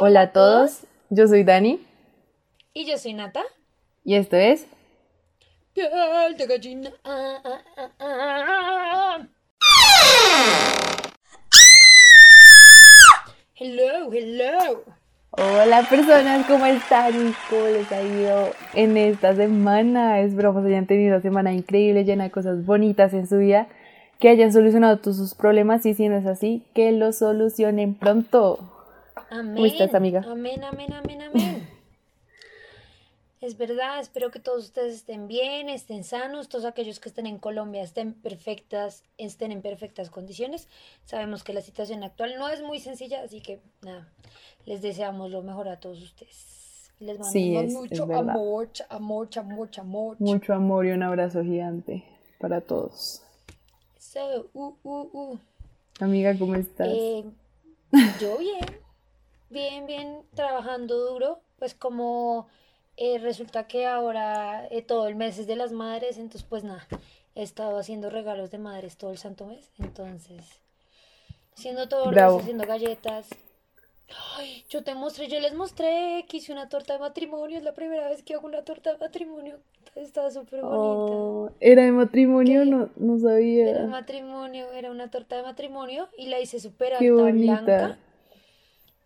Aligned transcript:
Hola 0.00 0.20
a 0.22 0.32
todos, 0.32 0.80
yo 1.10 1.26
soy 1.26 1.44
Dani 1.44 1.80
Y 2.74 2.84
yo 2.86 2.98
soy 2.98 3.14
Nata. 3.14 3.42
y 4.04 4.14
esto 4.16 4.36
es 4.36 4.66
Piel 5.74 6.36
de 6.38 6.46
gallina. 6.46 6.90
Hello, 13.58 14.12
hello. 14.12 14.82
Hola 15.30 15.82
personas, 15.88 16.46
¿cómo 16.46 16.66
están? 16.66 17.34
¿Cómo 17.50 17.66
les 17.66 17.90
ha 17.92 18.02
ido 18.02 18.50
en 18.74 18.96
esta 18.96 19.34
semana? 19.34 20.20
Esperamos 20.20 20.62
que 20.62 20.68
hayan 20.68 20.86
tenido 20.86 21.14
una 21.14 21.22
semana 21.22 21.52
increíble, 21.52 22.04
llena 22.04 22.24
de 22.24 22.30
cosas 22.30 22.64
bonitas 22.64 23.12
en 23.14 23.26
su 23.26 23.38
vida, 23.38 23.66
que 24.18 24.28
hayan 24.28 24.52
solucionado 24.52 24.98
todos 24.98 25.16
sus 25.16 25.34
problemas 25.34 25.84
y 25.86 25.94
si 25.94 26.08
no 26.08 26.16
es 26.16 26.26
así, 26.26 26.62
que 26.74 26.92
lo 26.92 27.12
solucionen 27.12 27.94
pronto. 27.94 28.75
Amén. 29.30 29.54
¿Cómo 29.54 29.66
estás, 29.66 29.94
amiga? 29.94 30.24
Amén, 30.28 30.62
amén, 30.64 30.92
amén, 30.92 31.22
amén. 31.22 31.68
Es 33.42 33.58
verdad, 33.58 34.00
espero 34.00 34.30
que 34.30 34.40
todos 34.40 34.64
ustedes 34.64 34.94
estén 34.94 35.28
bien, 35.28 35.68
estén 35.68 36.04
sanos, 36.04 36.48
todos 36.48 36.64
aquellos 36.64 36.98
que 37.00 37.10
estén 37.10 37.26
en 37.26 37.38
Colombia 37.38 37.82
estén 37.82 38.14
perfectas, 38.14 39.04
estén 39.18 39.52
en 39.52 39.60
perfectas 39.60 40.08
condiciones. 40.08 40.68
Sabemos 41.04 41.44
que 41.44 41.52
la 41.52 41.60
situación 41.60 42.02
actual 42.02 42.36
no 42.38 42.48
es 42.48 42.62
muy 42.62 42.80
sencilla, 42.80 43.20
así 43.22 43.42
que 43.42 43.60
nada, 43.82 44.08
les 44.64 44.80
deseamos 44.80 45.30
lo 45.30 45.42
mejor 45.42 45.68
a 45.68 45.78
todos 45.78 46.02
ustedes. 46.02 46.90
Les 46.98 47.18
mandamos 47.18 47.32
Sí, 47.32 47.54
es- 47.56 47.64
es 47.66 47.72
mucho 47.74 48.06
verdad. 48.06 48.30
amor, 48.30 48.68
amor, 48.88 49.28
amor, 49.36 49.68
amor. 49.78 50.16
Mucho 50.18 50.54
amor 50.54 50.86
y 50.86 50.92
un 50.92 51.02
abrazo 51.02 51.44
gigante 51.44 52.04
para 52.40 52.62
todos. 52.62 53.22
So, 53.98 54.48
uh, 54.54 54.74
uh, 54.82 55.08
uh. 55.12 55.38
Amiga, 56.00 56.36
¿cómo 56.38 56.54
estás? 56.54 56.88
Eh, 56.90 57.22
yo 58.18 58.38
bien, 58.38 58.64
bien, 59.50 59.86
bien, 59.86 60.22
trabajando 60.34 60.98
duro, 60.98 61.40
pues 61.58 61.74
como 61.74 62.48
eh, 62.96 63.18
resulta 63.18 63.66
que 63.66 63.86
ahora 63.86 64.66
eh, 64.70 64.82
todo 64.82 65.06
el 65.06 65.16
mes 65.16 65.38
es 65.38 65.46
de 65.46 65.56
las 65.56 65.72
madres, 65.72 66.16
entonces 66.16 66.44
pues 66.48 66.64
nada, 66.64 66.86
he 67.34 67.42
estado 67.42 67.78
haciendo 67.78 68.10
regalos 68.10 68.50
de 68.50 68.58
madres 68.58 68.96
todo 68.96 69.10
el 69.10 69.18
santo 69.18 69.46
mes, 69.46 69.70
entonces 69.78 70.62
haciendo 71.56 71.88
tortas, 71.88 72.40
haciendo 72.40 72.66
galletas. 72.66 73.28
Ay, 74.36 74.64
yo 74.68 74.84
te 74.84 74.94
mostré, 74.94 75.26
yo 75.26 75.40
les 75.40 75.52
mostré 75.52 76.24
que 76.28 76.36
hice 76.36 76.52
una 76.52 76.68
torta 76.68 76.92
de 76.92 77.00
matrimonio, 77.00 77.58
es 77.58 77.64
la 77.64 77.74
primera 77.74 78.08
vez 78.08 78.22
que 78.22 78.34
hago 78.34 78.46
una 78.46 78.62
torta 78.62 78.92
de 78.92 78.98
matrimonio, 78.98 79.58
está 79.96 80.30
súper 80.30 80.60
bonita. 80.62 80.76
Oh, 80.76 81.50
¿Era 81.58 81.84
de 81.84 81.92
matrimonio? 81.92 82.62
¿Qué? 82.62 82.70
No, 82.70 82.88
no 82.96 83.18
sabía. 83.18 83.70
Era 83.70 83.86
matrimonio, 83.86 84.70
era 84.72 84.92
una 84.92 85.10
torta 85.10 85.36
de 85.36 85.42
matrimonio 85.42 86.08
y 86.16 86.28
la 86.28 86.38
hice 86.38 86.60
súper 86.60 86.94
alta, 86.94 87.12
bonita. 87.12 87.60
blanca. 87.62 87.98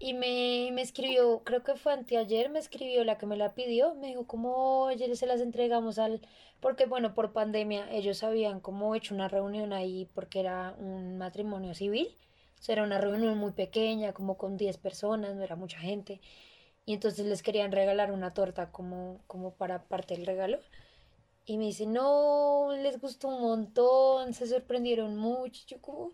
Y 0.00 0.14
me, 0.14 0.70
me 0.72 0.82
escribió, 0.82 1.42
creo 1.44 1.62
que 1.62 1.76
fue 1.76 1.92
anteayer, 1.92 2.48
me 2.50 2.58
escribió 2.58 3.04
la 3.04 3.18
que 3.18 3.26
me 3.26 3.36
la 3.36 3.54
pidió, 3.54 3.94
me 3.94 4.08
dijo 4.08 4.26
como, 4.26 4.84
oye, 4.84 5.14
se 5.14 5.26
las 5.26 5.40
entregamos 5.42 5.98
al, 5.98 6.22
porque 6.60 6.86
bueno, 6.86 7.14
por 7.14 7.32
pandemia 7.32 7.88
ellos 7.92 8.22
habían 8.24 8.60
como 8.60 8.94
hecho 8.94 9.14
una 9.14 9.28
reunión 9.28 9.72
ahí 9.74 10.08
porque 10.14 10.40
era 10.40 10.74
un 10.78 11.18
matrimonio 11.18 11.74
civil, 11.74 12.16
o 12.58 12.62
sea, 12.62 12.74
era 12.74 12.82
una 12.84 12.98
reunión 12.98 13.36
muy 13.38 13.52
pequeña, 13.52 14.12
como 14.14 14.38
con 14.38 14.56
10 14.56 14.78
personas, 14.78 15.36
no 15.36 15.42
era 15.44 15.54
mucha 15.56 15.78
gente, 15.78 16.20
y 16.86 16.94
entonces 16.94 17.26
les 17.26 17.42
querían 17.42 17.72
regalar 17.72 18.10
una 18.12 18.34
torta 18.34 18.72
como, 18.72 19.20
como 19.26 19.52
para 19.54 19.84
parte 19.84 20.14
del 20.16 20.26
regalo. 20.26 20.60
Y 21.46 21.58
me 21.58 21.66
dice, 21.66 21.86
no, 21.86 22.70
les 22.76 23.00
gustó 23.00 23.28
un 23.28 23.40
montón, 23.42 24.34
se 24.34 24.46
sorprendieron 24.46 25.16
mucho. 25.16 25.62
Yo 25.66 25.80
como, 25.80 26.12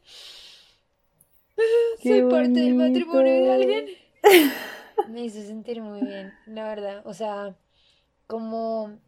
Soy 2.06 2.22
parte 2.22 2.60
del 2.60 2.74
matrimonio 2.74 3.32
de 3.34 3.50
alguien. 3.50 3.84
Me 5.04 5.22
hizo 5.24 5.40
sentir 5.42 5.80
muy 5.82 6.02
bien, 6.04 6.34
la 6.46 6.64
verdad. 6.68 7.02
O 7.06 7.14
sea, 7.14 7.56
como 8.26 8.98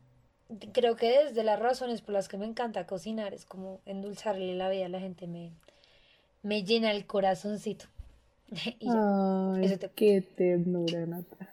creo 0.73 0.97
que 0.97 1.25
desde 1.25 1.45
las 1.45 1.61
razones 1.61 2.03
por 2.03 2.15
las 2.15 2.29
que 2.29 2.39
me 2.39 2.47
encanta 2.47 2.87
cocinar 2.87 3.35
es 3.35 3.47
como 3.47 3.81
endulzarle 3.87 4.55
la 4.55 4.71
vida 4.71 4.87
a 4.87 4.91
la 4.91 5.01
gente, 5.01 5.27
me, 5.27 5.53
me 6.43 6.65
llena 6.65 6.93
el 6.93 7.07
corazoncito. 7.07 7.87
Y 8.81 8.93
ya. 8.93 9.01
Ay, 9.01 9.63
Eso 9.63 9.79
te- 9.79 9.93
qué 9.95 10.21
ternura, 10.21 11.07
Nata. 11.07 11.49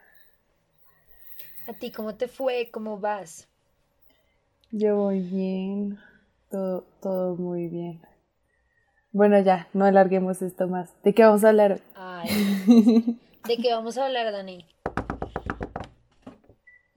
¿A 1.67 1.73
ti 1.73 1.91
cómo 1.91 2.15
te 2.15 2.27
fue? 2.27 2.71
¿Cómo 2.71 2.97
vas? 2.99 3.47
Yo 4.71 4.95
voy 4.97 5.21
bien, 5.21 5.97
todo, 6.51 6.83
todo 7.01 7.35
muy 7.35 7.67
bien. 7.67 7.99
Bueno, 9.15 9.39
ya, 9.39 9.69
no 9.71 9.85
alarguemos 9.85 10.41
esto 10.41 10.67
más. 10.67 10.89
¿De 11.01 11.13
qué 11.13 11.23
vamos 11.23 11.45
a 11.45 11.49
hablar 11.49 11.71
hoy? 11.71 11.79
Ay, 11.95 13.17
¿de 13.47 13.57
qué 13.59 13.71
vamos 13.73 13.97
a 13.97 14.07
hablar, 14.07 14.29
Dani? 14.33 14.65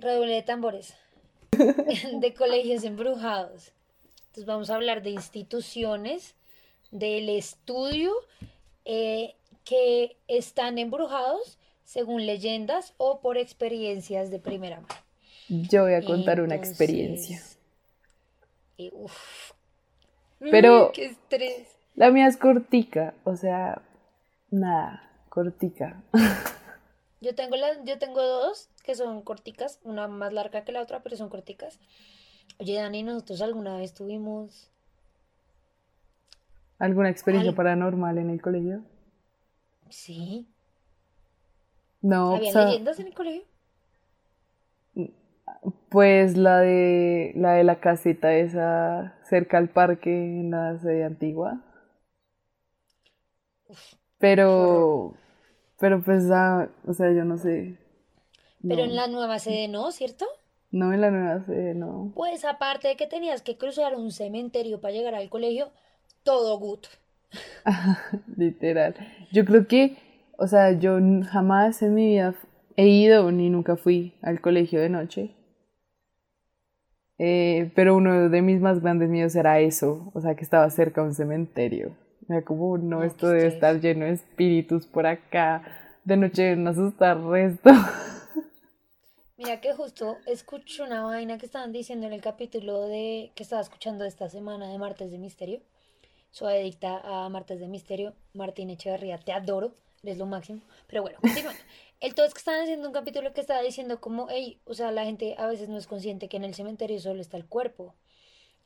Redoble 0.00 0.32
de 0.32 0.42
tambores. 0.42 0.96
De 1.52 2.34
colegios 2.34 2.82
embrujados. 2.82 3.70
Entonces 4.26 4.46
vamos 4.46 4.68
a 4.68 4.74
hablar 4.74 5.02
de 5.04 5.10
instituciones, 5.10 6.34
del 6.90 7.28
estudio 7.28 8.12
eh, 8.84 9.36
que 9.64 10.16
están 10.26 10.78
embrujados 10.78 11.56
según 11.84 12.26
leyendas 12.26 12.94
o 12.96 13.20
por 13.20 13.38
experiencias 13.38 14.32
de 14.32 14.40
primera 14.40 14.80
mano. 14.80 14.94
Yo 15.48 15.84
voy 15.84 15.94
a 15.94 16.02
contar 16.04 16.40
una 16.40 16.56
experiencia. 16.56 17.40
eh, 18.76 18.90
uf. 18.92 19.52
Pero- 20.40 20.86
Uy, 20.88 20.92
¡Qué 20.94 21.04
estrés! 21.06 21.77
La 21.98 22.12
mía 22.12 22.28
es 22.28 22.36
cortica, 22.36 23.12
o 23.24 23.34
sea, 23.34 23.82
nada, 24.52 25.02
cortica. 25.28 26.00
Yo 27.20 27.34
tengo 27.34 27.56
las, 27.56 27.78
yo 27.84 27.98
tengo 27.98 28.22
dos 28.22 28.68
que 28.84 28.94
son 28.94 29.22
corticas, 29.22 29.80
una 29.82 30.06
más 30.06 30.32
larga 30.32 30.62
que 30.62 30.70
la 30.70 30.80
otra, 30.80 31.02
pero 31.02 31.16
son 31.16 31.28
corticas. 31.28 31.80
Oye, 32.60 32.74
Dani, 32.76 33.02
nosotros 33.02 33.42
alguna 33.42 33.76
vez 33.76 33.92
tuvimos. 33.92 34.70
¿Alguna 36.78 37.10
experiencia 37.10 37.50
Al- 37.50 37.56
paranormal 37.56 38.18
en 38.18 38.30
el 38.30 38.40
colegio? 38.40 38.82
Sí. 39.90 40.46
No, 42.00 42.36
¿Había 42.36 42.50
o 42.50 42.52
sea, 42.52 42.66
leyendas 42.66 43.00
en 43.00 43.06
el 43.08 43.14
colegio? 43.14 43.42
pues 45.88 46.36
la 46.36 46.60
de 46.60 47.32
la 47.34 47.52
de 47.54 47.64
la 47.64 47.80
caseta 47.80 48.34
esa 48.34 49.14
cerca 49.24 49.58
al 49.58 49.68
parque 49.68 50.10
en 50.10 50.50
la 50.50 50.78
sede 50.78 51.04
antigua. 51.04 51.60
Pero, 54.18 55.14
pero 55.78 56.02
pues, 56.02 56.30
ah, 56.30 56.68
o 56.86 56.92
sea, 56.92 57.12
yo 57.12 57.24
no 57.24 57.36
sé. 57.36 57.78
Pero 58.66 58.82
en 58.82 58.96
la 58.96 59.06
nueva 59.06 59.38
sede 59.38 59.68
no, 59.68 59.92
¿cierto? 59.92 60.26
no 60.70 60.92
en 60.92 61.00
la 61.00 61.10
nueva 61.10 61.44
sede, 61.44 61.74
no. 61.74 62.12
Pues 62.14 62.44
aparte 62.44 62.88
de 62.88 62.96
que 62.96 63.06
tenías 63.06 63.42
que 63.42 63.56
cruzar 63.56 63.94
un 63.94 64.12
cementerio 64.12 64.80
para 64.80 64.92
llegar 64.92 65.14
al 65.14 65.30
colegio, 65.30 65.70
todo 66.22 66.58
good. 66.58 66.80
Literal. 68.36 68.94
Yo 69.32 69.44
creo 69.44 69.66
que, 69.66 69.96
o 70.36 70.46
sea, 70.46 70.72
yo 70.72 70.98
jamás 71.30 71.82
en 71.82 71.94
mi 71.94 72.06
vida 72.06 72.34
he 72.76 72.88
ido 72.88 73.30
ni 73.32 73.50
nunca 73.50 73.76
fui 73.76 74.14
al 74.22 74.40
colegio 74.40 74.80
de 74.80 74.88
noche. 74.88 75.34
Eh, 77.18 77.72
pero 77.74 77.96
uno 77.96 78.28
de 78.28 78.42
mis 78.42 78.60
más 78.60 78.80
grandes 78.80 79.08
miedos 79.08 79.34
era 79.34 79.58
eso, 79.58 80.12
o 80.14 80.20
sea, 80.20 80.36
que 80.36 80.44
estaba 80.44 80.68
cerca 80.70 81.00
de 81.00 81.08
un 81.08 81.14
cementerio. 81.14 81.96
Era 82.30 82.42
como, 82.42 82.76
no, 82.78 83.02
esto 83.02 83.28
debe 83.28 83.46
estar 83.46 83.80
lleno 83.80 84.04
de 84.04 84.12
espíritus 84.12 84.86
por 84.86 85.06
acá. 85.06 85.62
De 86.04 86.16
noche 86.16 86.42
deben 86.42 86.66
asustar 86.68 87.22
resto. 87.22 87.70
Mira 89.36 89.60
que 89.60 89.72
justo 89.72 90.18
escucho 90.26 90.84
una 90.84 91.04
vaina 91.04 91.38
que 91.38 91.46
estaban 91.46 91.72
diciendo 91.72 92.06
en 92.06 92.12
el 92.12 92.20
capítulo 92.20 92.88
de 92.88 93.30
que 93.34 93.44
estaba 93.44 93.62
escuchando 93.62 94.04
esta 94.04 94.28
semana 94.28 94.68
de 94.68 94.78
Martes 94.78 95.10
de 95.10 95.18
Misterio. 95.18 95.60
Soy 96.30 96.54
adicta 96.54 97.00
a 97.04 97.28
Martes 97.28 97.60
de 97.60 97.68
Misterio. 97.68 98.14
Martín 98.34 98.68
Echeverría, 98.70 99.18
te 99.18 99.32
adoro, 99.32 99.72
eres 100.02 100.18
lo 100.18 100.26
máximo. 100.26 100.60
Pero 100.86 101.02
bueno, 101.02 101.18
continuando. 101.20 101.60
El 102.00 102.14
todo 102.14 102.26
es 102.26 102.34
que 102.34 102.38
estaban 102.38 102.62
haciendo 102.62 102.86
un 102.86 102.94
capítulo 102.94 103.32
que 103.32 103.40
estaba 103.40 103.60
diciendo 103.60 104.00
como, 104.00 104.28
hey, 104.30 104.60
o 104.66 104.74
sea, 104.74 104.92
la 104.92 105.04
gente 105.04 105.34
a 105.36 105.46
veces 105.46 105.68
no 105.68 105.78
es 105.78 105.88
consciente 105.88 106.28
que 106.28 106.36
en 106.36 106.44
el 106.44 106.54
cementerio 106.54 107.00
solo 107.00 107.20
está 107.20 107.36
el 107.36 107.46
cuerpo. 107.46 107.94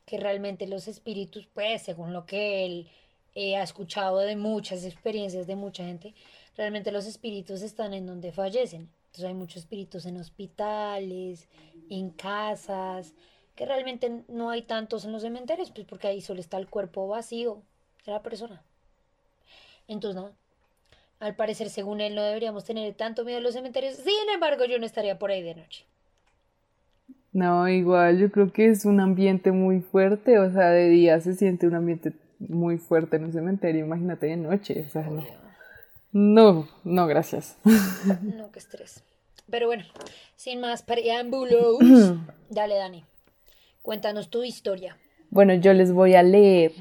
Que 0.05 0.17
realmente 0.17 0.67
los 0.67 0.87
espíritus, 0.87 1.47
pues, 1.47 1.81
según 1.81 2.13
lo 2.13 2.25
que 2.25 2.65
él 2.65 2.91
eh, 3.35 3.55
ha 3.55 3.63
escuchado 3.63 4.19
de 4.19 4.35
muchas 4.35 4.85
experiencias 4.85 5.47
de 5.47 5.55
mucha 5.55 5.83
gente, 5.83 6.13
realmente 6.55 6.91
los 6.91 7.05
espíritus 7.05 7.61
están 7.61 7.93
en 7.93 8.05
donde 8.05 8.31
fallecen. 8.31 8.89
Entonces 9.07 9.25
hay 9.25 9.33
muchos 9.33 9.57
espíritus 9.57 10.05
en 10.05 10.17
hospitales, 10.17 11.47
en 11.89 12.09
casas, 12.09 13.13
que 13.55 13.65
realmente 13.65 14.23
no 14.27 14.49
hay 14.49 14.63
tantos 14.63 15.05
en 15.05 15.11
los 15.11 15.21
cementerios, 15.21 15.71
pues 15.71 15.85
porque 15.85 16.07
ahí 16.07 16.21
solo 16.21 16.39
está 16.39 16.57
el 16.57 16.67
cuerpo 16.67 17.07
vacío 17.07 17.61
de 18.05 18.11
la 18.11 18.23
persona. 18.23 18.63
Entonces, 19.87 20.19
no. 20.19 20.31
Al 21.19 21.35
parecer, 21.35 21.69
según 21.69 22.01
él, 22.01 22.15
no 22.15 22.23
deberíamos 22.23 22.63
tener 22.65 22.93
tanto 22.95 23.23
miedo 23.23 23.37
a 23.37 23.41
los 23.41 23.53
cementerios. 23.53 23.95
Sin 23.95 24.29
embargo, 24.33 24.65
yo 24.65 24.79
no 24.79 24.85
estaría 24.85 25.19
por 25.19 25.31
ahí 25.31 25.41
de 25.41 25.55
noche. 25.55 25.85
No, 27.31 27.67
igual, 27.67 28.19
yo 28.19 28.31
creo 28.31 28.51
que 28.51 28.67
es 28.67 28.85
un 28.85 28.99
ambiente 28.99 29.51
muy 29.51 29.81
fuerte, 29.81 30.37
o 30.37 30.51
sea, 30.51 30.69
de 30.69 30.89
día 30.89 31.19
se 31.19 31.33
siente 31.33 31.65
un 31.65 31.73
ambiente 31.73 32.11
muy 32.49 32.77
fuerte 32.77 33.17
en 33.17 33.25
un 33.25 33.33
cementerio, 33.33 33.85
imagínate 33.85 34.27
de 34.27 34.37
noche, 34.37 34.85
o 34.87 34.89
sea, 34.89 35.03
no, 35.03 35.23
No, 36.11 36.67
no, 36.83 37.07
gracias. 37.07 37.57
No, 38.21 38.51
qué 38.51 38.59
estrés. 38.59 39.03
Pero 39.49 39.67
bueno, 39.67 39.83
sin 40.35 40.61
más 40.61 40.83
preámbulos, 40.83 41.77
dale, 42.49 42.75
Dani. 42.75 43.03
Cuéntanos 43.81 44.29
tu 44.29 44.43
historia. 44.43 44.97
Bueno, 45.29 45.53
yo 45.55 45.73
les 45.73 45.91
voy 45.91 46.15
a 46.15 46.23
leer. 46.23 46.71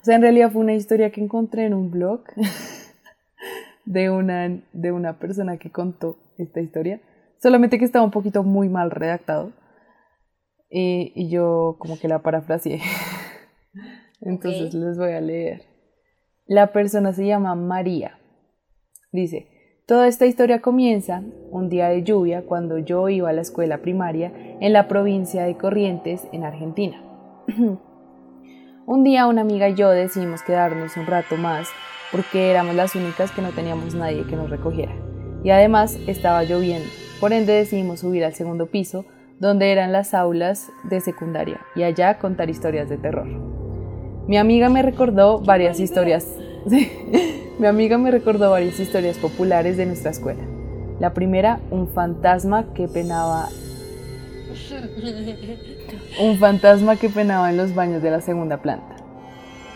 O 0.00 0.04
sea, 0.04 0.16
en 0.16 0.22
realidad 0.22 0.50
fue 0.50 0.60
una 0.60 0.74
historia 0.74 1.10
que 1.10 1.20
encontré 1.20 1.64
en 1.66 1.74
un 1.74 1.90
blog 1.90 2.24
de 3.84 4.10
una, 4.10 4.60
de 4.72 4.92
una 4.92 5.18
persona 5.18 5.56
que 5.56 5.70
contó 5.70 6.18
esta 6.36 6.60
historia. 6.60 7.00
Solamente 7.42 7.78
que 7.78 7.84
estaba 7.84 8.04
un 8.04 8.10
poquito 8.10 8.42
muy 8.42 8.68
mal 8.68 8.90
redactado. 8.90 9.52
Y, 10.68 11.12
y 11.14 11.30
yo 11.30 11.76
como 11.78 11.98
que 11.98 12.08
la 12.08 12.20
parafraseé. 12.20 12.80
Entonces 14.20 14.74
les 14.74 14.98
voy 14.98 15.12
a 15.12 15.20
leer. 15.20 15.62
La 16.46 16.72
persona 16.72 17.12
se 17.12 17.26
llama 17.26 17.54
María. 17.54 18.18
Dice, 19.12 19.48
toda 19.86 20.08
esta 20.08 20.26
historia 20.26 20.60
comienza 20.60 21.22
un 21.50 21.68
día 21.68 21.88
de 21.88 22.02
lluvia 22.02 22.42
cuando 22.42 22.78
yo 22.78 23.08
iba 23.08 23.30
a 23.30 23.32
la 23.32 23.40
escuela 23.40 23.78
primaria 23.78 24.32
en 24.60 24.72
la 24.72 24.88
provincia 24.88 25.44
de 25.44 25.56
Corrientes, 25.56 26.26
en 26.32 26.44
Argentina. 26.44 27.02
un 28.86 29.04
día 29.04 29.26
una 29.26 29.42
amiga 29.42 29.68
y 29.68 29.74
yo 29.74 29.90
decidimos 29.90 30.42
quedarnos 30.42 30.96
un 30.96 31.06
rato 31.06 31.36
más 31.36 31.68
porque 32.10 32.50
éramos 32.50 32.74
las 32.74 32.94
únicas 32.94 33.30
que 33.30 33.42
no 33.42 33.50
teníamos 33.50 33.94
nadie 33.94 34.26
que 34.26 34.36
nos 34.36 34.50
recogiera. 34.50 34.92
Y 35.44 35.50
además 35.50 35.96
estaba 36.06 36.42
lloviendo. 36.44 36.88
Por 37.20 37.32
ende 37.32 37.52
decidimos 37.52 38.00
subir 38.00 38.24
al 38.24 38.34
segundo 38.34 38.66
piso, 38.66 39.04
donde 39.38 39.72
eran 39.72 39.92
las 39.92 40.12
aulas 40.12 40.70
de 40.84 41.00
secundaria, 41.00 41.60
y 41.74 41.82
allá 41.82 42.18
contar 42.18 42.50
historias 42.50 42.88
de 42.88 42.98
terror. 42.98 43.59
Mi 44.30 44.36
amiga 44.36 44.68
me 44.68 44.80
recordó 44.80 45.40
varias 45.40 45.80
historias. 45.80 46.24
Mi 47.58 47.66
amiga 47.66 47.98
me 47.98 48.12
recordó 48.12 48.48
varias 48.52 48.78
historias 48.78 49.18
populares 49.18 49.76
de 49.76 49.86
nuestra 49.86 50.12
escuela. 50.12 50.44
La 51.00 51.12
primera, 51.12 51.58
un 51.72 51.88
fantasma 51.88 52.72
que 52.72 52.86
penaba 52.86 53.48
un 56.20 56.38
fantasma 56.38 56.94
que 56.94 57.08
penaba 57.08 57.50
en 57.50 57.56
los 57.56 57.74
baños 57.74 58.04
de 58.04 58.12
la 58.12 58.20
segunda 58.20 58.58
planta. 58.58 58.94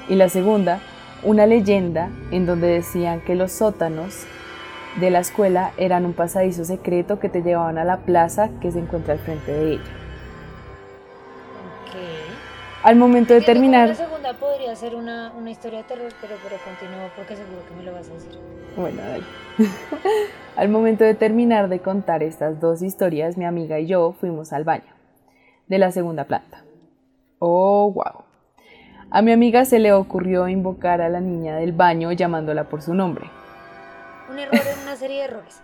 Y 0.08 0.14
la 0.14 0.28
segunda, 0.28 0.78
una 1.24 1.46
leyenda 1.46 2.10
en 2.30 2.46
donde 2.46 2.68
decían 2.68 3.22
que 3.22 3.34
los 3.34 3.50
sótanos 3.50 4.24
de 5.00 5.10
la 5.10 5.18
escuela 5.18 5.72
eran 5.78 6.06
un 6.06 6.12
pasadizo 6.12 6.64
secreto 6.64 7.18
que 7.18 7.28
te 7.28 7.42
llevaban 7.42 7.76
a 7.76 7.84
la 7.84 8.02
plaza 8.02 8.50
que 8.60 8.70
se 8.70 8.78
encuentra 8.78 9.14
al 9.14 9.18
frente 9.18 9.50
de 9.50 9.72
ella. 9.72 10.03
Al 12.84 12.96
momento 12.96 13.32
de 13.32 13.40
terminar... 13.40 13.88
La 13.88 13.94
segunda 13.94 14.34
podría 14.34 14.76
ser 14.76 14.94
una, 14.94 15.32
una 15.32 15.50
historia 15.50 15.78
de 15.78 15.84
terror, 15.84 16.12
pero, 16.20 16.34
pero 16.44 16.56
continúo 16.62 17.08
porque 17.16 17.34
seguro 17.34 17.66
que 17.66 17.74
me 17.74 17.82
lo 17.82 17.94
vas 17.94 18.10
a 18.10 18.12
decir. 18.12 18.38
Bueno, 18.76 19.00
dale. 19.00 19.24
al 20.56 20.68
momento 20.68 21.02
de 21.02 21.14
terminar 21.14 21.70
de 21.70 21.80
contar 21.80 22.22
estas 22.22 22.60
dos 22.60 22.82
historias, 22.82 23.38
mi 23.38 23.46
amiga 23.46 23.78
y 23.78 23.86
yo 23.86 24.12
fuimos 24.12 24.52
al 24.52 24.64
baño 24.64 24.92
de 25.66 25.78
la 25.78 25.92
segunda 25.92 26.24
planta. 26.24 26.62
Oh, 27.38 27.90
wow. 27.90 28.24
A 29.10 29.22
mi 29.22 29.32
amiga 29.32 29.64
se 29.64 29.78
le 29.78 29.94
ocurrió 29.94 30.46
invocar 30.46 31.00
a 31.00 31.08
la 31.08 31.20
niña 31.20 31.56
del 31.56 31.72
baño 31.72 32.12
llamándola 32.12 32.64
por 32.64 32.82
su 32.82 32.92
nombre. 32.92 33.30
Un 34.30 34.38
error 34.38 34.56
en 34.56 34.82
una 34.82 34.96
serie 34.96 35.20
de 35.20 35.24
errores. 35.24 35.62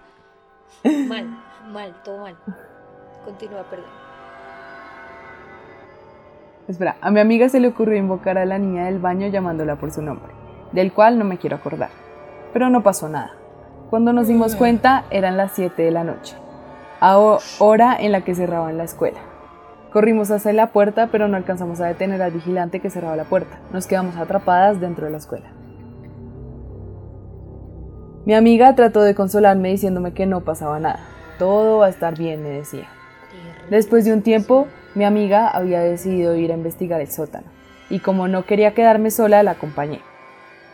Mal, 1.07 1.27
mal, 1.71 1.95
todo 2.03 2.23
mal. 2.23 2.39
Continúa, 3.27 3.65
perdón. 3.65 4.10
Espera, 6.71 6.97
a 7.01 7.11
mi 7.11 7.19
amiga 7.19 7.49
se 7.49 7.59
le 7.59 7.67
ocurrió 7.67 7.99
invocar 7.99 8.39
a 8.39 8.45
la 8.45 8.57
niña 8.57 8.85
del 8.85 9.01
baño 9.01 9.27
llamándola 9.27 9.75
por 9.75 9.91
su 9.91 10.03
nombre, 10.03 10.33
del 10.71 10.93
cual 10.93 11.19
no 11.19 11.25
me 11.25 11.37
quiero 11.37 11.57
acordar. 11.57 11.89
Pero 12.53 12.71
no 12.71 12.85
pasó 12.85 13.09
nada. 13.09 13.33
Cuando 13.91 14.13
nos 14.13 14.29
dimos 14.29 14.55
cuenta 14.55 15.05
eran 15.11 15.37
las 15.37 15.51
7 15.51 15.83
de 15.83 15.91
la 15.91 16.05
noche, 16.05 16.37
hora 17.59 17.97
en 17.99 18.13
la 18.13 18.21
que 18.21 18.37
cerraban 18.37 18.79
la 18.79 18.85
escuela. 18.85 19.19
Corrimos 19.93 20.31
hacia 20.31 20.53
la 20.53 20.69
puerta, 20.69 21.09
pero 21.11 21.27
no 21.27 21.37
alcanzamos 21.37 21.81
a 21.81 21.87
detener 21.87 22.23
al 22.23 22.31
vigilante 22.31 22.79
que 22.79 22.89
cerraba 22.89 23.17
la 23.17 23.25
puerta. 23.25 23.59
Nos 23.73 23.89
quedamos 23.89 24.17
atrapadas 24.17 24.81
dentro 24.81 25.07
de 25.07 25.11
la 25.11 25.19
escuela. 25.19 25.51
Mi 28.27 28.35
amiga 28.35 28.77
trató 28.77 29.03
de 29.03 29.17
consolarme 29.17 29.71
diciéndome 29.71 30.15
que 30.15 30.27
no 30.27 30.43
pasaba 30.43 30.79
nada. 30.79 31.01
Todo 31.37 31.79
va 31.79 31.87
a 31.87 31.91
estar 31.91 32.17
bien, 32.17 32.45
me 32.45 32.51
decía. 32.51 32.87
Después 33.71 34.05
de 34.05 34.13
un 34.13 34.23
tiempo, 34.23 34.69
mi 34.95 35.05
amiga 35.05 35.49
había 35.49 35.81
decidido 35.81 36.37
ir 36.37 36.53
a 36.53 36.57
investigar 36.57 37.01
el 37.01 37.11
sótano, 37.11 37.47
y 37.89 38.01
como 38.01 38.29
no 38.29 38.45
quería 38.45 38.75
quedarme 38.75 39.11
sola, 39.11 39.43
la 39.43 39.53
acompañé. 39.53 40.01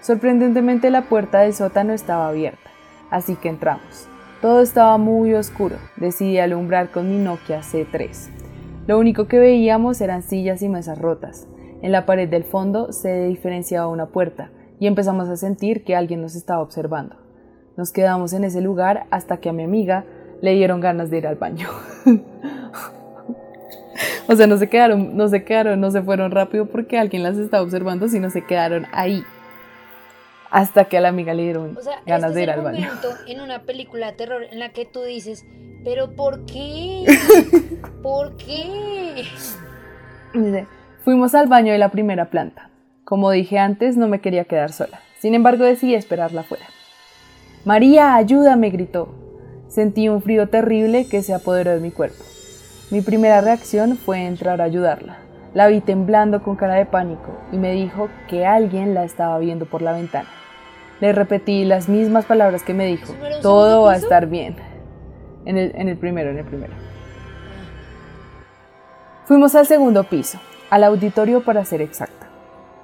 Sorprendentemente 0.01 0.91
la 0.91 1.03
puerta 1.03 1.41
del 1.41 1.55
sótano 1.55 1.93
estaba 1.93 2.29
abierta, 2.29 2.71
así 3.11 3.37
que 3.37 3.49
entramos. 3.49 4.09
Todo 4.41 4.61
estaba 4.61 4.99
muy 4.99 5.35
oscuro. 5.35 5.77
Decidí 5.97 6.39
alumbrar 6.39 6.91
con 6.91 7.11
mi 7.11 7.19
Nokia 7.19 7.63
C3. 7.63 8.29
Lo 8.87 8.99
único 8.99 9.27
que 9.27 9.39
veíamos 9.39 10.01
eran 10.01 10.23
sillas 10.23 10.63
y 10.63 10.69
mesas 10.69 10.99
rotas. 10.99 11.49
En 11.83 11.91
la 11.91 12.07
pared 12.07 12.29
del 12.29 12.45
fondo 12.45 12.93
se 12.93 13.25
diferenciaba 13.25 13.89
una 13.89 14.07
puerta 14.07 14.51
y 14.79 14.87
empezamos 14.87 15.29
a 15.29 15.37
sentir 15.37 15.85
que 15.85 15.97
alguien 15.97 16.23
nos 16.23 16.37
estaba 16.37 16.63
observando. 16.63 17.17
Nos 17.77 17.93
quedamos 17.93 18.33
en 18.35 18.45
ese 18.45 18.61
lugar 18.61 19.07
hasta 19.11 19.39
que 19.39 19.49
a 19.49 19.53
mi 19.53 19.65
amiga 19.65 20.05
le 20.41 20.55
dieron 20.55 20.81
ganas 20.81 21.11
de 21.11 21.19
ir 21.19 21.27
al 21.27 21.37
baño. 21.37 21.69
o 24.29 24.37
sea, 24.37 24.47
no 24.47 24.59
se 24.59 24.69
quedaron, 24.69 25.17
no 25.17 25.29
se 25.29 25.45
quedaron, 25.45 25.81
no 25.81 25.91
se 25.91 26.03
fueron 26.03 26.31
rápido 26.31 26.67
porque 26.67 26.99
alguien 26.99 27.23
las 27.23 27.37
estaba 27.37 27.63
observando, 27.63 28.09
sino 28.09 28.31
se 28.31 28.45
quedaron 28.45 28.87
ahí. 28.93 29.25
Hasta 30.51 30.85
que 30.85 30.97
a 30.97 31.01
la 31.01 31.09
amiga 31.09 31.35
le 31.35 31.43
dieron 31.43 31.77
ganas 32.07 32.31
este 32.31 32.39
de 32.39 32.43
ir 32.43 32.51
al 32.51 32.63
baño. 32.63 32.89
En 33.27 33.41
una 33.41 33.63
película 33.63 34.07
de 34.07 34.13
terror 34.13 34.45
en 34.45 34.59
la 34.59 34.71
que 34.71 34.87
tú 34.87 35.03
dices, 35.03 35.45
pero 35.85 36.15
¿por 36.15 36.47
qué? 36.47 37.05
¿Por 38.03 38.37
qué? 38.37 39.25
Dice, 40.33 40.67
fuimos 41.05 41.35
al 41.35 41.49
baño 41.49 41.73
de 41.73 41.79
la 41.79 41.91
primera 41.91 42.27
planta. 42.27 42.71
Como 43.05 43.31
dije 43.31 43.59
antes, 43.59 43.97
no 43.97 44.09
me 44.09 44.21
quería 44.21 44.45
quedar 44.45 44.73
sola. 44.73 45.01
Sin 45.19 45.35
embargo, 45.35 45.65
decidí 45.65 45.95
esperarla 45.95 46.43
afuera. 46.43 46.67
María, 47.65 48.15
ayúdame, 48.15 48.71
gritó. 48.71 49.15
Sentí 49.69 50.09
un 50.09 50.23
frío 50.23 50.49
terrible 50.49 51.09
que 51.09 51.23
se 51.23 51.35
apoderó 51.35 51.73
de 51.73 51.81
mi 51.81 51.91
cuerpo. 51.91 52.23
Mi 52.89 53.01
primera 53.01 53.41
reacción 53.41 53.97
fue 53.97 54.27
entrar 54.27 54.61
a 54.61 54.65
ayudarla. 54.65 55.19
La 55.55 55.67
vi 55.67 55.81
temblando 55.81 56.43
con 56.45 56.55
cara 56.55 56.75
de 56.75 56.87
pánico 56.87 57.37
y 57.51 57.57
me 57.57 57.73
dijo 57.73 58.09
que 58.29 58.47
alguien 58.47 58.95
la 58.95 59.03
estaba 59.03 59.39
viendo 59.39 59.67
por 59.67 59.83
la 59.83 59.91
ventana. 59.91 60.29
Le 61.01 61.13
repetí 61.13 61.65
las 61.65 61.89
mismas 61.89 62.27
palabras 62.27 62.63
que 62.63 62.75
me 62.75 62.87
dijo. 62.87 63.13
Todo 63.43 63.83
va 63.83 63.95
a 63.95 63.97
estar 63.97 64.27
bien. 64.27 64.55
En 65.47 65.59
el, 65.59 65.73
en 65.75 65.89
el 65.89 65.97
primero, 65.97 66.31
en 66.31 66.39
el 66.39 66.45
primero. 66.45 66.75
Fuimos 69.25 69.57
al 69.57 69.67
segundo 69.67 70.05
piso, 70.05 70.39
al 70.71 70.85
auditorio 70.85 71.43
para 71.43 71.65
ser 71.65 71.83
exacta. 71.83 72.29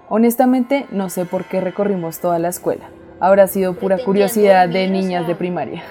Honestamente, 0.08 0.86
no 0.90 1.10
sé 1.10 1.26
por 1.26 1.44
qué 1.44 1.60
recorrimos 1.60 2.18
toda 2.18 2.40
la 2.40 2.48
escuela. 2.48 2.90
Habrá 3.20 3.46
sido 3.46 3.74
pura 3.74 3.98
curiosidad 4.04 4.68
de 4.68 4.88
niñas 4.88 5.28
de 5.28 5.36
primaria. 5.36 5.84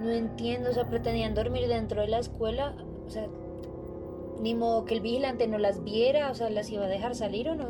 No 0.00 0.10
entiendo, 0.10 0.70
o 0.70 0.72
sea, 0.72 0.88
pretendían 0.88 1.34
dormir 1.34 1.66
dentro 1.68 2.00
de 2.00 2.08
la 2.08 2.18
escuela, 2.18 2.74
o 3.06 3.10
sea, 3.10 3.26
ni 4.40 4.54
modo 4.54 4.84
que 4.84 4.94
el 4.94 5.00
vigilante 5.00 5.48
no 5.48 5.58
las 5.58 5.82
viera, 5.82 6.30
o 6.30 6.34
sea, 6.34 6.50
las 6.50 6.70
iba 6.70 6.84
a 6.84 6.88
dejar 6.88 7.14
salir 7.14 7.48
o 7.48 7.54
no. 7.54 7.66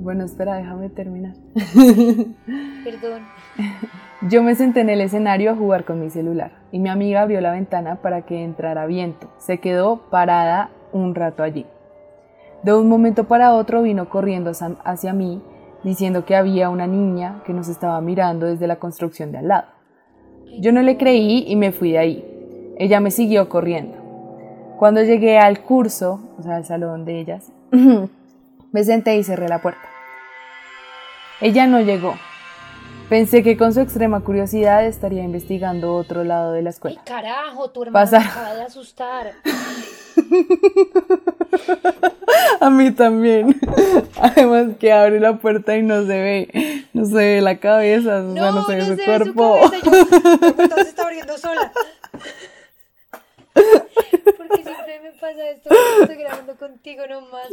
Bueno, 0.00 0.24
espera, 0.24 0.56
déjame 0.56 0.90
terminar. 0.90 1.34
Perdón. 2.84 3.22
Yo 4.28 4.42
me 4.42 4.54
senté 4.54 4.80
en 4.80 4.90
el 4.90 5.00
escenario 5.00 5.50
a 5.50 5.56
jugar 5.56 5.84
con 5.84 6.00
mi 6.00 6.10
celular 6.10 6.52
y 6.72 6.78
mi 6.78 6.88
amiga 6.88 7.22
abrió 7.22 7.40
la 7.40 7.52
ventana 7.52 7.96
para 7.96 8.22
que 8.22 8.42
entrara 8.42 8.86
viento. 8.86 9.30
Se 9.38 9.58
quedó 9.58 10.08
parada 10.10 10.70
un 10.92 11.14
rato 11.14 11.42
allí. 11.42 11.66
De 12.62 12.72
un 12.72 12.88
momento 12.88 13.24
para 13.24 13.54
otro 13.54 13.82
vino 13.82 14.08
corriendo 14.08 14.52
hacia 14.84 15.12
mí 15.12 15.42
diciendo 15.82 16.24
que 16.24 16.34
había 16.34 16.70
una 16.70 16.86
niña 16.86 17.42
que 17.44 17.52
nos 17.52 17.68
estaba 17.68 18.00
mirando 18.00 18.46
desde 18.46 18.66
la 18.66 18.76
construcción 18.76 19.30
de 19.32 19.38
al 19.38 19.48
lado. 19.48 19.73
Yo 20.60 20.72
no 20.72 20.82
le 20.82 20.96
creí 20.96 21.44
y 21.46 21.56
me 21.56 21.72
fui 21.72 21.92
de 21.92 21.98
ahí. 21.98 22.24
Ella 22.78 23.00
me 23.00 23.10
siguió 23.10 23.48
corriendo. 23.48 23.96
Cuando 24.78 25.02
llegué 25.02 25.38
al 25.38 25.60
curso, 25.60 26.20
o 26.38 26.42
sea, 26.42 26.56
al 26.56 26.64
salón 26.64 27.04
de 27.04 27.20
ellas, 27.20 27.52
me 28.72 28.84
senté 28.84 29.16
y 29.16 29.24
cerré 29.24 29.48
la 29.48 29.62
puerta. 29.62 29.88
Ella 31.40 31.66
no 31.66 31.80
llegó. 31.80 32.14
Pensé 33.08 33.42
que 33.42 33.56
con 33.56 33.74
su 33.74 33.80
extrema 33.80 34.20
curiosidad 34.20 34.86
estaría 34.86 35.22
investigando 35.22 35.94
otro 35.94 36.24
lado 36.24 36.52
de 36.52 36.62
la 36.62 36.70
escuela. 36.70 37.00
¡Ay, 37.00 37.04
carajo! 37.04 37.70
Tu 37.70 37.82
hermana 37.82 38.18
acaba 38.18 38.54
de 38.54 38.62
asustar. 38.62 39.32
A 42.60 42.70
mí 42.70 42.90
también. 42.92 43.60
Además 44.20 44.76
que 44.78 44.92
abre 44.92 45.20
la 45.20 45.38
puerta 45.38 45.76
y 45.76 45.82
no 45.82 46.06
se 46.06 46.20
ve, 46.20 46.86
no 46.92 47.04
se 47.04 47.14
ve 47.14 47.40
la 47.40 47.58
cabeza, 47.58 48.24
o 48.24 48.34
sea, 48.34 48.50
no 48.50 48.66
se 48.66 48.74
ve 48.76 48.86
su 48.86 48.96
cuerpo. 49.04 49.60
Su 49.64 50.74
se 50.74 50.80
está 50.82 51.02
abriendo 51.02 51.36
sola. 51.38 51.72
Porque 53.52 54.62
siempre 54.62 55.00
me 55.02 55.12
pasa 55.12 55.50
esto 55.50 55.70
estoy 56.00 56.16
grabando 56.16 56.56
contigo 56.56 57.06
nomás. 57.06 57.48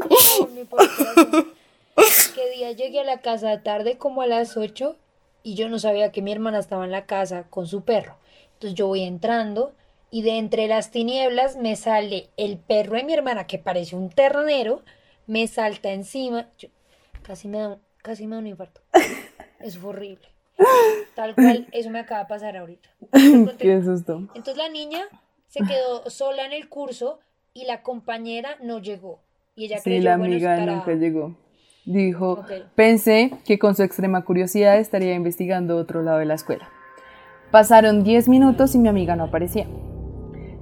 Que 2.35 2.49
día 2.51 2.71
llegué 2.71 3.01
a 3.01 3.03
la 3.03 3.19
casa 3.19 3.61
tarde 3.61 3.97
como 3.97 4.21
a 4.21 4.27
las 4.27 4.57
8 4.57 4.95
y 5.43 5.55
yo 5.55 5.69
no 5.69 5.79
sabía 5.79 6.11
que 6.11 6.21
mi 6.21 6.31
hermana 6.31 6.59
estaba 6.59 6.85
en 6.85 6.91
la 6.91 7.05
casa 7.05 7.43
con 7.49 7.67
su 7.67 7.83
perro. 7.83 8.15
Entonces 8.53 8.75
yo 8.75 8.87
voy 8.87 9.03
entrando 9.03 9.73
y 10.11 10.21
de 10.23 10.37
entre 10.37 10.67
las 10.67 10.91
tinieblas 10.91 11.55
me 11.55 11.75
sale 11.75 12.29
el 12.37 12.57
perro 12.57 12.97
de 12.97 13.03
mi 13.03 13.13
hermana 13.13 13.47
que 13.47 13.57
parece 13.57 13.95
un 13.95 14.09
ternero, 14.09 14.83
me 15.25 15.47
salta 15.47 15.91
encima, 15.91 16.49
casi 17.23 17.47
me 17.47 17.59
da, 17.59 17.79
casi 18.03 18.27
me 18.27 18.35
da 18.35 18.41
un 18.41 18.47
infarto. 18.47 18.81
Eso 19.59 19.79
fue 19.79 19.91
horrible. 19.91 20.27
Tal 21.15 21.33
cual, 21.33 21.67
eso 21.71 21.89
me 21.89 21.99
acaba 21.99 22.21
de 22.21 22.27
pasar 22.27 22.55
ahorita. 22.55 22.89
Qué 23.57 23.81
susto. 23.83 24.27
Entonces 24.35 24.57
la 24.57 24.69
niña 24.69 25.01
se 25.47 25.59
quedó 25.63 26.07
sola 26.09 26.45
en 26.45 26.53
el 26.53 26.69
curso 26.69 27.19
y 27.53 27.65
la 27.65 27.81
compañera 27.81 28.57
no 28.61 28.79
llegó. 28.79 29.21
Y 29.55 29.65
ella 29.65 29.79
sí, 29.79 29.99
la 29.99 30.13
amiga 30.13 30.57
nunca 30.57 30.93
llegó. 30.93 31.35
Dijo, 31.85 32.45
pensé 32.75 33.31
que 33.43 33.57
con 33.57 33.75
su 33.75 33.81
extrema 33.81 34.23
curiosidad 34.23 34.77
estaría 34.77 35.15
investigando 35.15 35.77
otro 35.77 36.03
lado 36.03 36.19
de 36.19 36.25
la 36.25 36.35
escuela. 36.35 36.69
Pasaron 37.49 38.03
10 38.03 38.29
minutos 38.29 38.75
y 38.75 38.79
mi 38.79 38.87
amiga 38.87 39.15
no 39.15 39.25
aparecía. 39.25 39.67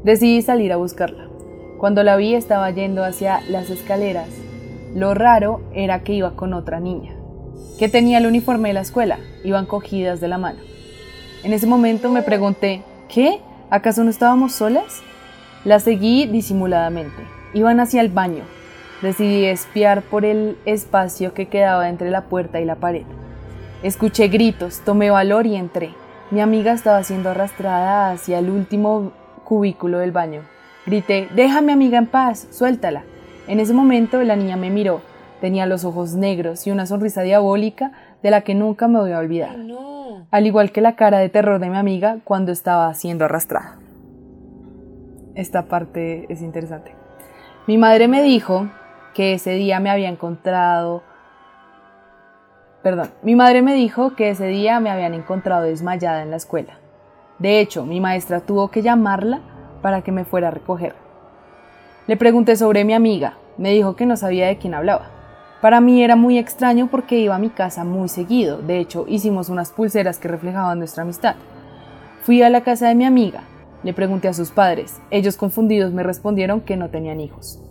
Decidí 0.04 0.42
salir 0.42 0.72
a 0.72 0.78
buscarla. 0.78 1.28
Cuando 1.78 2.04
la 2.04 2.16
vi 2.16 2.34
estaba 2.34 2.72
yendo 2.72 3.04
hacia 3.04 3.42
las 3.50 3.70
escaleras. 3.70 4.30
Lo 4.96 5.14
raro 5.14 5.62
era 5.74 6.04
que 6.04 6.14
iba 6.14 6.36
con 6.36 6.54
otra 6.54 6.80
niña, 6.80 7.14
que 7.78 7.90
tenía 7.90 8.18
el 8.18 8.26
uniforme 8.26 8.70
de 8.70 8.74
la 8.74 8.82
escuela, 8.82 9.20
iban 9.44 9.66
cogidas 9.66 10.20
de 10.20 10.28
la 10.28 10.38
mano. 10.38 10.60
En 11.44 11.54
ese 11.54 11.68
momento 11.68 12.10
me 12.10 12.22
pregunté, 12.22 12.82
¿qué? 13.08 13.40
¿Acaso 13.70 14.04
no 14.04 14.10
estábamos 14.10 14.54
solas? 14.54 15.02
La 15.64 15.80
seguí 15.80 16.26
disimuladamente. 16.26 17.22
Iban 17.54 17.80
hacia 17.80 18.02
el 18.02 18.10
baño. 18.10 18.44
Decidí 19.02 19.46
espiar 19.46 20.02
por 20.02 20.26
el 20.26 20.58
espacio 20.66 21.34
que 21.34 21.48
quedaba 21.48 21.90
entre 21.90 22.10
la 22.10 22.26
puerta 22.26 22.60
y 22.60 22.66
la 22.66 22.76
pared. 22.76 23.04
Escuché 23.84 24.30
gritos, 24.30 24.80
tomé 24.80 25.10
valor 25.12 25.46
y 25.46 25.56
entré. 25.56 25.94
Mi 26.32 26.42
amiga 26.42 26.74
estaba 26.74 27.04
siendo 27.04 27.30
arrastrada 27.30 28.12
hacia 28.12 28.40
el 28.40 28.50
último 28.50 29.12
cubículo 29.50 29.98
del 29.98 30.12
baño. 30.12 30.44
Grité, 30.86 31.28
déjame 31.34 31.74
amiga 31.74 31.98
en 31.98 32.06
paz, 32.06 32.48
suéltala. 32.52 33.04
En 33.48 33.60
ese 33.60 33.74
momento 33.74 34.22
la 34.22 34.36
niña 34.36 34.58
me 34.58 34.70
miró. 34.70 35.02
Tenía 35.42 35.66
los 35.66 35.86
ojos 35.86 36.14
negros 36.14 36.68
y 36.68 36.72
una 36.72 36.86
sonrisa 36.86 37.24
diabólica 37.24 37.92
de 38.22 38.30
la 38.30 38.42
que 38.42 38.54
nunca 38.54 38.88
me 38.88 39.00
voy 39.00 39.12
a 39.12 39.18
olvidar. 39.18 39.56
Al 40.30 40.46
igual 40.46 40.72
que 40.72 40.82
la 40.82 40.96
cara 40.96 41.18
de 41.18 41.30
terror 41.30 41.60
de 41.60 41.70
mi 41.70 41.78
amiga 41.78 42.20
cuando 42.24 42.52
estaba 42.52 42.94
siendo 42.94 43.26
arrastrada. 43.26 43.80
Esta 45.34 45.66
parte 45.66 46.32
es 46.32 46.42
interesante. 46.44 46.94
Mi 47.66 47.78
madre 47.78 48.08
me 48.08 48.22
dijo 48.22 48.70
que 49.16 49.34
ese 49.34 49.54
día 49.56 49.80
me 49.80 49.90
había 49.90 50.10
encontrado... 50.10 51.02
Perdón, 52.84 53.10
mi 53.24 53.36
madre 53.36 53.64
me 53.64 53.74
dijo 53.74 54.16
que 54.16 54.30
ese 54.30 54.46
día 54.46 54.80
me 54.80 54.92
habían 54.92 55.16
encontrado 55.16 55.64
desmayada 55.64 56.22
en 56.22 56.30
la 56.30 56.38
escuela. 56.38 56.79
De 57.40 57.60
hecho, 57.60 57.86
mi 57.86 58.00
maestra 58.02 58.42
tuvo 58.42 58.70
que 58.70 58.82
llamarla 58.82 59.42
para 59.82 60.02
que 60.02 60.12
me 60.12 60.26
fuera 60.26 60.50
a 60.50 60.52
recoger. 60.52 60.94
Le 62.08 62.18
pregunté 62.18 62.56
sobre 62.56 62.84
mi 62.84 62.94
amiga, 62.94 63.38
me 63.58 63.72
dijo 63.72 63.96
que 63.96 64.06
no 64.06 64.18
sabía 64.18 64.48
de 64.48 64.58
quién 64.58 64.74
hablaba. 64.74 65.12
Para 65.62 65.82
mí 65.82 66.04
era 66.04 66.16
muy 66.16 66.38
extraño 66.38 66.88
porque 66.90 67.20
iba 67.20 67.36
a 67.36 67.40
mi 67.40 67.50
casa 67.50 67.84
muy 67.84 68.08
seguido, 68.10 68.62
de 68.62 68.80
hecho 68.80 69.06
hicimos 69.08 69.50
unas 69.50 69.72
pulseras 69.72 70.18
que 70.18 70.28
reflejaban 70.28 70.80
nuestra 70.80 71.04
amistad. 71.04 71.36
Fui 72.24 72.42
a 72.42 72.50
la 72.50 72.62
casa 72.62 72.88
de 72.88 72.96
mi 72.96 73.06
amiga, 73.06 73.44
le 73.84 73.94
pregunté 73.94 74.28
a 74.28 74.34
sus 74.34 74.52
padres, 74.52 75.02
ellos 75.12 75.38
confundidos 75.38 75.94
me 75.94 76.04
respondieron 76.04 76.62
que 76.62 76.78
no 76.78 76.90
tenían 76.90 77.20
hijos. 77.20 77.62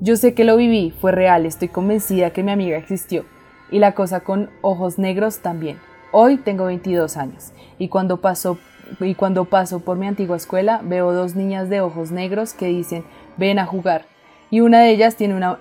Yo 0.00 0.16
sé 0.16 0.34
que 0.34 0.44
lo 0.44 0.56
viví, 0.56 0.92
fue 1.00 1.12
real, 1.12 1.46
estoy 1.46 1.68
convencida 1.68 2.30
que 2.30 2.42
mi 2.42 2.52
amiga 2.52 2.76
existió, 2.76 3.24
y 3.70 3.78
la 3.78 3.94
cosa 3.94 4.20
con 4.20 4.50
ojos 4.62 4.98
negros 4.98 5.38
también. 5.38 5.78
Hoy 6.18 6.38
tengo 6.38 6.64
22 6.64 7.18
años, 7.18 7.52
y 7.78 7.90
cuando 7.90 8.22
paso, 8.22 8.58
y 9.00 9.14
cuando 9.14 9.44
paso 9.44 9.80
por 9.80 9.98
mi 9.98 10.06
antigua 10.06 10.38
escuela 10.38 10.80
veo 10.82 11.12
dos 11.12 11.34
niñas 11.34 11.68
de 11.68 11.82
ojos 11.82 12.10
negros 12.10 12.54
que 12.54 12.68
dicen 12.68 13.04
ven 13.36 13.58
a 13.58 13.66
jugar, 13.66 14.06
y 14.50 14.60
una 14.60 14.80
de 14.80 14.92
ellas 14.92 15.16
tiene 15.16 15.34
una 15.34 15.60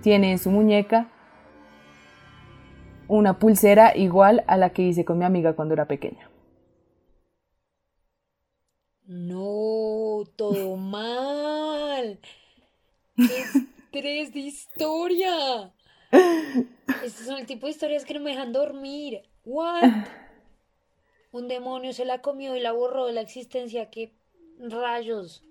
tiene 0.00 0.30
en 0.30 0.38
su 0.38 0.52
muñeca 0.52 1.08
una 3.08 3.40
pulsera 3.40 3.96
igual 3.96 4.44
a 4.46 4.56
la 4.56 4.70
que 4.70 4.82
hice 4.82 5.04
con 5.04 5.18
mi 5.18 5.24
amiga 5.24 5.54
cuando 5.54 5.74
era 5.74 5.88
pequeña. 5.88 6.30
No, 9.06 10.22
todo 10.36 10.76
mal. 10.76 12.20
¡Qué 13.16 13.40
estrés 13.40 14.32
de 14.32 14.38
historia! 14.38 15.72
Estos 17.02 17.26
son 17.26 17.38
el 17.38 17.46
tipo 17.46 17.66
de 17.66 17.72
historias 17.72 18.04
que 18.04 18.14
no 18.14 18.20
me 18.20 18.30
dejan 18.30 18.52
dormir. 18.52 19.31
¿What? 19.44 19.82
Un 21.32 21.48
demonio 21.48 21.92
se 21.92 22.04
la 22.04 22.20
comió 22.20 22.54
y 22.56 22.60
la 22.60 22.72
borró 22.72 23.06
de 23.06 23.12
la 23.12 23.22
existencia. 23.22 23.90
¡Qué 23.90 24.12
rayos! 24.58 25.42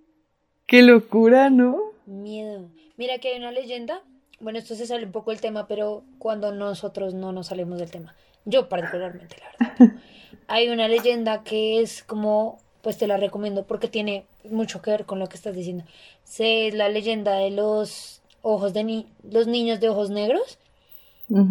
¡Qué 0.67 0.83
locura, 0.83 1.50
¿no? 1.50 1.91
Miedo. 2.05 2.69
Mira 2.98 3.17
que 3.17 3.29
hay 3.29 3.38
una 3.38 3.51
leyenda. 3.51 4.03
Bueno, 4.39 4.60
esto 4.60 4.75
se 4.75 4.86
sale 4.86 5.05
un 5.05 5.12
poco 5.12 5.31
del 5.31 5.41
tema, 5.41 5.67
pero 5.67 6.03
cuando 6.19 6.51
nosotros 6.51 7.13
no 7.13 7.31
nos 7.31 7.48
salimos 7.48 7.79
del 7.79 7.91
tema. 7.91 8.15
Yo 8.45 8.69
particularmente, 8.69 9.38
la 9.39 9.75
verdad. 9.77 9.95
hay 10.48 10.69
una 10.69 10.88
leyenda 10.88 11.43
que 11.43 11.81
es 11.81 12.03
como, 12.03 12.60
pues 12.81 12.98
te 12.98 13.07
la 13.07 13.17
recomiendo 13.17 13.65
porque 13.65 13.88
tiene 13.88 14.25
mucho 14.50 14.81
que 14.81 14.91
ver 14.91 15.05
con 15.05 15.19
lo 15.19 15.27
que 15.27 15.36
estás 15.36 15.55
diciendo. 15.55 15.83
Es 16.39 16.74
la 16.74 16.89
leyenda 16.89 17.36
de 17.36 17.51
los 17.51 18.21
ojos 18.41 18.74
de 18.74 18.83
ni 18.83 19.07
los 19.24 19.48
niños 19.48 19.79
de 19.79 19.89
ojos 19.89 20.10
negros. 20.10 20.57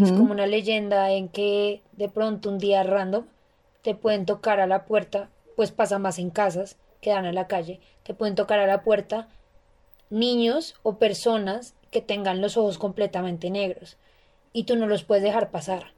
Es 0.03 0.13
como 0.13 0.33
una 0.33 0.47
leyenda 0.47 1.11
en 1.11 1.29
que 1.29 1.81
de 1.93 2.09
pronto 2.09 2.51
un 2.51 2.59
día 2.59 2.83
random 2.83 3.25
te 3.83 3.95
pueden 3.95 4.27
tocar 4.27 4.61
a 4.61 4.67
la 4.67 4.85
puerta, 4.85 5.31
pues 5.57 5.71
pasa 5.71 5.99
más 5.99 6.19
en 6.19 6.31
casas 6.31 6.77
que 7.01 7.11
dan 7.11 7.25
a 7.25 7.33
la 7.33 7.47
calle, 7.47 7.81
te 8.03 8.13
pueden 8.13 8.35
tocar 8.35 8.59
a 8.59 8.67
la 8.67 8.83
puerta 8.83 9.29
niños 10.11 10.75
o 10.83 10.97
personas 10.97 11.75
que 11.91 12.03
tengan 12.03 12.43
los 12.43 12.59
ojos 12.59 12.77
completamente 12.77 13.49
negros 13.49 13.97
y 14.53 14.65
tú 14.65 14.77
no 14.77 14.87
los 14.87 15.05
puedes 15.05 15.25
dejar 15.25 15.51
pasar 15.51 15.93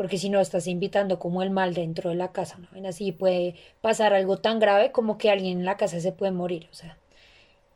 porque 0.00 0.16
si 0.16 0.30
no 0.30 0.40
estás 0.40 0.66
invitando 0.66 1.18
como 1.18 1.42
el 1.42 1.50
mal 1.50 1.74
dentro 1.74 2.08
de 2.08 2.16
la 2.16 2.32
casa, 2.32 2.58
¿no? 2.72 2.88
así 2.88 3.12
puede 3.12 3.54
pasar 3.82 4.14
algo 4.14 4.38
tan 4.38 4.58
grave 4.58 4.92
como 4.92 5.18
que 5.18 5.28
alguien 5.28 5.58
en 5.58 5.66
la 5.66 5.76
casa 5.76 6.00
se 6.00 6.10
puede 6.10 6.32
morir, 6.32 6.68
o 6.72 6.74
sea. 6.74 6.96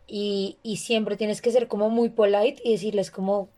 Y, 0.07 0.57
y 0.63 0.79
siempre 0.79 1.19
tienes 1.19 1.43
que 1.43 1.51
ser 1.51 1.69
como 1.69 1.91
muy 1.91 2.09
polite 2.09 2.63
y 2.65 2.73
decirles 2.73 3.11
como, 3.11 3.51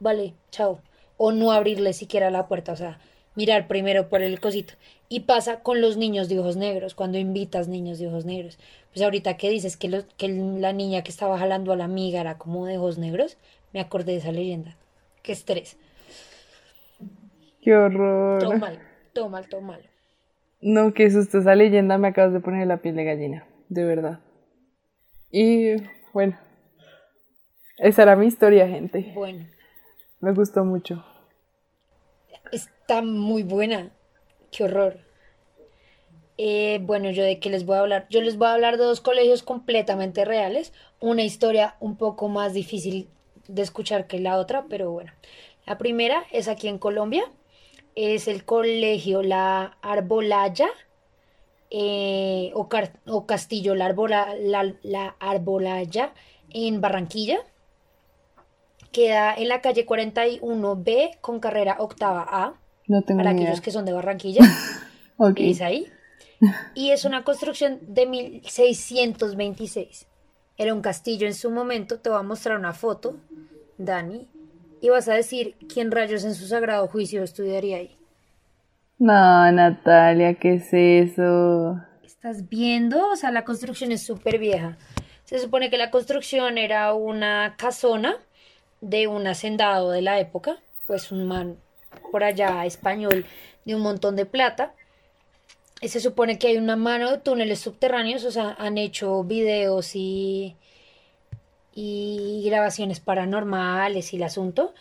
vale, 0.00 0.32
chao. 0.50 0.78
O 1.16 1.32
no 1.32 1.52
abrirles 1.52 1.96
siquiera 1.96 2.30
la 2.30 2.48
puerta, 2.48 2.72
o 2.72 2.76
sea, 2.76 2.98
mirar 3.34 3.66
primero 3.66 4.08
por 4.08 4.22
el 4.22 4.40
cosito. 4.40 4.74
Y 5.08 5.20
pasa 5.20 5.60
con 5.60 5.80
los 5.80 5.96
niños 5.96 6.28
de 6.28 6.38
ojos 6.38 6.56
negros, 6.56 6.94
cuando 6.94 7.18
invitas 7.18 7.68
niños 7.68 7.98
de 7.98 8.08
ojos 8.08 8.24
negros. 8.24 8.58
Pues 8.92 9.04
ahorita 9.04 9.36
que 9.36 9.50
dices 9.50 9.76
que, 9.76 10.04
que 10.16 10.28
la 10.28 10.72
niña 10.72 11.02
que 11.02 11.10
estaba 11.10 11.38
jalando 11.38 11.72
a 11.72 11.76
la 11.76 11.84
amiga 11.84 12.20
era 12.20 12.38
como 12.38 12.66
de 12.66 12.78
ojos 12.78 12.98
negros, 12.98 13.36
me 13.72 13.80
acordé 13.80 14.12
de 14.12 14.18
esa 14.18 14.32
leyenda. 14.32 14.76
Qué 15.22 15.32
estrés. 15.32 15.76
Qué 17.62 17.74
horror. 17.74 18.40
Todo 18.40 18.58
mal, 18.58 18.78
todo 19.12 19.28
mal, 19.28 19.48
todo 19.48 19.60
mal. 19.60 19.80
No, 20.60 20.94
qué 20.94 21.10
susto. 21.10 21.38
Esa 21.38 21.54
leyenda 21.54 21.98
me 21.98 22.08
acabas 22.08 22.32
de 22.32 22.40
poner 22.40 22.66
la 22.66 22.78
piel 22.78 22.96
de 22.96 23.04
gallina. 23.04 23.46
De 23.68 23.84
verdad. 23.84 24.20
Y 25.30 25.76
bueno. 26.12 26.38
Esa 27.78 28.02
era 28.02 28.16
mi 28.16 28.26
historia, 28.26 28.68
gente. 28.68 29.12
Bueno. 29.14 29.46
Me 30.20 30.32
gustó 30.32 30.64
mucho. 30.64 31.04
Está 32.52 33.02
muy 33.02 33.42
buena. 33.42 33.90
Qué 34.50 34.64
horror. 34.64 34.98
Eh, 36.36 36.80
bueno, 36.82 37.10
yo 37.10 37.22
de 37.22 37.38
qué 37.38 37.50
les 37.50 37.64
voy 37.64 37.76
a 37.76 37.80
hablar. 37.80 38.06
Yo 38.10 38.20
les 38.20 38.36
voy 38.36 38.48
a 38.48 38.54
hablar 38.54 38.76
de 38.76 38.84
dos 38.84 39.00
colegios 39.00 39.42
completamente 39.42 40.24
reales. 40.24 40.72
Una 41.00 41.22
historia 41.22 41.76
un 41.80 41.96
poco 41.96 42.28
más 42.28 42.54
difícil 42.54 43.08
de 43.48 43.62
escuchar 43.62 44.06
que 44.06 44.18
la 44.18 44.38
otra, 44.38 44.66
pero 44.68 44.90
bueno. 44.90 45.12
La 45.66 45.78
primera 45.78 46.24
es 46.30 46.48
aquí 46.48 46.68
en 46.68 46.78
Colombia. 46.78 47.24
Es 47.94 48.26
el 48.28 48.44
colegio 48.44 49.22
La 49.22 49.78
Arbolaya 49.80 50.68
eh, 51.70 52.52
o, 52.54 52.68
Castillo 53.26 53.74
La, 53.74 53.94
la, 54.82 55.16
Arbolaya 55.20 56.12
en 56.50 56.80
Barranquilla. 56.80 57.38
Queda 58.94 59.34
en 59.34 59.48
la 59.48 59.60
calle 59.60 59.84
41B 59.84 61.18
con 61.20 61.40
carrera 61.40 61.76
octava 61.80 62.24
A. 62.30 62.54
No 62.86 63.02
tengo 63.02 63.18
para 63.18 63.30
aquellos 63.30 63.60
que 63.60 63.72
son 63.72 63.84
de 63.84 63.92
Barranquilla. 63.92 64.40
Es 65.36 65.60
ahí. 65.60 65.86
Y 66.74 66.90
es 66.90 67.04
una 67.04 67.22
construcción 67.22 67.78
de 67.82 68.06
1626. 68.06 70.08
Era 70.56 70.74
un 70.74 70.80
castillo 70.80 71.26
en 71.26 71.34
su 71.34 71.50
momento. 71.50 72.00
Te 72.00 72.10
voy 72.10 72.18
a 72.18 72.22
mostrar 72.22 72.58
una 72.58 72.72
foto, 72.72 73.16
Dani. 73.78 74.28
Y 74.80 74.88
vas 74.90 75.08
a 75.08 75.14
decir 75.14 75.56
quién 75.72 75.90
rayos 75.90 76.24
en 76.24 76.34
su 76.34 76.46
sagrado 76.46 76.88
juicio 76.88 77.22
estudiaría 77.22 77.78
ahí. 77.78 77.96
No, 78.98 79.52
Natalia, 79.52 80.34
¿qué 80.34 80.54
es 80.54 80.68
eso? 80.72 81.80
¿Estás 82.02 82.48
viendo? 82.48 83.10
O 83.10 83.16
sea, 83.16 83.30
la 83.30 83.44
construcción 83.44 83.92
es 83.92 84.04
súper 84.04 84.38
vieja. 84.38 84.76
Se 85.24 85.38
supone 85.38 85.70
que 85.70 85.78
la 85.78 85.90
construcción 85.90 86.58
era 86.58 86.92
una 86.94 87.54
casona 87.56 88.18
de 88.84 89.06
un 89.06 89.26
hacendado 89.26 89.90
de 89.90 90.02
la 90.02 90.20
época, 90.20 90.58
pues 90.86 91.10
un 91.10 91.26
man 91.26 91.56
por 92.12 92.22
allá 92.22 92.66
español 92.66 93.24
de 93.64 93.74
un 93.74 93.80
montón 93.80 94.14
de 94.14 94.26
plata. 94.26 94.74
Y 95.80 95.88
se 95.88 96.00
supone 96.00 96.38
que 96.38 96.48
hay 96.48 96.56
una 96.56 96.76
mano 96.76 97.10
de 97.10 97.18
túneles 97.18 97.60
subterráneos, 97.60 98.24
o 98.24 98.30
sea, 98.30 98.54
han 98.58 98.78
hecho 98.78 99.24
videos 99.24 99.96
y, 99.96 100.56
y 101.74 102.42
grabaciones 102.46 103.00
paranormales 103.00 104.12
y 104.12 104.16
el 104.16 104.22
asunto. 104.22 104.74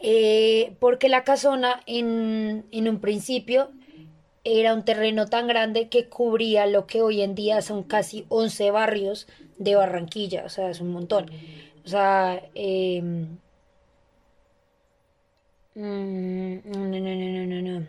Eh, 0.00 0.74
porque 0.80 1.08
la 1.08 1.24
casona 1.24 1.82
en, 1.86 2.64
en 2.72 2.88
un 2.88 3.00
principio 3.00 3.70
era 4.44 4.74
un 4.74 4.84
terreno 4.84 5.26
tan 5.26 5.46
grande 5.46 5.88
que 5.88 6.08
cubría 6.08 6.66
lo 6.66 6.86
que 6.86 7.02
hoy 7.02 7.22
en 7.22 7.34
día 7.34 7.62
son 7.62 7.84
casi 7.84 8.26
11 8.28 8.70
barrios 8.72 9.28
de 9.58 9.76
Barranquilla, 9.76 10.44
o 10.44 10.48
sea, 10.48 10.70
es 10.70 10.80
un 10.80 10.92
montón. 10.92 11.30
O 11.84 11.88
sea, 11.88 12.40
eh, 12.54 13.02
no, 15.74 15.84
no, 16.64 16.86
no, 16.86 17.46
no, 17.46 17.62
no. 17.80 17.86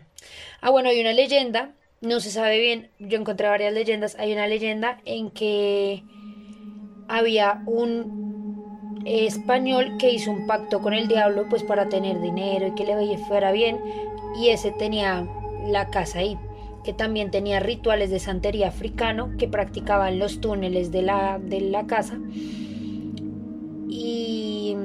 Ah, 0.60 0.70
bueno, 0.70 0.88
hay 0.88 1.00
una 1.00 1.12
leyenda, 1.12 1.72
no 2.00 2.20
se 2.20 2.30
sabe 2.30 2.58
bien, 2.58 2.90
yo 2.98 3.18
encontré 3.18 3.48
varias 3.48 3.72
leyendas, 3.74 4.16
hay 4.18 4.32
una 4.32 4.46
leyenda 4.46 5.00
en 5.04 5.30
que 5.30 6.02
había 7.08 7.62
un 7.66 9.02
español 9.04 9.96
que 9.98 10.10
hizo 10.10 10.30
un 10.30 10.46
pacto 10.46 10.80
con 10.80 10.94
el 10.94 11.08
diablo 11.08 11.46
pues 11.50 11.62
para 11.62 11.88
tener 11.90 12.20
dinero 12.20 12.68
y 12.68 12.74
que 12.74 12.84
le 12.84 13.18
fuera 13.18 13.52
bien 13.52 13.78
y 14.40 14.48
ese 14.48 14.70
tenía 14.70 15.26
la 15.66 15.90
casa 15.90 16.20
ahí, 16.20 16.38
que 16.84 16.94
también 16.94 17.30
tenía 17.30 17.60
rituales 17.60 18.10
de 18.10 18.18
santería 18.18 18.68
africano 18.68 19.36
que 19.38 19.46
practicaban 19.46 20.18
los 20.18 20.40
túneles 20.40 20.90
de 20.90 21.02
la, 21.02 21.38
de 21.38 21.60
la 21.60 21.86
casa. 21.86 22.18
Y... 23.94 24.76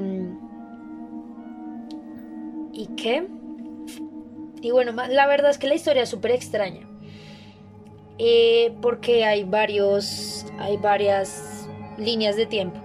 ¿Y 2.72 2.86
qué? 2.96 3.26
Y 4.62 4.70
bueno, 4.70 4.92
la 4.92 5.26
verdad 5.26 5.50
es 5.50 5.58
que 5.58 5.66
la 5.66 5.74
historia 5.74 6.04
es 6.04 6.08
súper 6.08 6.30
extraña. 6.30 6.86
Eh, 8.18 8.72
porque 8.80 9.24
hay 9.24 9.42
varios, 9.42 10.46
hay 10.58 10.76
varias 10.76 11.68
líneas 11.98 12.36
de 12.36 12.46
tiempo. 12.46 12.78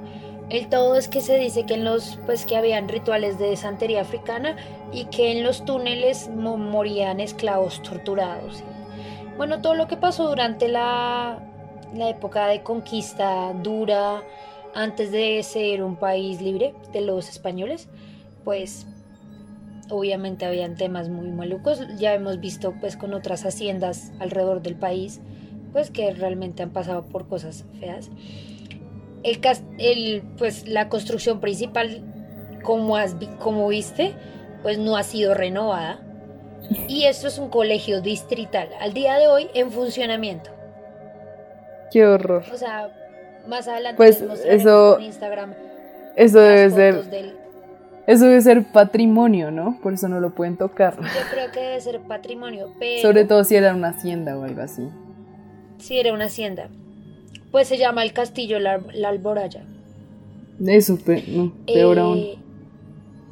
El 0.50 0.67
todo 0.67 0.96
es 0.96 1.08
que 1.08 1.22
se 1.22 1.38
dice 1.38 1.67
que 1.67 1.75
en 1.75 1.84
los, 1.84 2.17
pues 2.25 2.46
que 2.46 2.58
habían 2.58 2.89
rituales 2.89 3.38
de 3.38 3.55
santería 3.55 4.01
africana 4.01 4.55
y 4.91 5.05
que 5.05 5.32
en 5.32 5.44
los 5.44 5.63
túneles 5.63 6.29
morían 6.29 7.20
esclavos 7.20 7.84
torturados. 7.84 8.63
bueno, 9.38 9.62
todo 9.62 9.75
lo 9.75 9.88
que 9.88 9.98
pasó 9.98 10.27
durante 10.27 10.70
la, 10.70 11.39
la 11.94 12.10
época 12.10 12.48
de 12.48 12.63
conquista 12.63 13.53
dura, 13.53 14.24
antes 14.75 15.12
de 15.12 15.41
ser 15.41 15.82
un 15.82 15.96
país 15.96 16.41
libre 16.41 16.75
de 16.94 17.01
los 17.01 17.29
españoles, 17.29 17.89
pues 18.44 18.86
obviamente 19.89 20.46
habían 20.46 20.75
temas 20.75 21.10
muy 21.10 21.29
malucos. 21.29 21.82
Ya 21.98 22.13
hemos 22.13 22.39
visto 22.39 22.74
pues 22.79 22.98
con 22.98 23.13
otras 23.13 23.46
haciendas 23.46 24.12
alrededor 24.20 24.62
del 24.62 24.75
país, 24.75 25.22
pues 25.72 25.89
que 25.89 26.13
realmente 26.13 26.62
han 26.62 26.72
pasado 26.72 27.05
por 27.05 27.27
cosas 27.27 27.65
feas 27.79 28.12
el, 29.25 29.39
el, 29.79 30.24
pues, 30.38 30.67
la 30.67 30.88
construcción 30.88 31.39
principal, 31.39 32.01
como, 32.63 32.96
has, 32.96 33.15
como 33.39 33.67
viste, 33.67 34.13
pues 34.62 34.77
no 34.77 34.96
ha 34.96 35.03
sido 35.03 35.34
renovada. 35.34 36.00
Y 36.88 37.05
esto 37.05 37.27
es 37.27 37.38
un 37.38 37.50
colegio 37.50 38.01
distrital, 38.01 38.70
al 38.79 38.94
día 38.94 39.17
de 39.17 39.27
hoy 39.27 39.50
en 39.53 39.72
funcionamiento. 39.72 40.51
Qué 41.91 42.05
horror. 42.05 42.44
O 42.51 42.58
sea, 42.58 42.89
más 43.48 43.68
adelante 43.68 43.98
pues 43.98 44.22
eso, 44.46 44.98
en 44.98 45.06
Instagram. 45.06 45.54
Eso 46.16 46.40
debe 46.40 46.70
ser. 46.72 47.46
Eso 48.08 48.25
debe 48.25 48.42
ser 48.42 48.64
patrimonio, 48.72 49.50
¿no? 49.50 49.80
Por 49.82 49.94
eso 49.94 50.08
no 50.08 50.20
lo 50.20 50.30
pueden 50.36 50.58
tocar. 50.58 50.96
Yo 50.96 51.08
creo 51.32 51.52
que 51.52 51.60
debe 51.60 51.82
ser 51.82 52.00
patrimonio, 52.02 52.72
pero... 52.78 53.02
Sobre 53.02 53.25
todo 53.25 53.44
si 53.44 53.56
era 53.56 53.74
una 53.74 53.90
hacienda 53.90 54.38
o 54.38 54.44
algo 54.44 54.62
así. 54.62 54.84
Si 55.80 56.00
era 56.00 56.14
una 56.14 56.25
hacienda. 56.25 56.70
Pues 57.52 57.68
se 57.68 57.78
llama 57.78 58.04
el 58.04 58.14
castillo 58.14 58.60
La, 58.60 58.79
Alboraya. 59.08 59.64
Eso, 60.68 61.00
no, 61.27 61.53
peor 61.66 62.00
aún. 62.00 62.18
Eh, 62.20 62.38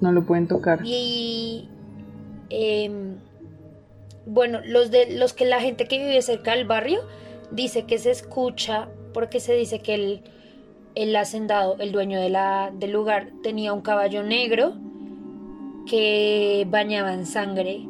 no 0.01 0.11
lo 0.11 0.25
pueden 0.25 0.47
tocar. 0.47 0.79
Y 0.83 1.69
em, 2.49 3.17
bueno, 4.25 4.59
los 4.65 4.89
de 4.89 5.17
los 5.17 5.33
que 5.33 5.45
la 5.45 5.61
gente 5.61 5.87
que 5.87 5.99
vive 5.99 6.21
cerca 6.21 6.51
del 6.51 6.65
barrio 6.65 7.01
dice 7.51 7.83
que 7.83 7.97
se 7.99 8.11
escucha 8.11 8.89
porque 9.13 9.39
se 9.39 9.53
dice 9.53 9.79
que 9.79 9.95
el, 9.95 10.21
el 10.95 11.15
hacendado, 11.15 11.77
el 11.79 11.91
dueño 11.91 12.19
del 12.19 12.91
lugar, 12.91 13.29
tenía 13.41 13.73
un 13.73 13.81
caballo 13.81 14.23
negro 14.23 14.73
que 15.87 16.65
bañaba 16.69 17.13
en 17.13 17.25
sangre 17.25 17.87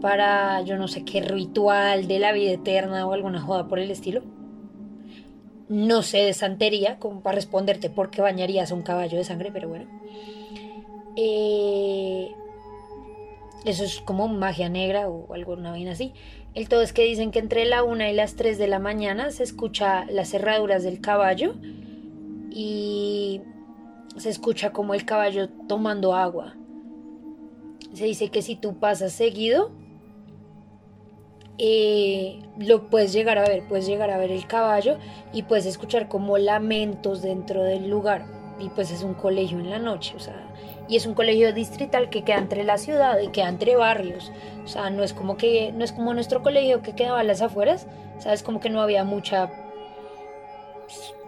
para 0.00 0.60
yo 0.62 0.76
no 0.76 0.88
sé 0.88 1.04
qué 1.04 1.20
ritual 1.20 2.06
de 2.06 2.18
la 2.18 2.32
vida 2.32 2.52
eterna 2.52 3.06
o 3.06 3.12
alguna 3.12 3.40
joda 3.40 3.68
por 3.68 3.78
el 3.78 3.90
estilo. 3.90 4.22
No 5.68 6.02
sé 6.02 6.18
de 6.18 6.32
santería, 6.32 6.98
como 6.98 7.22
para 7.22 7.36
responderte 7.36 7.90
por 7.90 8.10
qué 8.10 8.22
bañarías 8.22 8.70
un 8.70 8.82
caballo 8.82 9.18
de 9.18 9.24
sangre, 9.24 9.50
pero 9.52 9.68
bueno. 9.68 9.86
Eh, 11.16 12.30
eso 13.64 13.82
es 13.82 14.00
como 14.00 14.28
magia 14.28 14.68
negra 14.68 15.08
o 15.08 15.32
algo, 15.34 15.54
una 15.54 15.72
vaina 15.72 15.92
así. 15.92 16.12
El 16.56 16.70
todo 16.70 16.80
es 16.80 16.94
que 16.94 17.04
dicen 17.04 17.32
que 17.32 17.38
entre 17.38 17.66
la 17.66 17.84
una 17.84 18.10
y 18.10 18.14
las 18.14 18.34
3 18.34 18.56
de 18.56 18.66
la 18.66 18.78
mañana 18.78 19.30
se 19.30 19.42
escucha 19.42 20.06
las 20.06 20.30
cerraduras 20.30 20.82
del 20.82 21.02
caballo 21.02 21.54
y 22.50 23.42
se 24.16 24.30
escucha 24.30 24.72
como 24.72 24.94
el 24.94 25.04
caballo 25.04 25.50
tomando 25.68 26.14
agua. 26.14 26.56
Se 27.92 28.06
dice 28.06 28.30
que 28.30 28.40
si 28.40 28.56
tú 28.56 28.78
pasas 28.78 29.12
seguido, 29.12 29.70
eh, 31.58 32.38
lo 32.58 32.88
puedes 32.88 33.12
llegar 33.12 33.36
a 33.36 33.46
ver, 33.46 33.68
puedes 33.68 33.86
llegar 33.86 34.10
a 34.10 34.16
ver 34.16 34.30
el 34.30 34.46
caballo 34.46 34.96
y 35.34 35.42
puedes 35.42 35.66
escuchar 35.66 36.08
como 36.08 36.38
lamentos 36.38 37.20
dentro 37.20 37.64
del 37.64 37.90
lugar. 37.90 38.24
Y 38.58 38.70
pues 38.70 38.90
es 38.90 39.02
un 39.02 39.12
colegio 39.12 39.58
en 39.58 39.68
la 39.68 39.78
noche, 39.78 40.14
o 40.16 40.20
sea, 40.20 40.45
y 40.88 40.96
es 40.96 41.06
un 41.06 41.14
colegio 41.14 41.52
distrital 41.52 42.10
que 42.10 42.22
queda 42.22 42.38
entre 42.38 42.64
la 42.64 42.78
ciudad 42.78 43.18
y 43.20 43.28
queda 43.28 43.48
entre 43.48 43.76
barrios. 43.76 44.32
O 44.64 44.68
sea, 44.68 44.90
no 44.90 45.02
es 45.02 45.12
como 45.12 45.36
que, 45.36 45.72
no 45.72 45.84
es 45.84 45.92
como 45.92 46.14
nuestro 46.14 46.42
colegio 46.42 46.82
que 46.82 46.94
quedaba 46.94 47.20
a 47.20 47.24
las 47.24 47.42
afueras, 47.42 47.86
sabes, 48.18 48.42
como 48.42 48.60
que 48.60 48.70
no 48.70 48.80
había 48.80 49.04
mucha 49.04 49.50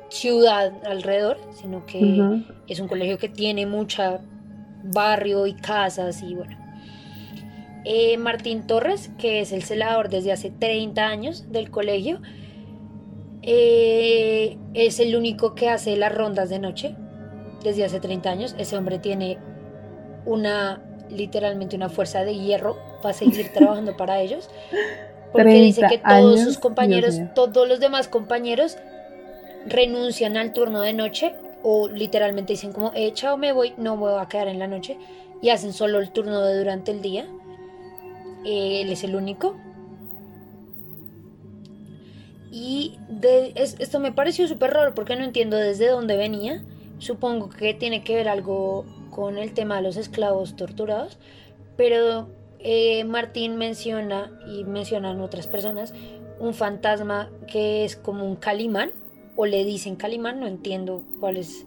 ciudad 0.09 0.73
alrededor, 0.87 1.39
sino 1.53 1.85
que 1.87 2.43
es 2.67 2.81
un 2.81 2.89
colegio 2.89 3.19
que 3.19 3.29
tiene 3.29 3.67
mucha 3.67 4.21
barrio 4.83 5.47
y 5.47 5.55
casas 5.55 6.23
y 6.23 6.35
bueno. 6.35 6.57
Eh, 7.85 8.19
Martín 8.19 8.67
Torres, 8.67 9.11
que 9.19 9.41
es 9.41 9.53
el 9.53 9.63
celador 9.63 10.09
desde 10.09 10.33
hace 10.33 10.51
30 10.51 11.07
años 11.07 11.53
del 11.53 11.71
colegio, 11.71 12.21
eh, 13.43 14.59
es 14.75 15.01
el 15.01 15.17
único 15.17 15.55
que 15.55 15.69
hace 15.69 15.97
las 15.97 16.15
rondas 16.15 16.51
de 16.51 16.59
noche 16.59 16.97
desde 17.63 17.85
hace 17.85 18.01
30 18.01 18.31
años. 18.31 18.55
Ese 18.59 18.77
hombre 18.77 18.99
tiene 18.99 19.39
una, 20.25 20.83
literalmente 21.11 21.77
una 21.77 21.89
fuerza 21.89 22.25
de 22.25 22.35
hierro 22.35 22.77
para 23.03 23.15
seguir 23.15 23.53
trabajando 23.55 23.97
para 23.97 24.21
ellos. 24.21 24.49
Porque 25.33 25.55
dice 25.55 25.83
que 25.89 25.99
todos 25.99 26.41
sus 26.41 26.59
compañeros, 26.59 27.21
todos 27.35 27.69
los 27.69 27.81
demás 27.81 28.09
compañeros 28.09 28.79
renuncian 29.67 30.37
al 30.39 30.53
turno 30.53 30.81
de 30.81 30.95
noche 30.95 31.35
o 31.63 31.89
literalmente 31.89 32.55
dicen 32.55 32.73
como, 32.73 32.93
eh, 32.95 33.13
chao, 33.13 33.37
me 33.37 33.53
voy, 33.53 33.75
no 33.77 33.97
me 33.97 34.03
voy 34.03 34.21
a 34.21 34.27
quedar 34.27 34.49
en 34.49 34.59
la 34.59 34.67
noche 34.67 34.97
y 35.43 35.51
hacen 35.51 35.75
solo 35.75 35.99
el 35.99 36.11
turno 36.11 36.41
de 36.41 36.57
durante 36.57 36.93
el 36.93 37.03
día 37.03 37.27
él 38.45 38.91
es 38.91 39.05
el 39.05 39.15
único. 39.15 39.57
Y 42.51 42.99
de, 43.09 43.53
esto 43.57 44.01
me 44.01 44.13
pareció 44.13 44.49
súper 44.49 44.73
raro 44.73 44.95
porque 44.95 45.17
no 45.17 45.25
entiendo 45.25 45.57
desde 45.57 45.89
dónde 45.89 46.17
venía. 46.17 46.63
Supongo 46.99 47.49
que 47.49 47.75
tiene 47.75 48.03
que 48.03 48.15
ver 48.15 48.29
algo 48.29 48.85
con 49.11 49.39
el 49.39 49.53
tema 49.53 49.77
de 49.77 49.83
los 49.83 49.97
esclavos 49.97 50.57
torturados. 50.57 51.19
Pero 51.77 52.29
eh, 52.59 53.05
Martín 53.05 53.57
menciona, 53.57 54.33
y 54.47 54.65
mencionan 54.65 55.21
otras 55.21 55.47
personas, 55.47 55.95
un 56.41 56.55
fantasma 56.55 57.31
que 57.47 57.85
es 57.85 57.97
como 57.97 58.25
un 58.25 58.37
calimán, 58.37 58.91
o 59.37 59.47
le 59.47 59.65
dicen 59.65 59.97
calimán, 59.97 60.41
no 60.41 60.47
entiendo 60.47 61.05
cuál 61.21 61.37
es 61.37 61.65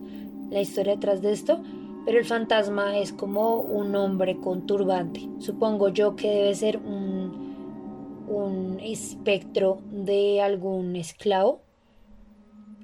la 0.50 0.60
historia 0.60 0.96
detrás 0.96 1.22
de 1.22 1.32
esto 1.32 1.62
pero 2.06 2.18
el 2.18 2.26
fantasma 2.26 2.98
es 2.98 3.14
como 3.14 3.58
un 3.58 3.96
hombre 3.96 4.38
con 4.38 4.66
turbante. 4.66 5.28
Supongo 5.40 5.90
yo 5.90 6.16
que 6.16 6.30
debe 6.30 6.56
ser 6.56 6.78
un, 6.78 8.26
un 8.28 8.80
espectro 8.80 9.80
de 9.92 10.42
algún 10.42 10.96
esclavo. 10.96 11.62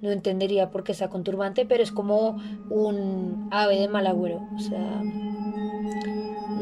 No 0.02 0.12
entendería 0.12 0.70
por 0.70 0.84
qué 0.84 0.92
está 0.92 1.10
con 1.10 1.24
turbante, 1.24 1.66
pero 1.66 1.82
es 1.82 1.92
como 1.92 2.38
un 2.70 3.48
ave 3.52 3.80
de 3.80 3.88
mal 3.88 4.06
agüero. 4.06 4.42
O 4.56 4.60
sea, 4.60 5.02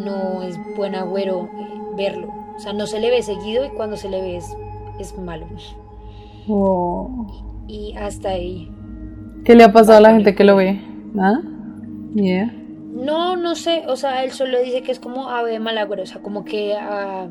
no 0.04 0.42
es 0.44 0.58
buen 0.78 0.96
agüero 0.96 1.50
eh, 1.54 1.82
verlo. 1.98 2.34
O 2.56 2.60
sea, 2.60 2.74
no 2.74 2.88
se 2.88 3.00
le 3.00 3.10
ve 3.10 3.22
seguido 3.22 3.66
y 3.66 3.70
cuando 3.70 3.98
se 3.98 4.10
le 4.10 4.22
ve 4.22 4.38
es, 4.38 4.56
es 5.00 5.18
malo. 5.18 5.46
Oh. 6.48 7.28
Y, 7.68 7.94
hasta 7.98 8.30
ahí. 8.30 8.72
¿Qué 9.44 9.56
le 9.56 9.64
ha 9.64 9.74
pasado 9.74 9.98
a 9.98 10.02
la 10.02 10.14
gente 10.14 10.36
que 10.36 10.44
lo 10.44 10.56
ve? 10.56 10.80
¿Nada? 11.14 11.42
Yeah. 12.14 12.54
No, 12.94 13.36
no 13.36 13.56
sé, 13.56 13.84
o 13.88 13.98
sea, 13.98 14.24
él 14.24 14.32
solo 14.32 14.62
dice 14.62 14.82
que 14.82 14.92
es 14.92 15.00
como 15.00 15.30
ave 15.30 15.52
de 15.52 15.60
mal 15.60 15.78
agüero, 15.78 16.04
o 16.04 16.06
sea, 16.06 16.22
como 16.22 16.46
que, 16.46 16.76
ah, 16.80 17.28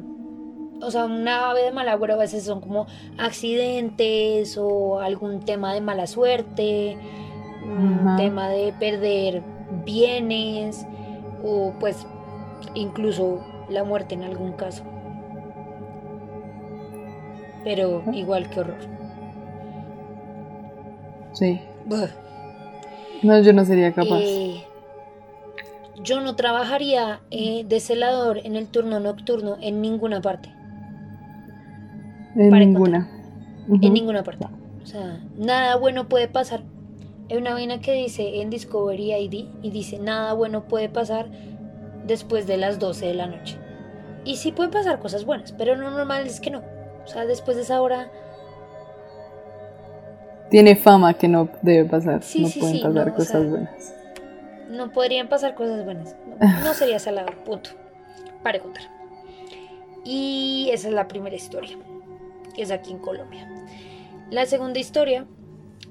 o 0.85 0.91
sea, 0.91 1.05
una 1.05 1.51
ave 1.51 1.63
de 1.65 1.73
mal 1.73 1.89
agüero 1.89 2.15
a 2.15 2.19
veces 2.19 2.45
son 2.45 2.61
como 2.61 2.87
accidentes 3.19 4.57
o 4.59 5.01
algún 5.01 5.41
tema 5.41 5.75
de 5.75 5.81
mala 5.81 6.07
suerte, 6.07 6.97
un 7.65 8.17
tema 8.17 8.49
de 8.49 8.73
perder 8.73 9.43
bienes 9.85 10.87
o 11.43 11.73
pues 11.81 12.07
incluso 12.75 13.41
la 13.69 13.85
muerte 13.85 14.15
en 14.15 14.25
algún 14.25 14.53
caso. 14.53 14.85
Pero 17.65 18.03
igual 18.13 18.51
que 18.51 18.61
horror. 18.61 18.79
Sí. 21.33 21.61
No, 23.23 23.41
yo 23.41 23.53
no 23.53 23.65
sería 23.65 23.93
capaz. 23.93 24.21
Eh, 24.21 24.65
yo 26.03 26.21
no 26.21 26.37
trabajaría 26.37 27.21
eh, 27.31 27.65
de 27.65 27.81
celador 27.81 28.41
en 28.45 28.57
el 28.57 28.69
turno 28.69 29.01
nocturno 29.01 29.57
en 29.61 29.81
ninguna 29.81 30.21
parte. 30.21 30.55
En 32.37 32.51
para 32.51 32.65
ninguna. 32.65 33.09
Ujú. 33.69 33.79
En 33.87 33.93
ninguna 33.95 34.23
parte. 34.23 34.47
O 34.83 34.87
sea, 34.87 35.21
nada 35.37 35.77
bueno 35.77 36.09
puede 36.09 36.29
pasar. 36.29 36.63
Hay 37.31 37.37
una 37.39 37.55
vaina 37.55 37.81
que 37.81 37.93
dice 37.93 38.43
en 38.43 38.51
Discovery 38.51 39.13
ID 39.15 39.47
y 39.63 39.71
dice 39.71 39.99
nada 39.99 40.35
bueno 40.35 40.65
puede 40.65 40.89
pasar 40.91 41.29
después 42.07 42.47
de 42.47 42.59
las 42.59 42.79
12 42.79 43.07
de 43.07 43.15
la 43.15 43.27
noche. 43.27 43.57
Y 44.27 44.37
sí 44.37 44.53
pueden 44.53 44.71
pasar 44.71 44.99
cosas 45.01 45.25
buenas, 45.25 45.53
pero 45.53 45.75
lo 45.75 45.91
normal 45.91 46.27
es 46.27 46.41
que 46.41 46.51
no. 46.51 46.63
O 47.05 47.07
sea, 47.07 47.25
después 47.27 47.57
de 47.57 47.63
esa 47.63 47.81
hora, 47.83 48.11
Tiene 50.51 50.77
fama 50.77 51.15
que 51.15 51.29
no 51.29 51.49
debe 51.63 51.89
pasar. 51.89 52.23
Sí, 52.23 52.43
no 52.43 52.49
sí, 52.49 52.61
pueden 52.61 52.77
sí, 52.77 52.83
pasar 52.83 53.07
no, 53.07 53.13
o 53.13 53.17
cosas 53.17 53.29
sea, 53.43 53.51
buenas. 53.51 53.95
no 54.71 54.93
podrían 54.93 55.29
pasar 55.29 55.55
cosas 55.55 55.85
buenas. 55.85 56.15
No, 56.41 56.61
no 56.65 56.75
sería 56.75 56.99
celador, 56.99 57.35
punto. 57.45 57.71
Para 58.43 58.59
contar. 58.61 58.85
Y 60.05 60.69
esa 60.73 60.89
es 60.89 60.95
la 60.95 61.09
primera 61.09 61.35
historia, 61.35 61.77
que 62.55 62.63
es 62.63 62.71
aquí 62.71 62.93
en 62.93 62.99
Colombia. 62.99 63.49
La 64.31 64.47
segunda 64.47 64.79
historia 64.79 65.27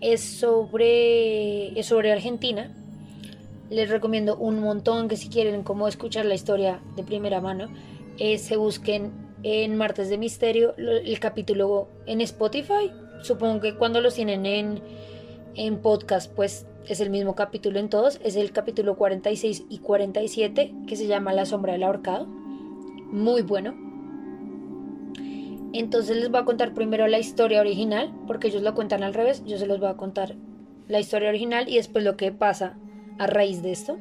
es 0.01 0.21
sobre, 0.21 1.79
es 1.79 1.85
sobre 1.85 2.11
Argentina. 2.11 2.71
Les 3.69 3.89
recomiendo 3.89 4.35
un 4.35 4.59
montón 4.59 5.07
que 5.07 5.17
si 5.17 5.29
quieren 5.29 5.63
como 5.63 5.87
escuchar 5.87 6.25
la 6.25 6.35
historia 6.35 6.81
de 6.95 7.03
primera 7.03 7.41
mano, 7.41 7.69
eh, 8.17 8.37
se 8.37 8.57
busquen 8.57 9.11
en 9.43 9.75
Martes 9.77 10.09
de 10.09 10.17
Misterio 10.17 10.75
el 10.77 11.19
capítulo 11.19 11.87
en 12.05 12.21
Spotify. 12.21 12.91
Supongo 13.21 13.61
que 13.61 13.75
cuando 13.75 14.01
los 14.01 14.15
tienen 14.15 14.45
en, 14.45 14.81
en 15.55 15.77
podcast, 15.77 16.31
pues 16.33 16.65
es 16.87 16.99
el 16.99 17.09
mismo 17.09 17.35
capítulo 17.35 17.79
en 17.79 17.89
todos. 17.89 18.19
Es 18.23 18.35
el 18.35 18.51
capítulo 18.51 18.97
46 18.97 19.65
y 19.69 19.79
47 19.79 20.73
que 20.87 20.95
se 20.95 21.07
llama 21.07 21.33
La 21.33 21.45
sombra 21.45 21.73
del 21.73 21.83
ahorcado. 21.83 22.25
Muy 22.25 23.41
bueno. 23.41 23.92
Entonces 25.73 26.17
les 26.17 26.29
voy 26.29 26.39
a 26.39 26.45
contar 26.45 26.73
primero 26.73 27.07
la 27.07 27.19
historia 27.19 27.59
original, 27.59 28.13
porque 28.27 28.47
ellos 28.47 28.61
lo 28.61 28.75
cuentan 28.75 29.03
al 29.03 29.13
revés. 29.13 29.43
Yo 29.45 29.57
se 29.57 29.65
los 29.65 29.79
voy 29.79 29.89
a 29.89 29.97
contar 29.97 30.35
la 30.87 30.99
historia 30.99 31.29
original 31.29 31.67
y 31.67 31.77
después 31.77 32.03
lo 32.03 32.15
que 32.15 32.31
pasa 32.31 32.77
a 33.17 33.27
raíz 33.27 33.63
de 33.63 33.71
esto. 33.71 33.97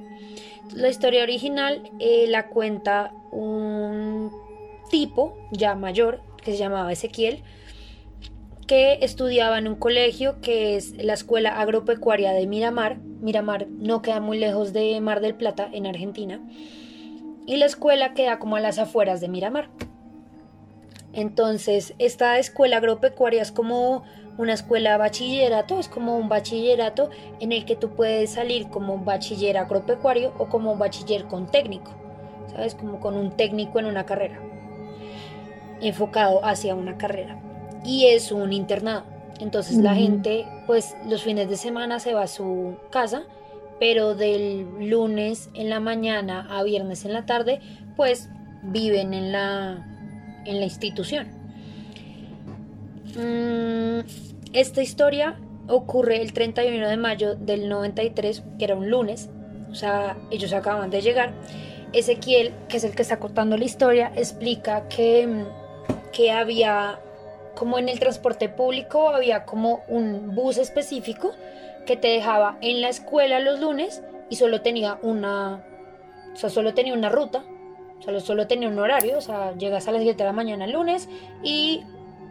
La 0.75 0.89
historia 0.89 1.23
original 1.23 1.91
eh, 1.99 2.27
la 2.29 2.49
cuenta 2.49 3.13
un 3.31 4.31
tipo 4.91 5.37
ya 5.51 5.75
mayor 5.75 6.21
que 6.43 6.53
se 6.53 6.59
llamaba 6.59 6.93
Ezequiel, 6.93 7.43
que 8.67 8.99
estudiaba 9.03 9.59
en 9.59 9.69
un 9.69 9.77
colegio 9.77 10.41
que 10.41 10.77
es 10.77 10.93
la 11.03 11.15
Escuela 11.15 11.61
Agropecuaria 11.61 12.33
de 12.33 12.47
Miramar. 12.47 12.99
Miramar 12.99 13.69
no 13.69 14.03
queda 14.03 14.21
muy 14.21 14.39
lejos 14.39 14.73
de 14.73 15.01
Mar 15.01 15.21
del 15.21 15.35
Plata, 15.35 15.69
en 15.73 15.87
Argentina. 15.87 16.41
Y 17.47 17.57
la 17.57 17.67
escuela 17.67 18.15
queda 18.15 18.39
como 18.39 18.57
a 18.57 18.61
las 18.61 18.79
afueras 18.79 19.21
de 19.21 19.29
Miramar. 19.29 19.69
Entonces, 21.13 21.95
esta 21.99 22.39
escuela 22.39 22.79
agropecuaria 22.79 23.43
es 23.43 23.53
como 23.53 24.03
una 24.39 24.55
escuela 24.55 24.97
bachillerato, 24.97 25.79
es 25.79 25.89
como 25.89 26.17
un 26.17 26.29
bachillerato 26.29 27.11
en 27.41 27.53
el 27.53 27.65
que 27.65 27.77
tú 27.77 27.91
puedes 27.91 28.31
salir 28.31 28.69
como 28.69 28.95
un 28.95 29.05
bachiller 29.05 29.59
agropecuario 29.59 30.33
o 30.39 30.47
como 30.49 30.73
un 30.73 30.79
bachiller 30.79 31.27
con 31.27 31.51
técnico, 31.51 31.93
¿sabes? 32.51 32.75
Como 32.75 32.99
con 33.01 33.17
un 33.17 33.37
técnico 33.37 33.79
en 33.79 33.87
una 33.87 34.07
carrera, 34.07 34.41
enfocado 35.83 36.45
hacia 36.45 36.75
una 36.75 36.97
carrera. 36.97 37.39
Y 37.85 38.07
es 38.07 38.33
un 38.33 38.53
internado. 38.53 39.05
Entonces 39.41 39.79
la 39.79 39.95
gente, 39.95 40.47
pues 40.67 40.97
los 41.07 41.23
fines 41.23 41.49
de 41.49 41.57
semana 41.57 41.99
se 41.99 42.15
va 42.15 42.23
a 42.23 42.29
su 42.29 42.77
casa, 42.91 43.25
pero 43.81 44.15
del 44.15 44.89
lunes 44.89 45.51
en 45.55 45.69
la 45.69 45.81
mañana 45.81 46.47
a 46.49 46.63
viernes 46.63 47.05
en 47.05 47.13
la 47.13 47.27
tarde, 47.27 47.61
pues 47.97 48.29
viven 48.63 49.13
en 49.15 49.33
la, 49.33 49.92
en 50.45 50.61
la 50.61 50.65
institución. 50.65 51.29
Mm, 53.17 54.01
esta 54.53 54.83
historia 54.83 55.39
ocurre 55.69 56.21
el 56.23 56.33
31 56.33 56.89
de 56.89 56.97
mayo 56.97 57.35
del 57.35 57.69
93, 57.69 58.43
que 58.59 58.65
era 58.65 58.75
un 58.75 58.91
lunes, 58.91 59.31
o 59.71 59.75
sea, 59.75 60.17
ellos 60.31 60.53
acaban 60.53 60.91
de 60.91 61.01
llegar. 61.01 61.33
Ezequiel, 61.93 62.53
que 62.69 62.79
es 62.79 62.85
el 62.85 62.95
que 62.95 63.03
está 63.03 63.19
contando 63.19 63.57
la 63.57 63.65
historia, 63.65 64.13
explica 64.17 64.89
que, 64.89 65.27
mm, 65.27 65.45
que 66.13 66.31
había, 66.31 66.99
como 67.55 67.79
en 67.79 67.89
el 67.89 67.99
transporte 68.01 68.49
público, 68.49 69.11
había 69.11 69.45
como 69.45 69.83
un 69.89 70.35
bus 70.35 70.59
específico 70.59 71.33
que 71.87 71.97
te 71.97 72.09
dejaba 72.09 72.59
en 72.61 72.81
la 72.81 72.89
escuela 72.89 73.41
los 73.41 73.61
lunes 73.61 74.03
y 74.31 74.37
solo 74.37 74.63
tenía 74.63 74.99
una, 75.03 75.65
o 76.33 76.37
sea, 76.37 76.49
solo 76.49 76.75
tenía 76.75 76.95
una 76.95 77.09
ruta, 77.09 77.45
solo, 78.05 78.21
solo 78.21 78.47
tenía 78.47 78.69
un 78.69 78.79
horario, 78.79 79.19
o 79.19 79.21
sea, 79.21 79.57
llegas 79.57 79.89
a 79.89 79.93
las 79.93 80.03
7 80.03 80.17
de 80.17 80.25
la 80.25 80.33
mañana 80.33 80.65
el 80.65 80.73
lunes 80.73 81.09
y 81.43 81.83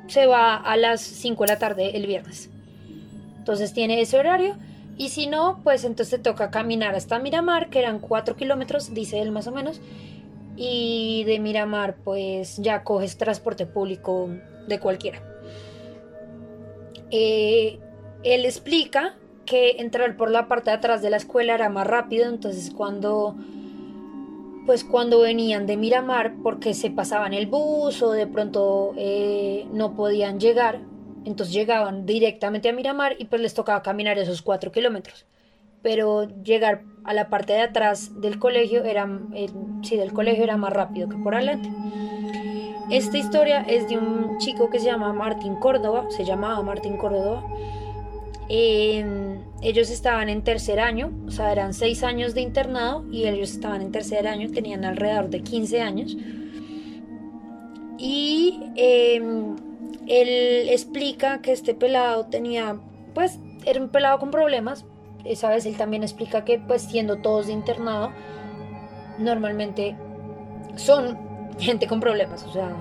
se 0.07 0.25
va 0.25 0.55
a 0.55 0.77
las 0.77 1.01
5 1.01 1.43
de 1.43 1.47
la 1.47 1.59
tarde 1.59 1.97
el 1.97 2.07
viernes. 2.07 2.49
Entonces 3.37 3.73
tiene 3.73 4.01
ese 4.01 4.17
horario 4.17 4.55
y 4.97 5.09
si 5.09 5.27
no, 5.27 5.59
pues 5.63 5.83
entonces 5.83 6.21
te 6.21 6.29
toca 6.29 6.51
caminar 6.51 6.95
hasta 6.95 7.17
Miramar, 7.19 7.69
que 7.69 7.79
eran 7.79 7.99
4 7.99 8.35
kilómetros, 8.35 8.93
dice 8.93 9.19
él 9.19 9.31
más 9.31 9.47
o 9.47 9.51
menos, 9.51 9.81
y 10.55 11.23
de 11.25 11.39
Miramar 11.39 11.95
pues 12.03 12.57
ya 12.57 12.83
coges 12.83 13.17
transporte 13.17 13.65
público 13.65 14.29
de 14.67 14.79
cualquiera. 14.79 15.21
Eh, 17.09 17.79
él 18.23 18.45
explica 18.45 19.15
que 19.45 19.77
entrar 19.79 20.15
por 20.17 20.29
la 20.29 20.47
parte 20.47 20.69
de 20.69 20.77
atrás 20.77 21.01
de 21.01 21.09
la 21.09 21.17
escuela 21.17 21.55
era 21.55 21.69
más 21.69 21.87
rápido, 21.87 22.29
entonces 22.29 22.71
cuando 22.71 23.35
pues 24.65 24.83
cuando 24.83 25.19
venían 25.21 25.65
de 25.65 25.77
Miramar 25.77 26.33
porque 26.43 26.73
se 26.73 26.91
pasaban 26.91 27.33
el 27.33 27.47
bus 27.47 28.01
o 28.01 28.11
de 28.11 28.27
pronto 28.27 28.93
eh, 28.97 29.65
no 29.73 29.95
podían 29.95 30.39
llegar, 30.39 30.79
entonces 31.25 31.53
llegaban 31.53 32.05
directamente 32.05 32.69
a 32.69 32.73
Miramar 32.73 33.15
y 33.19 33.25
pues 33.25 33.41
les 33.41 33.53
tocaba 33.53 33.81
caminar 33.81 34.17
esos 34.17 34.41
cuatro 34.41 34.71
kilómetros. 34.71 35.25
Pero 35.81 36.27
llegar 36.43 36.83
a 37.03 37.13
la 37.13 37.29
parte 37.29 37.53
de 37.53 37.61
atrás 37.61 38.21
del 38.21 38.37
colegio 38.37 38.83
era, 38.83 39.09
eh, 39.33 39.49
sí, 39.81 39.97
del 39.97 40.13
colegio 40.13 40.43
era 40.43 40.57
más 40.57 40.73
rápido 40.73 41.09
que 41.09 41.17
por 41.17 41.33
adelante. 41.33 41.69
Esta 42.91 43.17
historia 43.17 43.61
es 43.61 43.87
de 43.87 43.97
un 43.97 44.37
chico 44.37 44.69
que 44.69 44.79
se 44.79 44.85
llama 44.85 45.13
Martín 45.13 45.55
Córdoba, 45.55 46.05
se 46.09 46.25
llamaba 46.25 46.61
Martín 46.61 46.97
Córdoba. 46.97 47.43
Eh, 48.53 49.05
ellos 49.61 49.89
estaban 49.89 50.27
en 50.27 50.43
tercer 50.43 50.81
año, 50.81 51.09
o 51.25 51.31
sea, 51.31 51.53
eran 51.53 51.73
seis 51.73 52.03
años 52.03 52.33
de 52.33 52.41
internado 52.41 53.05
y 53.09 53.25
ellos 53.25 53.51
estaban 53.51 53.81
en 53.81 53.93
tercer 53.93 54.27
año, 54.27 54.51
tenían 54.51 54.83
alrededor 54.83 55.29
de 55.29 55.41
15 55.41 55.79
años. 55.79 56.17
Y 57.97 58.59
eh, 58.75 59.21
él 60.05 60.67
explica 60.69 61.41
que 61.41 61.53
este 61.53 61.73
pelado 61.73 62.25
tenía, 62.25 62.77
pues, 63.13 63.39
era 63.65 63.79
un 63.79 63.87
pelado 63.87 64.19
con 64.19 64.31
problemas. 64.31 64.83
Esa 65.23 65.47
vez 65.49 65.65
él 65.65 65.77
también 65.77 66.03
explica 66.03 66.43
que, 66.43 66.59
pues, 66.59 66.81
siendo 66.81 67.19
todos 67.19 67.47
de 67.47 67.53
internado, 67.53 68.11
normalmente 69.17 69.95
son 70.75 71.17
gente 71.57 71.87
con 71.87 72.01
problemas, 72.01 72.43
o 72.43 72.51
sea, 72.51 72.75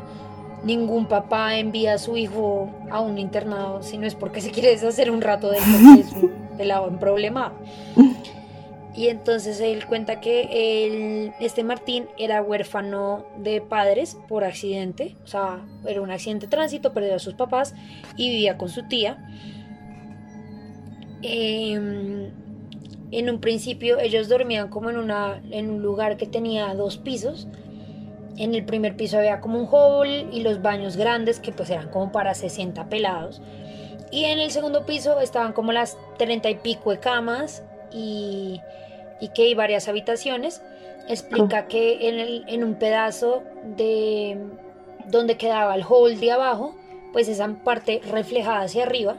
ningún 0.64 1.07
papá 1.07 1.59
envía 1.59 1.94
a 1.94 1.99
su 1.99 2.16
hijo 2.16 2.70
a 2.90 3.01
un 3.01 3.18
internado 3.18 3.83
si 3.83 3.99
no 3.99 4.07
es 4.07 4.14
porque 4.14 4.40
se 4.40 4.51
quiere 4.51 4.70
deshacer 4.70 5.11
un 5.11 5.20
rato 5.20 5.51
de 5.51 5.59
él 5.59 5.64
porque 5.73 6.01
es 6.01 6.12
un 6.12 6.31
pelado 6.59 6.88
en 6.88 6.99
problema. 6.99 7.53
Y 8.94 9.09
entonces 9.09 9.61
él 9.61 9.87
cuenta 9.87 10.20
que 10.20 10.49
él, 10.87 11.33
este 11.40 11.62
Martín 11.62 12.07
era 12.18 12.42
huérfano 12.42 13.25
de 13.38 13.61
padres 13.61 14.18
por 14.29 14.44
accidente, 14.44 15.16
o 15.25 15.27
sea, 15.27 15.64
era 15.87 16.03
un 16.03 16.11
accidente 16.11 16.46
de 16.46 16.51
tránsito, 16.51 16.92
perdió 16.92 17.14
a 17.14 17.18
sus 17.20 17.35
papás 17.35 17.75
y 18.16 18.29
vivía 18.29 18.59
con 18.59 18.68
su 18.68 18.83
tía. 18.88 19.27
Eh, 21.23 22.31
en 23.12 23.31
un 23.31 23.40
principio 23.40 23.99
ellos 23.99 24.29
dormían 24.29 24.68
como 24.68 24.90
en, 24.90 24.96
una, 24.96 25.40
en 25.51 25.70
un 25.70 25.83
lugar 25.83 26.16
que 26.16 26.27
tenía 26.27 26.75
dos 26.75 26.99
pisos. 26.99 27.49
En 28.42 28.55
el 28.55 28.64
primer 28.64 28.96
piso 28.96 29.18
había 29.18 29.40
como 29.40 29.59
un 29.59 29.68
hall 29.70 30.09
y 30.33 30.40
los 30.42 30.62
baños 30.62 30.96
grandes 30.96 31.40
que 31.40 31.53
pues 31.53 31.70
eran 31.70 31.88
como 31.90 32.11
para 32.11 32.35
60 32.35 32.88
pelados. 32.88 33.40
Y 34.11 34.24
en 34.24 34.40
el 34.40 34.50
segundo 34.50 34.87
piso 34.87 35.20
estaban 35.20 35.53
como 35.53 35.72
las 35.72 35.96
30 36.18 36.50
y 36.50 36.55
pico 36.57 36.90
de 36.90 36.98
camas 36.98 37.62
y 37.92 38.61
y 39.20 39.29
que 39.29 39.42
hay 39.42 39.55
varias 39.55 39.87
habitaciones. 39.87 40.62
Explica 41.09 41.66
que 41.66 42.09
en, 42.09 42.18
el, 42.18 42.44
en 42.48 42.64
un 42.64 42.74
pedazo 42.74 43.42
de 43.76 44.38
donde 45.09 45.37
quedaba 45.37 45.74
el 45.74 45.83
hall 45.83 46.18
de 46.18 46.33
abajo, 46.33 46.74
pues 47.12 47.29
esa 47.29 47.48
parte 47.64 48.00
reflejada 48.11 48.62
hacia 48.62 48.85
arriba, 48.85 49.16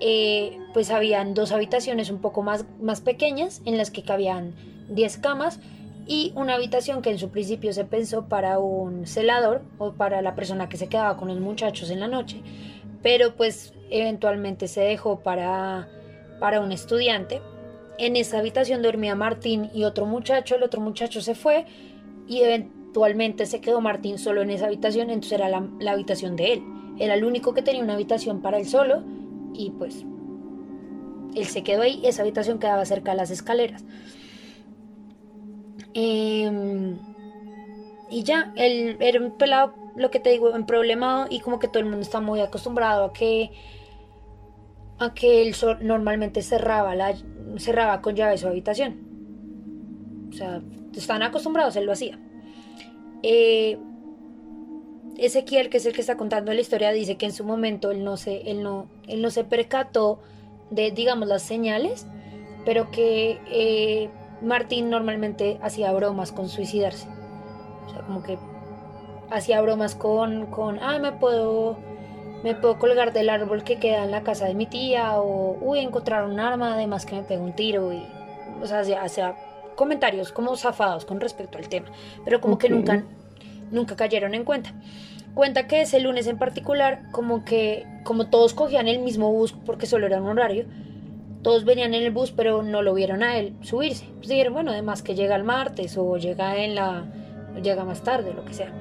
eh, 0.00 0.58
pues 0.72 0.90
habían 0.90 1.34
dos 1.34 1.52
habitaciones 1.52 2.10
un 2.10 2.18
poco 2.20 2.42
más, 2.42 2.64
más 2.80 3.00
pequeñas 3.00 3.62
en 3.64 3.78
las 3.78 3.90
que 3.90 4.02
cabían 4.02 4.52
10 4.88 5.18
camas 5.18 5.60
y 6.06 6.32
una 6.34 6.54
habitación 6.54 7.02
que 7.02 7.10
en 7.10 7.18
su 7.18 7.30
principio 7.30 7.72
se 7.72 7.84
pensó 7.84 8.26
para 8.28 8.58
un 8.58 9.06
celador 9.06 9.62
o 9.78 9.92
para 9.92 10.20
la 10.22 10.34
persona 10.34 10.68
que 10.68 10.76
se 10.76 10.88
quedaba 10.88 11.16
con 11.16 11.28
los 11.28 11.40
muchachos 11.40 11.90
en 11.90 12.00
la 12.00 12.08
noche, 12.08 12.42
pero 13.02 13.36
pues 13.36 13.72
eventualmente 13.90 14.68
se 14.68 14.82
dejó 14.82 15.20
para, 15.20 15.88
para 16.40 16.60
un 16.60 16.72
estudiante. 16.72 17.40
En 17.98 18.16
esa 18.16 18.38
habitación 18.38 18.82
dormía 18.82 19.14
Martín 19.14 19.70
y 19.72 19.84
otro 19.84 20.04
muchacho, 20.04 20.56
el 20.56 20.62
otro 20.62 20.80
muchacho 20.80 21.20
se 21.20 21.34
fue 21.34 21.64
y 22.26 22.40
eventualmente 22.40 23.46
se 23.46 23.60
quedó 23.60 23.80
Martín 23.80 24.18
solo 24.18 24.42
en 24.42 24.50
esa 24.50 24.66
habitación, 24.66 25.10
entonces 25.10 25.32
era 25.38 25.48
la, 25.48 25.66
la 25.80 25.92
habitación 25.92 26.36
de 26.36 26.54
él. 26.54 26.62
Era 26.98 27.14
el 27.14 27.24
único 27.24 27.54
que 27.54 27.62
tenía 27.62 27.82
una 27.82 27.94
habitación 27.94 28.40
para 28.40 28.58
él 28.58 28.66
solo 28.66 29.02
y 29.54 29.70
pues 29.70 30.04
él 31.34 31.46
se 31.46 31.62
quedó 31.62 31.82
ahí, 31.82 32.00
esa 32.04 32.22
habitación 32.22 32.58
quedaba 32.58 32.84
cerca 32.84 33.12
de 33.12 33.16
las 33.16 33.30
escaleras. 33.30 33.84
Em, 35.94 36.98
y 38.10 38.22
ya, 38.24 38.52
él 38.56 38.96
era 39.00 39.20
un 39.20 39.38
pelado, 39.38 39.74
lo 39.96 40.10
que 40.10 40.20
te 40.20 40.30
digo, 40.30 40.54
en 40.54 40.66
problemado 40.66 41.26
y 41.30 41.40
como 41.40 41.58
que 41.58 41.68
todo 41.68 41.78
el 41.78 41.86
mundo 41.86 42.00
está 42.00 42.20
muy 42.20 42.40
acostumbrado 42.40 43.04
a 43.06 43.12
que 43.12 43.50
a 44.98 45.12
que 45.12 45.42
él 45.42 45.56
normalmente 45.80 46.42
cerraba 46.42 46.94
la 46.94 47.14
cerraba 47.58 48.00
con 48.00 48.14
llave 48.14 48.38
su 48.38 48.46
habitación. 48.46 50.28
O 50.30 50.32
sea, 50.32 50.62
están 50.94 51.22
acostumbrados, 51.22 51.76
él 51.76 51.86
lo 51.86 51.92
hacía. 51.92 52.18
Eh, 53.22 53.78
Ezequiel, 55.16 55.70
que 55.70 55.76
es 55.76 55.86
el 55.86 55.92
que 55.92 56.00
está 56.00 56.16
contando 56.16 56.52
la 56.52 56.60
historia, 56.60 56.90
dice 56.92 57.16
que 57.16 57.26
en 57.26 57.32
su 57.32 57.44
momento 57.44 57.90
él 57.90 58.04
no 58.04 58.16
se, 58.16 58.50
él 58.50 58.62
no, 58.62 58.88
él 59.06 59.22
no 59.22 59.30
se 59.30 59.44
percató 59.44 60.20
de, 60.70 60.90
digamos, 60.90 61.28
las 61.28 61.42
señales, 61.42 62.06
pero 62.64 62.90
que 62.90 63.38
eh, 63.50 64.10
Martín 64.42 64.90
normalmente 64.90 65.58
hacía 65.62 65.92
bromas 65.92 66.32
con 66.32 66.48
suicidarse. 66.48 67.08
O 67.86 67.90
sea, 67.90 68.02
como 68.02 68.22
que 68.22 68.38
hacía 69.30 69.60
bromas 69.60 69.94
con, 69.94 70.46
con, 70.46 70.78
ah, 70.80 70.98
me 70.98 71.12
puedo, 71.12 71.78
me 72.42 72.54
puedo 72.54 72.78
colgar 72.78 73.12
del 73.12 73.30
árbol 73.30 73.64
que 73.64 73.78
queda 73.78 74.04
en 74.04 74.10
la 74.10 74.22
casa 74.22 74.46
de 74.46 74.54
mi 74.54 74.66
tía, 74.66 75.18
o, 75.18 75.56
uy, 75.60 75.80
encontrar 75.80 76.24
un 76.24 76.40
arma, 76.40 76.74
además 76.74 77.06
que 77.06 77.16
me 77.16 77.22
pega 77.22 77.42
un 77.42 77.52
tiro, 77.52 77.92
y, 77.92 78.06
o 78.62 78.66
sea, 78.66 78.80
hacía, 78.80 79.36
comentarios 79.74 80.30
como 80.30 80.56
zafados 80.56 81.04
con 81.04 81.20
respecto 81.20 81.58
al 81.58 81.68
tema, 81.68 81.88
pero 82.24 82.40
como 82.40 82.58
que 82.58 82.68
nunca 82.68 83.02
nunca 83.70 83.96
cayeron 83.96 84.34
en 84.34 84.44
cuenta. 84.44 84.72
Cuenta 85.34 85.66
que 85.66 85.82
ese 85.82 86.00
lunes 86.00 86.26
en 86.26 86.38
particular, 86.38 87.02
como 87.10 87.44
que 87.44 87.86
como 88.04 88.28
todos 88.28 88.54
cogían 88.54 88.86
el 88.88 89.00
mismo 89.00 89.32
bus 89.32 89.52
porque 89.52 89.86
solo 89.86 90.06
era 90.06 90.22
un 90.22 90.28
horario, 90.28 90.66
todos 91.44 91.64
venían 91.64 91.94
en 91.94 92.02
el 92.02 92.10
bus 92.10 92.32
pero 92.32 92.64
no 92.64 92.82
lo 92.82 92.94
vieron 92.94 93.22
a 93.22 93.38
él 93.38 93.54
subirse. 93.60 94.06
Pues 94.16 94.28
dijeron, 94.28 94.54
bueno, 94.54 94.72
además 94.72 95.02
que 95.02 95.14
llega 95.14 95.36
el 95.36 95.44
martes 95.44 95.96
o 95.96 96.16
llega 96.16 96.56
en 96.56 96.74
la 96.74 97.04
llega 97.62 97.84
más 97.84 98.02
tarde, 98.02 98.34
lo 98.34 98.44
que 98.44 98.54
sea. 98.54 98.72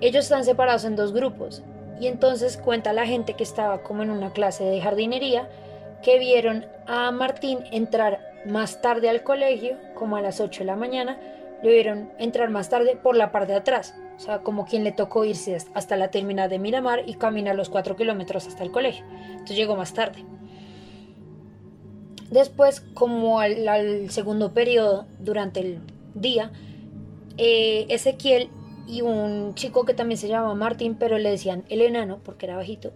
Ellos 0.00 0.24
están 0.24 0.44
separados 0.44 0.84
en 0.84 0.96
dos 0.96 1.12
grupos 1.12 1.62
y 2.00 2.08
entonces 2.08 2.56
cuenta 2.56 2.92
la 2.92 3.06
gente 3.06 3.34
que 3.34 3.44
estaba 3.44 3.82
como 3.82 4.02
en 4.02 4.10
una 4.10 4.32
clase 4.32 4.64
de 4.64 4.80
jardinería 4.80 5.48
que 6.02 6.18
vieron 6.18 6.66
a 6.86 7.10
Martín 7.10 7.60
entrar 7.70 8.20
más 8.46 8.80
tarde 8.80 9.08
al 9.08 9.22
colegio, 9.22 9.76
como 9.94 10.16
a 10.16 10.22
las 10.22 10.40
8 10.40 10.60
de 10.60 10.64
la 10.64 10.76
mañana, 10.76 11.18
le 11.62 11.72
vieron 11.72 12.10
entrar 12.18 12.50
más 12.50 12.68
tarde 12.68 12.96
por 12.96 13.16
la 13.16 13.32
parte 13.32 13.52
de 13.52 13.58
atrás, 13.58 13.94
o 14.16 14.20
sea, 14.20 14.38
como 14.38 14.64
quien 14.64 14.84
le 14.84 14.92
tocó 14.92 15.24
irse 15.24 15.56
hasta 15.74 15.96
la 15.96 16.10
terminal 16.10 16.48
de 16.48 16.58
Miramar 16.58 17.02
y 17.06 17.14
caminar 17.14 17.56
los 17.56 17.68
cuatro 17.68 17.96
kilómetros 17.96 18.46
hasta 18.46 18.62
el 18.62 18.70
colegio. 18.70 19.04
Entonces 19.30 19.56
llegó 19.56 19.76
más 19.76 19.92
tarde. 19.92 20.24
Después, 22.30 22.82
como 22.94 23.40
al, 23.40 24.10
segundo 24.10 24.52
periodo, 24.52 25.06
durante 25.18 25.60
el 25.60 25.80
día, 26.14 26.52
eh, 27.38 27.86
Ezequiel 27.88 28.50
y 28.86 29.02
un 29.02 29.54
chico 29.54 29.84
que 29.84 29.94
también 29.94 30.18
se 30.18 30.28
llamaba 30.28 30.54
Martín, 30.54 30.96
pero 30.98 31.18
le 31.18 31.30
decían 31.30 31.64
el 31.68 31.80
enano 31.82 32.20
porque 32.24 32.46
era 32.46 32.56
bajito, 32.56 32.92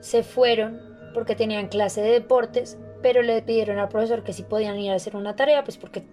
se 0.00 0.22
fueron 0.22 0.80
porque 1.14 1.34
tenían 1.34 1.68
clase 1.68 2.02
de 2.02 2.10
deportes, 2.10 2.76
pero 3.02 3.22
le 3.22 3.40
pidieron 3.42 3.78
al 3.78 3.88
profesor 3.88 4.22
que 4.22 4.32
si 4.32 4.42
podían 4.42 4.78
ir 4.78 4.90
a 4.90 4.96
hacer 4.96 5.16
una 5.16 5.34
tarea, 5.34 5.64
pues 5.64 5.78
porque 5.78 6.04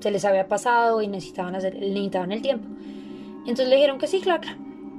se 0.00 0.10
les 0.10 0.24
había 0.24 0.48
pasado 0.48 1.02
y 1.02 1.08
necesitaban, 1.08 1.54
hacer, 1.54 1.74
necesitaban 1.74 2.32
el 2.32 2.42
tiempo. 2.42 2.68
Entonces 3.40 3.68
le 3.68 3.76
dijeron 3.76 3.98
que 3.98 4.06
sí, 4.06 4.20
claro, 4.20 4.46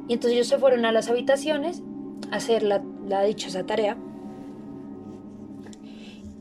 Y 0.08 0.14
entonces 0.14 0.34
ellos 0.34 0.48
se 0.48 0.58
fueron 0.58 0.86
a 0.86 0.92
las 0.92 1.10
habitaciones 1.10 1.84
a 2.32 2.38
hacer 2.38 2.64
la, 2.64 2.82
la 3.08 3.22
dichosa 3.24 3.66
tarea. 3.66 3.98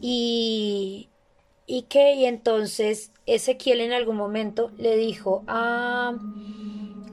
Y, 0.01 1.09
y 1.67 1.83
que 1.83 2.15
y 2.15 2.25
entonces 2.25 3.13
Ezequiel 3.27 3.81
en 3.81 3.93
algún 3.93 4.17
momento 4.17 4.71
le 4.79 4.97
dijo 4.97 5.45
a, 5.47 6.15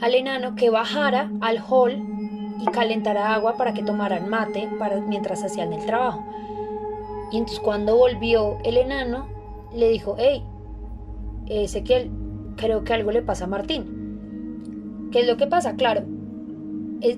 al 0.02 0.16
enano 0.16 0.56
que 0.56 0.70
bajara 0.70 1.32
al 1.42 1.60
hall 1.68 2.02
y 2.62 2.66
calentara 2.72 3.34
agua 3.34 3.58
para 3.58 3.74
que 3.74 3.84
tomaran 3.84 4.30
mate 4.30 4.70
para, 4.80 5.02
mientras 5.02 5.44
hacían 5.44 5.74
el 5.74 5.86
trabajo. 5.86 6.24
Y 7.32 7.38
entonces 7.38 7.60
cuando 7.60 7.98
volvió 7.98 8.58
el 8.64 8.78
enano, 8.78 9.28
le 9.74 9.90
dijo, 9.90 10.16
hey, 10.18 10.44
Ezequiel, 11.48 12.12
creo 12.56 12.84
que 12.84 12.94
algo 12.94 13.12
le 13.12 13.22
pasa 13.22 13.46
a 13.46 13.48
Martín. 13.48 15.10
¿Qué 15.12 15.22
es 15.22 15.28
lo 15.28 15.38
que 15.38 15.48
pasa? 15.48 15.76
Claro, 15.76 16.04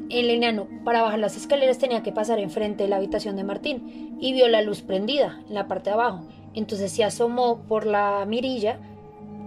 el 0.10 0.30
enano 0.30 0.68
para 0.84 1.02
bajar 1.02 1.20
las 1.20 1.38
escaleras 1.38 1.78
tenía 1.78 2.04
que 2.04 2.12
pasar 2.12 2.40
enfrente 2.40 2.84
de 2.84 2.90
la 2.90 2.98
habitación 2.98 3.36
de 3.36 3.44
Martín 3.44 4.18
y 4.20 4.34
vio 4.34 4.48
la 4.48 4.62
luz 4.62 4.82
prendida 4.82 5.40
en 5.48 5.56
la 5.56 5.68
parte 5.68 5.90
de 5.90 5.96
abajo. 5.96 6.24
Entonces 6.54 6.92
se 6.92 7.04
asomó 7.04 7.60
por 7.68 7.86
la 7.86 8.26
mirilla, 8.26 8.80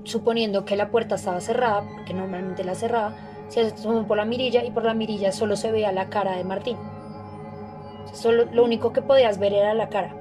suponiendo 0.05 0.65
que 0.65 0.77
la 0.77 0.91
puerta 0.91 1.17
estaba 1.17 1.41
cerrada, 1.41 1.83
porque 1.95 2.15
normalmente 2.15 2.65
la 2.65 2.75
cerraba, 2.75 3.15
se 3.49 3.63
asomó 3.63 4.07
por 4.07 4.17
la 4.17 4.25
mirilla 4.25 4.65
y 4.65 4.71
por 4.71 4.85
la 4.85 4.95
mirilla 4.95 5.33
solo 5.33 5.57
se 5.57 5.73
veía 5.73 5.93
la 5.93 6.09
cara 6.09 6.37
de 6.37 6.45
Martín. 6.45 6.77
Solo, 8.13 8.47
lo 8.53 8.65
único 8.65 8.93
que 8.93 9.03
podías 9.03 9.39
ver 9.39 9.53
era 9.53 9.75
la 9.75 9.89
cara. 9.89 10.15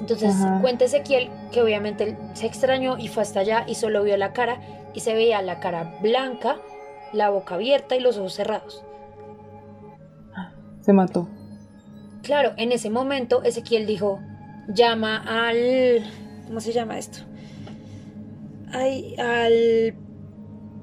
Entonces 0.00 0.34
cuenta 0.60 0.84
Ezequiel 0.84 1.30
que 1.52 1.62
obviamente 1.62 2.16
se 2.34 2.46
extrañó 2.46 2.98
y 2.98 3.08
fue 3.08 3.22
hasta 3.22 3.40
allá 3.40 3.64
y 3.66 3.74
solo 3.74 4.02
vio 4.02 4.16
la 4.16 4.32
cara 4.32 4.58
y 4.92 5.00
se 5.00 5.14
veía 5.14 5.40
la 5.40 5.60
cara 5.60 5.98
blanca, 6.02 6.56
la 7.12 7.30
boca 7.30 7.54
abierta 7.54 7.96
y 7.96 8.00
los 8.00 8.18
ojos 8.18 8.34
cerrados. 8.34 8.84
Se 10.84 10.92
mató. 10.92 11.28
Claro, 12.22 12.52
en 12.56 12.72
ese 12.72 12.90
momento 12.90 13.42
Ezequiel 13.42 13.86
dijo, 13.86 14.20
llama 14.68 15.16
al... 15.16 16.04
¿Cómo 16.46 16.60
se 16.60 16.72
llama 16.72 16.98
esto? 16.98 17.20
Ay, 18.70 19.14
al 19.16 19.94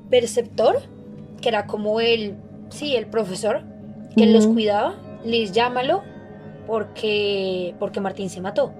perceptor, 0.09 0.81
que 1.39 1.49
era 1.49 1.67
como 1.67 1.99
el, 1.99 2.35
sí, 2.69 2.95
el 2.95 3.05
profesor, 3.05 3.61
que 4.15 4.25
los 4.25 4.47
cuidaba, 4.47 4.95
les 5.23 5.51
llámalo 5.51 6.03
porque, 6.65 7.75
porque 7.77 8.01
Martín 8.01 8.29
se 8.29 8.41
mató. 8.41 8.73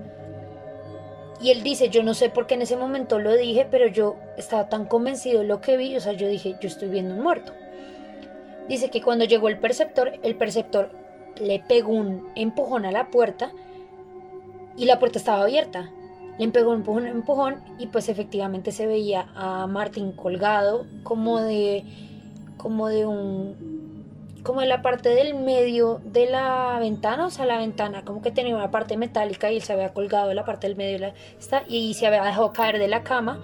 Y 1.39 1.51
él 1.51 1.62
dice, 1.62 1.89
yo 1.89 2.03
no 2.03 2.13
sé 2.13 2.29
por 2.29 2.47
qué 2.47 2.55
en 2.55 2.63
ese 2.63 2.77
momento 2.77 3.19
lo 3.19 3.36
dije, 3.36 3.67
pero 3.69 3.88
yo 3.88 4.15
estaba 4.38 4.69
tan 4.69 4.86
convencido 4.86 5.41
de 5.41 5.47
lo 5.47 5.62
que 5.62 5.77
vi, 5.77 5.95
o 5.95 5.99
sea, 5.99 6.13
yo 6.13 6.27
dije, 6.27 6.55
yo 6.62 6.67
estoy 6.67 6.89
viendo 6.89 7.15
un 7.15 7.21
muerto. 7.21 7.53
Dice 8.67 8.89
que 8.89 9.01
cuando 9.01 9.25
llegó 9.25 9.49
el 9.49 9.60
perceptor, 9.60 10.13
el 10.23 10.36
perceptor 10.36 11.01
le 11.39 11.60
pegó 11.60 11.94
un 11.94 12.28
empujón 12.36 12.86
a 12.86 12.91
la 12.91 13.10
puerta 13.10 13.52
y 14.78 14.86
la 14.86 15.00
puerta 15.00 15.20
estaba 15.20 15.44
abierta. 15.44 15.89
Le 16.38 16.48
pegó 16.48 16.72
un 16.72 17.06
empujón, 17.06 17.62
y 17.78 17.88
pues 17.88 18.10
efectivamente 18.10 18.72
se 18.72 18.88
veía 18.88 19.28
a 19.36 19.67
Martín 19.67 20.12
colgado 20.12 20.86
como 21.04 21.39
de 21.41 21.84
como 22.58 22.88
de 22.88 23.06
un 23.06 23.82
como 24.44 24.63
en 24.63 24.70
la 24.70 24.82
parte 24.82 25.10
del 25.10 25.36
medio 25.36 26.02
de 26.04 26.28
la 26.28 26.78
ventana, 26.80 27.28
o 27.28 27.30
sea, 27.30 27.46
la 27.46 27.58
ventana 27.60 28.04
como 28.04 28.22
que 28.22 28.32
tenía 28.32 28.56
una 28.56 28.72
parte 28.72 28.98
metálica 28.98 29.52
y 29.52 29.58
él 29.58 29.62
se 29.62 29.74
había 29.74 29.94
colgado 29.94 30.32
en 30.32 30.36
la 30.36 30.46
parte 30.46 30.67
del 30.67 30.76
medio 30.76 30.94
de 30.94 31.00
la, 31.00 31.63
y 31.67 31.94
se 31.94 32.08
había 32.08 32.24
dejado 32.24 32.52
caer 32.52 32.80
de 32.80 32.88
la 32.88 33.04
cama 33.04 33.39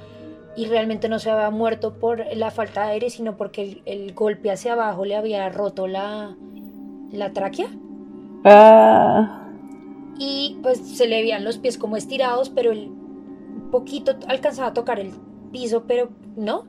y 0.55 0.65
realmente 0.65 1.07
no 1.07 1.19
se 1.19 1.29
había 1.29 1.51
muerto 1.51 1.99
por 1.99 2.25
la 2.35 2.49
falta 2.49 2.85
de 2.85 2.93
aire, 2.93 3.09
sino 3.11 3.37
porque 3.37 3.81
el, 3.85 4.13
golpe 4.15 4.49
hacia 4.49 4.73
abajo 4.73 5.05
le 5.05 5.15
había 5.15 5.47
roto 5.49 5.85
la, 5.85 6.35
la 7.11 7.33
tráquea. 7.33 7.67
Ah. 8.43 9.49
Y 10.19 10.57
pues 10.63 10.79
se 10.79 11.07
le 11.07 11.21
veían 11.21 11.43
los 11.43 11.57
pies 11.57 11.77
como 11.77 11.97
estirados, 11.97 12.49
pero 12.49 12.71
el 12.71 12.91
poquito 13.71 14.15
alcanzaba 14.27 14.69
a 14.69 14.73
tocar 14.73 14.99
el 14.99 15.11
piso, 15.51 15.83
pero 15.87 16.09
no 16.35 16.65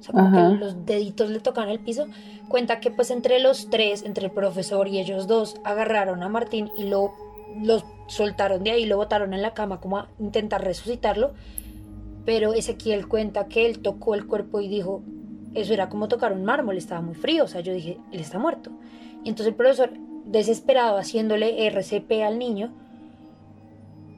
o 0.00 0.02
sea, 0.02 0.14
como 0.14 0.32
que 0.32 0.56
los 0.56 0.86
deditos 0.86 1.30
le 1.30 1.40
tocan 1.40 1.68
el 1.68 1.78
piso, 1.78 2.06
cuenta 2.48 2.80
que 2.80 2.90
pues 2.90 3.10
entre 3.10 3.38
los 3.38 3.68
tres, 3.68 4.02
entre 4.02 4.26
el 4.26 4.32
profesor 4.32 4.88
y 4.88 4.98
ellos 4.98 5.26
dos, 5.26 5.60
agarraron 5.62 6.22
a 6.22 6.28
Martín 6.30 6.70
y 6.76 6.84
lo, 6.84 7.12
lo 7.62 7.82
soltaron 8.06 8.64
de 8.64 8.70
ahí, 8.70 8.86
lo 8.86 8.96
botaron 8.96 9.34
en 9.34 9.42
la 9.42 9.52
cama 9.52 9.78
como 9.78 9.98
a 9.98 10.08
intentar 10.18 10.64
resucitarlo, 10.64 11.32
pero 12.24 12.54
Ezequiel 12.54 13.08
cuenta 13.08 13.46
que 13.46 13.66
él 13.66 13.80
tocó 13.80 14.14
el 14.14 14.26
cuerpo 14.26 14.60
y 14.60 14.68
dijo, 14.68 15.02
eso 15.54 15.74
era 15.74 15.90
como 15.90 16.08
tocar 16.08 16.32
un 16.32 16.44
mármol, 16.44 16.78
estaba 16.78 17.02
muy 17.02 17.14
frío, 17.14 17.44
o 17.44 17.48
sea, 17.48 17.60
yo 17.60 17.74
dije, 17.74 17.98
él 18.10 18.20
está 18.20 18.38
muerto. 18.38 18.70
Y 19.24 19.28
entonces 19.30 19.48
el 19.48 19.54
profesor, 19.54 19.90
desesperado, 20.24 20.98
haciéndole 20.98 21.66
RCP 21.66 22.22
al 22.24 22.38
niño, 22.38 22.72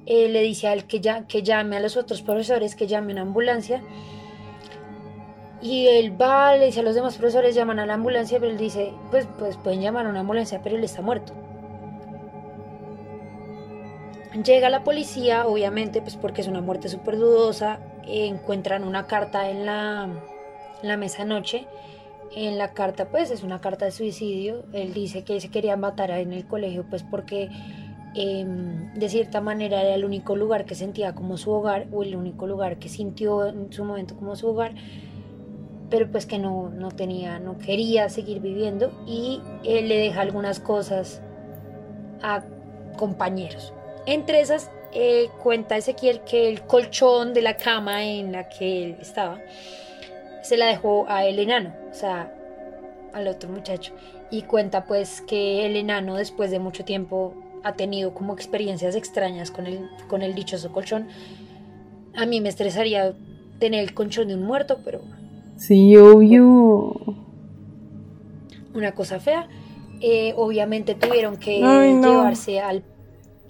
eh, 0.07 0.29
le 0.29 0.43
dice 0.43 0.69
a 0.69 0.73
él 0.73 0.85
que, 0.85 1.01
ya, 1.01 1.27
que 1.27 1.43
llame 1.43 1.77
a 1.77 1.81
los 1.81 1.97
otros 1.97 2.23
profesores, 2.23 2.75
que 2.75 2.87
llame 2.87 3.13
a 3.13 3.15
una 3.15 3.23
ambulancia. 3.23 3.83
Y 5.61 5.87
él 5.87 6.21
va, 6.21 6.57
le 6.57 6.67
dice 6.67 6.81
a 6.81 6.83
los 6.83 6.95
demás 6.95 7.17
profesores, 7.17 7.55
llaman 7.55 7.79
a 7.79 7.87
la 7.87 7.95
ambulancia, 7.95 8.41
pero 8.41 8.51
él 8.51 8.59
dice, 8.59 8.93
pues, 9.11 9.29
pues 9.39 9.57
pueden 9.57 9.81
llamar 9.81 10.07
a 10.07 10.11
una 10.11 10.21
ambulancia, 10.21 10.61
pero 10.63 10.77
él 10.77 10.83
está 10.85 11.03
muerto. 11.03 11.35
Llega 14.45 14.71
la 14.71 14.83
policía, 14.83 15.47
obviamente, 15.47 16.01
pues 16.01 16.17
porque 16.17 16.41
es 16.41 16.49
una 16.49 16.63
muerte 16.63 16.89
súper 16.89 17.19
dudosa, 17.19 17.79
encuentran 18.07 18.83
una 18.83 19.07
carta 19.07 19.51
en 19.51 19.67
la, 19.67 20.09
la 20.83 20.97
mesa 20.97 21.25
noche. 21.25 21.67
En 22.35 22.59
la 22.59 22.73
carta, 22.73 23.09
pues 23.11 23.31
es 23.31 23.43
una 23.43 23.61
carta 23.61 23.85
de 23.85 23.91
suicidio. 23.91 24.65
Él 24.73 24.95
dice 24.95 25.23
que 25.23 25.41
se 25.41 25.51
quería 25.51 25.77
matar 25.77 26.11
en 26.11 26.33
el 26.33 26.47
colegio, 26.47 26.87
pues 26.89 27.03
porque 27.03 27.51
Em, 28.15 28.93
de 28.93 29.09
cierta 29.09 29.41
manera 29.41 29.81
era 29.81 29.95
el 29.95 30.05
único 30.05 30.37
lugar 30.37 30.67
que 30.67 30.75
sentía 30.75 31.15
como 31.15 31.39
su 31.39 31.51
hogar 31.51 31.87
o 31.93 32.03
el 32.03 32.15
único 32.15 32.47
lugar 32.47 32.79
que 32.79 32.91
sintió 32.91 33.47
en 33.47 33.73
su 33.73 33.85
momento 33.87 34.17
como 34.17 34.37
su 34.37 34.49
hogar 34.49 34.75
pero 35.89 36.11
pues 36.11 36.27
que 36.27 36.39
no, 36.39 36.69
no 36.69 36.91
tenía, 36.91 37.39
no 37.39 37.57
quería 37.59 38.09
seguir 38.11 38.41
viviendo 38.41 38.93
y 39.07 39.41
él 39.65 39.89
le 39.89 39.97
deja 39.97 40.23
algunas 40.23 40.59
cosas 40.59 41.23
a 42.23 42.45
compañeros. 42.97 43.75
Entre 44.07 44.41
esas 44.41 44.71
eh, 44.93 45.29
cuenta 45.43 45.77
Ezequiel 45.77 46.21
que 46.21 46.49
el 46.49 46.63
colchón 46.63 47.35
de 47.35 47.43
la 47.43 47.57
cama 47.57 48.05
en 48.05 48.33
la 48.33 48.49
que 48.49 48.85
él 48.85 48.97
estaba 49.01 49.39
se 50.43 50.57
la 50.57 50.67
dejó 50.67 51.07
a 51.09 51.25
el 51.25 51.39
enano, 51.39 51.75
o 51.91 51.95
sea, 51.95 52.35
al 53.13 53.29
otro 53.29 53.49
muchacho. 53.49 53.93
Y 54.31 54.43
cuenta 54.43 54.85
pues 54.85 55.21
que 55.23 55.67
el 55.67 55.77
enano 55.77 56.17
después 56.17 56.51
de 56.51 56.59
mucho 56.59 56.85
tiempo 56.85 57.35
ha 57.65 57.75
tenido 57.75 58.15
como 58.15 58.35
experiencias 58.35 58.97
extrañas 58.97 59.51
con 59.51 59.67
el, 59.67 59.89
con 60.09 60.23
el 60.23 60.35
dichoso 60.35 60.73
colchón. 60.73 61.09
A 62.15 62.27
mí 62.27 62.41
me 62.41 62.49
estresaría 62.49 63.15
tener 63.59 63.81
el 63.83 63.95
colchón 63.95 64.29
de 64.29 64.35
un 64.35 64.43
muerto, 64.43 64.81
pero... 64.85 65.01
Sí, 65.57 65.97
obvio. 65.97 66.93
Una 68.75 68.93
cosa 68.93 69.21
fea. 69.21 69.49
Eh, 70.01 70.35
obviamente 70.37 70.95
tuvieron 70.95 71.37
que 71.37 71.59
llevarse 71.59 72.61
al... 72.61 72.83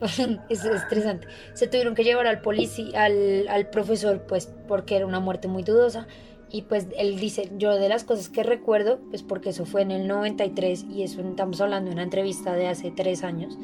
es 0.48 0.64
estresante. 0.64 1.26
Se 1.54 1.66
tuvieron 1.66 1.94
que 1.94 2.04
llevar 2.04 2.26
al 2.26 2.40
policía, 2.42 3.04
al, 3.04 3.48
al 3.48 3.70
profesor, 3.70 4.26
pues 4.28 4.52
porque 4.68 4.96
era 4.96 5.06
una 5.06 5.20
muerte 5.20 5.48
muy 5.48 5.62
dudosa. 5.62 6.06
Y 6.52 6.62
pues 6.62 6.86
él 6.98 7.18
dice, 7.18 7.50
yo 7.56 7.74
de 7.76 7.88
las 7.88 8.04
cosas 8.04 8.28
que 8.28 8.42
recuerdo, 8.42 9.00
pues 9.10 9.22
porque 9.22 9.50
eso 9.50 9.64
fue 9.64 9.82
en 9.82 9.90
el 9.90 10.06
93 10.06 10.84
y 10.94 11.02
eso 11.02 11.22
estamos 11.22 11.60
hablando 11.60 11.88
de 11.88 11.94
una 11.94 12.02
entrevista 12.02 12.52
de 12.54 12.68
hace 12.68 12.90
tres 12.90 13.24
años 13.24 13.56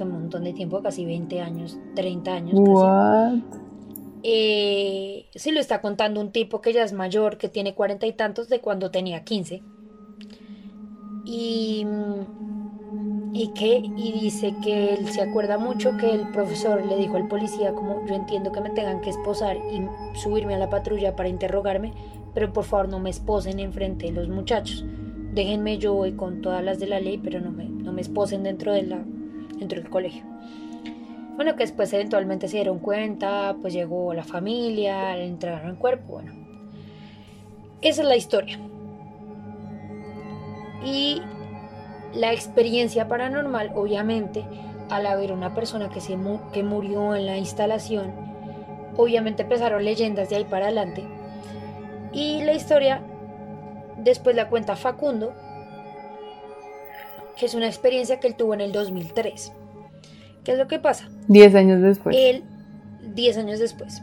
un 0.00 0.12
montón 0.12 0.44
de 0.44 0.52
tiempo, 0.52 0.82
casi 0.82 1.04
20 1.04 1.40
años, 1.40 1.78
30 1.94 2.32
años. 2.32 2.54
Casi. 2.54 3.42
Eh, 4.22 5.26
sí 5.34 5.50
lo 5.50 5.60
está 5.60 5.80
contando 5.80 6.20
un 6.20 6.30
tipo 6.30 6.60
que 6.60 6.72
ya 6.72 6.84
es 6.84 6.92
mayor, 6.92 7.38
que 7.38 7.48
tiene 7.48 7.74
cuarenta 7.74 8.06
y 8.06 8.12
tantos 8.12 8.48
de 8.48 8.60
cuando 8.60 8.90
tenía 8.90 9.24
15. 9.24 9.62
Y, 11.24 11.86
y 13.32 13.48
que 13.48 13.78
y 13.78 14.12
dice 14.12 14.54
que 14.62 14.94
él 14.94 15.08
se 15.08 15.22
acuerda 15.22 15.56
mucho 15.56 15.96
que 15.96 16.10
el 16.10 16.28
profesor 16.28 16.84
le 16.84 16.96
dijo 16.96 17.16
al 17.16 17.28
policía 17.28 17.72
como 17.72 18.04
yo 18.06 18.14
entiendo 18.14 18.52
que 18.52 18.60
me 18.60 18.70
tengan 18.70 19.00
que 19.00 19.10
esposar 19.10 19.56
y 19.56 19.88
subirme 20.18 20.54
a 20.54 20.58
la 20.58 20.68
patrulla 20.68 21.16
para 21.16 21.30
interrogarme, 21.30 21.94
pero 22.34 22.52
por 22.52 22.64
favor 22.64 22.88
no 22.88 22.98
me 22.98 23.10
esposen 23.10 23.58
enfrente 23.58 24.06
de 24.06 24.12
los 24.12 24.28
muchachos. 24.28 24.84
Déjenme 25.32 25.78
yo 25.78 25.94
voy 25.94 26.12
con 26.12 26.42
todas 26.42 26.62
las 26.62 26.78
de 26.78 26.86
la 26.86 27.00
ley, 27.00 27.18
pero 27.18 27.40
no 27.40 27.50
me, 27.50 27.64
no 27.64 27.92
me 27.92 28.02
esposen 28.02 28.42
dentro 28.42 28.74
de 28.74 28.82
la 28.82 29.02
dentro 29.58 29.80
del 29.80 29.88
colegio. 29.88 30.24
Bueno, 31.36 31.56
que 31.56 31.62
después 31.64 31.90
eventualmente 31.94 32.48
se 32.48 32.56
dieron 32.56 32.78
cuenta, 32.78 33.56
pues 33.62 33.72
llegó 33.72 34.12
la 34.12 34.24
familia, 34.24 35.16
le 35.16 35.26
entregaron 35.26 35.70
el 35.70 35.76
cuerpo, 35.76 36.12
bueno. 36.12 36.32
Esa 37.80 38.02
es 38.02 38.08
la 38.08 38.16
historia. 38.16 38.58
Y 40.84 41.22
la 42.14 42.32
experiencia 42.32 43.08
paranormal, 43.08 43.72
obviamente, 43.74 44.44
al 44.90 45.06
haber 45.06 45.32
una 45.32 45.54
persona 45.54 45.88
que, 45.88 46.00
se 46.00 46.18
que 46.52 46.62
murió 46.62 47.14
en 47.14 47.26
la 47.26 47.38
instalación, 47.38 48.12
obviamente 48.96 49.42
empezaron 49.42 49.84
leyendas 49.84 50.28
de 50.28 50.36
ahí 50.36 50.44
para 50.44 50.66
adelante. 50.66 51.04
Y 52.12 52.42
la 52.44 52.52
historia 52.52 53.02
después 53.98 54.36
la 54.36 54.48
cuenta 54.48 54.76
Facundo, 54.76 55.32
que 57.38 57.46
es 57.46 57.54
una 57.54 57.66
experiencia 57.66 58.20
que 58.20 58.26
él 58.26 58.34
tuvo 58.34 58.54
en 58.54 58.60
el 58.60 58.72
2003. 58.72 59.52
¿Qué 60.44 60.52
es 60.52 60.58
lo 60.58 60.68
que 60.68 60.78
pasa? 60.78 61.08
Diez 61.28 61.54
años 61.54 61.80
después. 61.80 62.14
Él, 62.18 62.44
diez 63.14 63.38
años 63.38 63.58
después. 63.58 64.02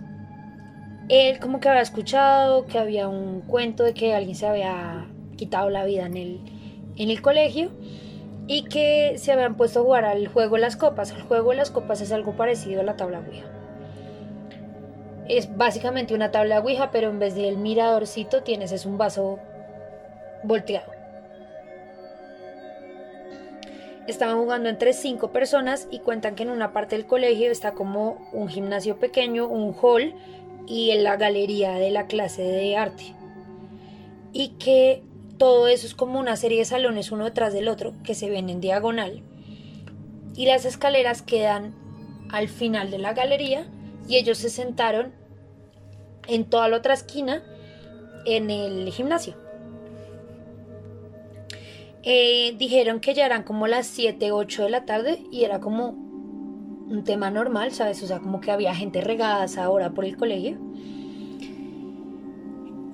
Él 1.09 1.39
como 1.39 1.59
que 1.59 1.69
había 1.69 1.81
escuchado 1.81 2.65
que 2.65 2.79
había 2.79 3.07
un 3.07 3.41
cuento 3.41 3.83
de 3.83 3.93
que 3.93 4.13
alguien 4.13 4.35
se 4.35 4.47
había 4.47 5.07
quitado 5.35 5.69
la 5.69 5.83
vida 5.85 6.05
en 6.05 6.17
el, 6.17 6.39
en 6.99 7.09
el 7.09 7.21
colegio 7.23 7.71
y 8.45 8.63
que 8.63 9.17
se 9.17 9.31
habían 9.31 9.55
puesto 9.55 9.79
a 9.79 9.83
jugar 9.83 10.05
al 10.05 10.27
juego 10.27 10.55
de 10.55 10.61
las 10.61 10.75
copas. 10.75 11.11
El 11.11 11.23
juego 11.23 11.51
de 11.51 11.57
las 11.57 11.71
copas 11.71 12.01
es 12.01 12.11
algo 12.11 12.33
parecido 12.33 12.81
a 12.81 12.83
la 12.83 12.97
tabla 12.97 13.19
Ouija. 13.19 13.45
Es 15.27 15.55
básicamente 15.55 16.13
una 16.13 16.31
tabla 16.31 16.59
Ouija, 16.59 16.91
pero 16.91 17.09
en 17.09 17.19
vez 17.19 17.35
del 17.35 17.57
miradorcito 17.57 18.43
tienes 18.43 18.71
es 18.71 18.85
un 18.85 18.97
vaso 18.97 19.39
volteado. 20.43 20.91
Estaban 24.07 24.39
jugando 24.39 24.69
entre 24.69 24.93
cinco 24.93 25.31
personas 25.31 25.87
y 25.91 25.99
cuentan 25.99 26.33
que 26.33 26.41
en 26.43 26.49
una 26.49 26.73
parte 26.73 26.95
del 26.95 27.05
colegio 27.05 27.51
está 27.51 27.73
como 27.73 28.17
un 28.33 28.49
gimnasio 28.49 28.97
pequeño, 28.97 29.47
un 29.47 29.75
hall 29.79 30.15
y 30.65 30.89
en 30.89 31.03
la 31.03 31.15
galería 31.15 31.73
de 31.73 31.91
la 31.91 32.07
clase 32.07 32.41
de 32.41 32.75
arte. 32.75 33.13
Y 34.33 34.49
que 34.57 35.03
todo 35.39 35.67
eso 35.67 35.87
es 35.87 35.95
como 35.95 36.19
una 36.19 36.35
serie 36.35 36.59
de 36.59 36.65
salones 36.65 37.11
uno 37.11 37.25
detrás 37.25 37.53
del 37.53 37.69
otro 37.69 37.93
que 38.03 38.13
se 38.13 38.29
ven 38.29 38.49
en 38.49 38.61
diagonal. 38.61 39.23
Y 40.35 40.45
las 40.45 40.65
escaleras 40.65 41.23
quedan 41.23 41.73
al 42.29 42.49
final 42.49 42.91
de 42.91 42.99
la 42.99 43.13
galería 43.13 43.65
y 44.07 44.17
ellos 44.17 44.37
se 44.37 44.49
sentaron 44.49 45.13
en 46.27 46.45
toda 46.45 46.67
la 46.67 46.77
otra 46.77 46.93
esquina 46.93 47.43
en 48.25 48.51
el 48.51 48.91
gimnasio. 48.91 49.35
Eh, 52.03 52.55
dijeron 52.57 52.99
que 52.99 53.13
ya 53.13 53.25
eran 53.25 53.43
como 53.43 53.65
las 53.67 53.87
7, 53.87 54.31
8 54.31 54.63
de 54.63 54.69
la 54.69 54.85
tarde 54.85 55.23
y 55.31 55.45
era 55.45 55.59
como 55.59 55.89
un 55.89 57.03
tema 57.05 57.31
normal, 57.31 57.71
¿sabes? 57.71 58.03
O 58.03 58.07
sea, 58.07 58.19
como 58.19 58.41
que 58.41 58.51
había 58.51 58.75
gente 58.75 59.01
regada 59.01 59.41
a 59.41 59.45
esa 59.45 59.69
hora 59.69 59.91
por 59.91 60.05
el 60.05 60.17
colegio. 60.17 60.57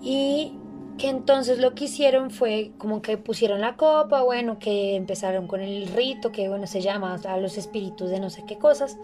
Y 0.02 0.54
que 0.98 1.10
entonces 1.10 1.60
lo 1.60 1.76
que 1.76 1.86
hicieron 1.86 2.32
fue 2.32 2.72
como 2.78 3.02
que 3.02 3.18
pusieron 3.18 3.62
la 3.62 3.76
copa, 3.76 4.24
bueno, 4.24 4.60
que 4.60 4.96
empezaron 4.96 5.48
con 5.48 5.62
el 5.62 5.88
rito, 5.88 6.32
que 6.32 6.48
bueno, 6.48 6.68
se 6.68 6.82
llama 6.82 7.20
a 7.26 7.38
los 7.38 7.58
espíritus 7.58 8.10
de 8.10 8.20
no 8.20 8.30
sé 8.30 8.46
qué 8.46 8.58
cosas. 8.58 8.98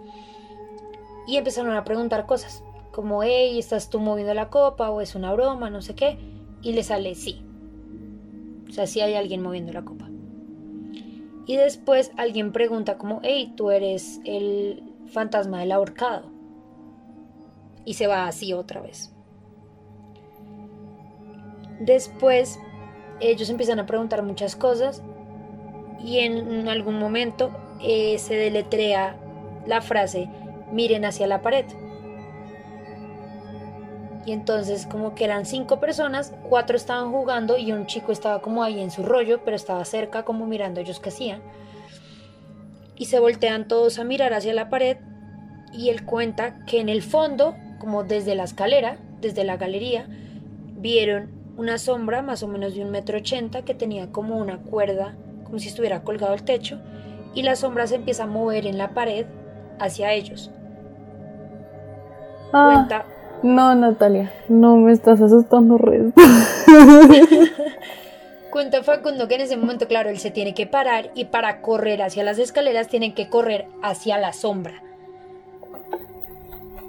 Y 1.28 1.38
empezaron 1.38 1.76
a 1.76 1.84
preguntar 1.84 2.26
cosas, 2.26 2.64
como, 2.92 3.24
hey, 3.24 3.58
¿estás 3.60 3.90
tú 3.90 4.00
moviendo 4.00 4.34
la 4.34 4.50
copa 4.50 4.90
o 4.90 5.02
es 5.02 5.16
una 5.16 5.34
broma, 5.34 5.70
no 5.70 5.82
sé 5.82 5.96
qué? 5.96 6.18
Y 6.62 6.74
le 6.74 6.84
sale 6.84 7.16
sí. 7.16 7.42
O 8.70 8.74
sea, 8.74 8.88
si 8.88 9.02
hay 9.02 9.16
alguien 9.16 9.42
moviendo 9.42 9.74
la 9.74 9.84
copa. 9.84 10.10
Y 11.46 11.58
después 11.58 12.12
alguien 12.18 12.52
pregunta 12.52 12.98
como, 12.98 13.20
hey, 13.24 13.54
tú 13.58 13.72
eres 13.72 14.22
el 14.24 14.84
fantasma 15.08 15.60
del 15.60 15.72
ahorcado. 15.72 16.32
Y 17.84 17.96
se 17.96 18.08
va 18.08 18.28
así 18.28 18.54
otra 18.54 18.82
vez. 18.82 19.14
Después 21.82 22.60
ellos 23.20 23.50
empiezan 23.50 23.80
a 23.80 23.88
preguntar 23.88 24.22
muchas 24.22 24.56
cosas 24.56 25.02
y 26.00 26.20
en 26.20 26.68
algún 26.68 27.00
momento 27.00 27.50
eh, 27.82 28.20
se 28.20 28.36
deletrea 28.36 29.16
la 29.66 29.82
frase, 29.82 30.30
miren 30.72 31.06
hacia 31.06 31.26
la 31.26 31.42
pared. 31.42 31.66
Y 34.28 34.32
entonces 34.32 34.86
como 34.86 35.16
que 35.16 35.26
eran 35.26 35.48
cinco 35.48 35.80
personas, 35.80 36.36
cuatro 36.48 36.78
estaban 36.78 37.12
jugando 37.12 37.58
y 37.58 37.72
un 37.72 37.88
chico 37.88 38.12
estaba 38.12 38.44
como 38.44 38.62
ahí 38.62 38.80
en 38.80 38.92
su 38.92 39.02
rollo, 39.02 39.42
pero 39.44 39.56
estaba 39.56 39.84
cerca 39.84 40.24
como 40.24 40.46
mirando 40.46 40.82
ellos 40.82 41.00
qué 41.00 41.10
hacían. 41.10 41.42
Y 42.96 43.06
se 43.06 43.20
voltean 43.20 43.68
todos 43.68 43.98
a 43.98 44.04
mirar 44.04 44.36
hacia 44.36 44.54
la 44.54 44.70
pared 44.70 44.98
y 45.74 45.90
él 45.90 46.06
cuenta 46.06 46.64
que 46.66 46.80
en 46.80 46.90
el 46.90 47.02
fondo, 47.02 47.56
como 47.80 48.04
desde 48.04 48.36
la 48.36 48.44
escalera, 48.44 49.00
desde 49.20 49.44
la 49.44 49.58
galería, 49.58 50.06
vieron 50.76 51.41
una 51.58 51.78
sombra 51.78 52.22
más 52.22 52.44
o 52.44 52.48
menos 52.48 52.76
de 52.76 52.84
un 52.84 52.92
metro 52.92 53.18
ochenta 53.18 53.64
que 53.64 53.74
tenía 53.74 54.12
como 54.12 54.38
una 54.38 54.58
cuerda, 54.58 55.16
como 55.44 55.60
si 55.60 55.68
estuviera 55.68 56.04
colgado 56.04 56.34
al 56.34 56.44
techo, 56.44 56.80
y 57.34 57.44
la 57.44 57.56
sombra 57.56 57.88
se 57.88 57.96
empieza 57.96 58.24
a 58.24 58.28
mover 58.28 58.68
en 58.68 58.78
la 58.78 58.94
pared 58.94 59.26
hacia 59.80 60.14
ellos. 60.14 60.52
Ah. 62.54 62.72
Cuenta 62.74 63.06
No, 63.44 63.74
Natalia, 63.76 64.32
no 64.50 64.78
me 64.78 64.92
estás 64.92 65.22
asustando 65.22 65.78
resto. 65.78 66.22
Cuenta 68.52 68.84
Facundo 68.84 69.30
que 69.30 69.36
en 69.36 69.42
ese 69.42 69.56
momento, 69.56 69.88
claro, 69.88 70.10
él 70.10 70.20
se 70.20 70.30
tiene 70.30 70.54
que 70.54 70.68
parar 70.68 71.12
y 71.16 71.26
para 71.26 71.62
correr 71.62 72.02
hacia 72.02 72.24
las 72.24 72.38
escaleras 72.38 72.90
tienen 72.90 73.14
que 73.14 73.30
correr 73.30 73.68
hacia 73.82 74.18
la 74.18 74.34
sombra. 74.34 74.84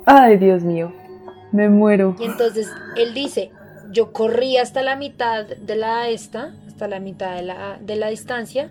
Ay, 0.05 0.39
Dios 0.39 0.65
mío, 0.65 0.93
me 1.53 1.69
muero. 1.69 2.17
Y 2.19 2.25
entonces 2.25 2.69
él 2.97 3.15
dice, 3.15 3.53
yo 3.93 4.13
corrí 4.13 4.57
hasta 4.57 4.83
la 4.83 4.97
mitad 4.97 5.47
de 5.47 5.77
la 5.77 6.09
esta, 6.09 6.55
hasta 6.67 6.89
la 6.89 6.99
mitad 6.99 7.37
de 7.37 7.43
la, 7.43 7.79
de 7.81 7.97
la 7.97 8.09
distancia, 8.09 8.71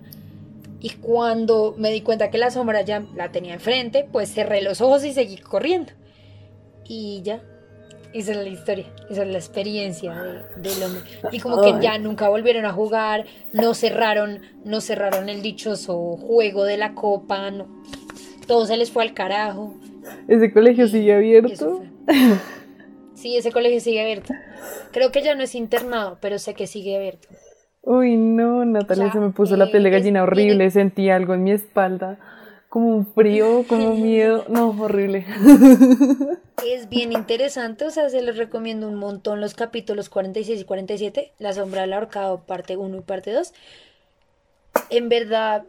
y 0.80 0.90
cuando 0.90 1.76
me 1.78 1.92
di 1.92 2.02
cuenta 2.02 2.32
que 2.32 2.40
la 2.40 2.50
sombra 2.50 2.82
ya 2.82 3.04
la 3.16 3.32
tenía 3.32 3.54
enfrente, 3.54 4.08
pues 4.12 4.34
cerré 4.34 4.62
los 4.62 4.82
ojos 4.82 5.06
y 5.06 5.14
seguí 5.14 5.38
corriendo. 5.38 5.92
Y 6.86 7.22
ya, 7.22 7.44
esa 8.14 8.32
es 8.32 8.38
la 8.38 8.50
historia, 8.50 8.88
esa 9.10 9.22
es 9.22 9.30
la 9.30 9.38
experiencia 9.38 10.44
del 10.58 10.84
hombre. 10.84 11.04
Y 11.32 11.40
como 11.40 11.62
que 11.62 11.76
ya 11.80 12.00
nunca 12.00 12.30
volvieron 12.30 12.66
a 12.66 12.74
jugar, 12.74 13.26
no 13.54 13.76
cerraron, 13.76 14.42
no 14.66 14.82
cerraron 14.82 15.30
el 15.30 15.44
dichoso 15.44 16.18
juego 16.18 16.64
de 16.64 16.78
la 16.78 16.96
copa, 16.96 17.52
no, 17.52 17.68
todo 18.48 18.66
se 18.66 18.76
les 18.76 18.90
fue 18.90 19.04
al 19.04 19.14
carajo. 19.14 19.76
¿Ese 20.28 20.52
colegio 20.52 20.88
sigue 20.88 21.14
abierto? 21.14 21.84
Sí, 23.22 23.38
ese 23.38 23.52
colegio 23.52 23.80
sigue 23.80 24.02
abierto. 24.02 24.34
Creo 24.92 25.12
que 25.12 25.22
ya 25.22 25.36
no 25.36 25.44
es 25.44 25.54
internado, 25.54 26.18
pero 26.22 26.40
sé 26.40 26.56
que 26.56 26.66
sigue 26.66 26.96
abierto. 26.98 27.28
Uy, 27.84 28.16
no, 28.18 28.66
Natalia, 28.66 29.12
se 29.12 29.20
me 29.20 29.30
puso 29.30 29.56
la 29.56 29.70
piel 29.70 29.84
de 29.84 29.92
gallina 29.92 30.24
horrible, 30.24 30.72
sentí 30.72 31.12
algo 31.12 31.36
en 31.36 31.44
mi 31.44 31.52
espalda, 31.52 32.18
como 32.68 32.88
un 32.88 33.06
frío, 33.06 33.64
como 33.70 33.96
miedo, 33.96 34.46
no, 34.50 34.70
horrible. 34.70 35.26
Es 36.66 36.90
bien 36.90 37.12
interesante, 37.12 37.86
o 37.86 37.90
sea, 37.90 38.10
se 38.10 38.22
les 38.22 38.38
recomiendo 38.38 38.88
un 38.88 38.96
montón 38.96 39.42
los 39.42 39.56
capítulos 39.56 40.10
46 40.10 40.62
y 40.62 40.64
47, 40.64 41.34
La 41.40 41.54
sombra 41.54 41.82
del 41.82 41.94
ahorcado, 41.94 42.42
parte 42.42 42.78
1 42.78 42.98
y 42.98 43.02
parte 43.02 43.32
2. 43.32 43.52
En 44.92 45.10
verdad, 45.10 45.64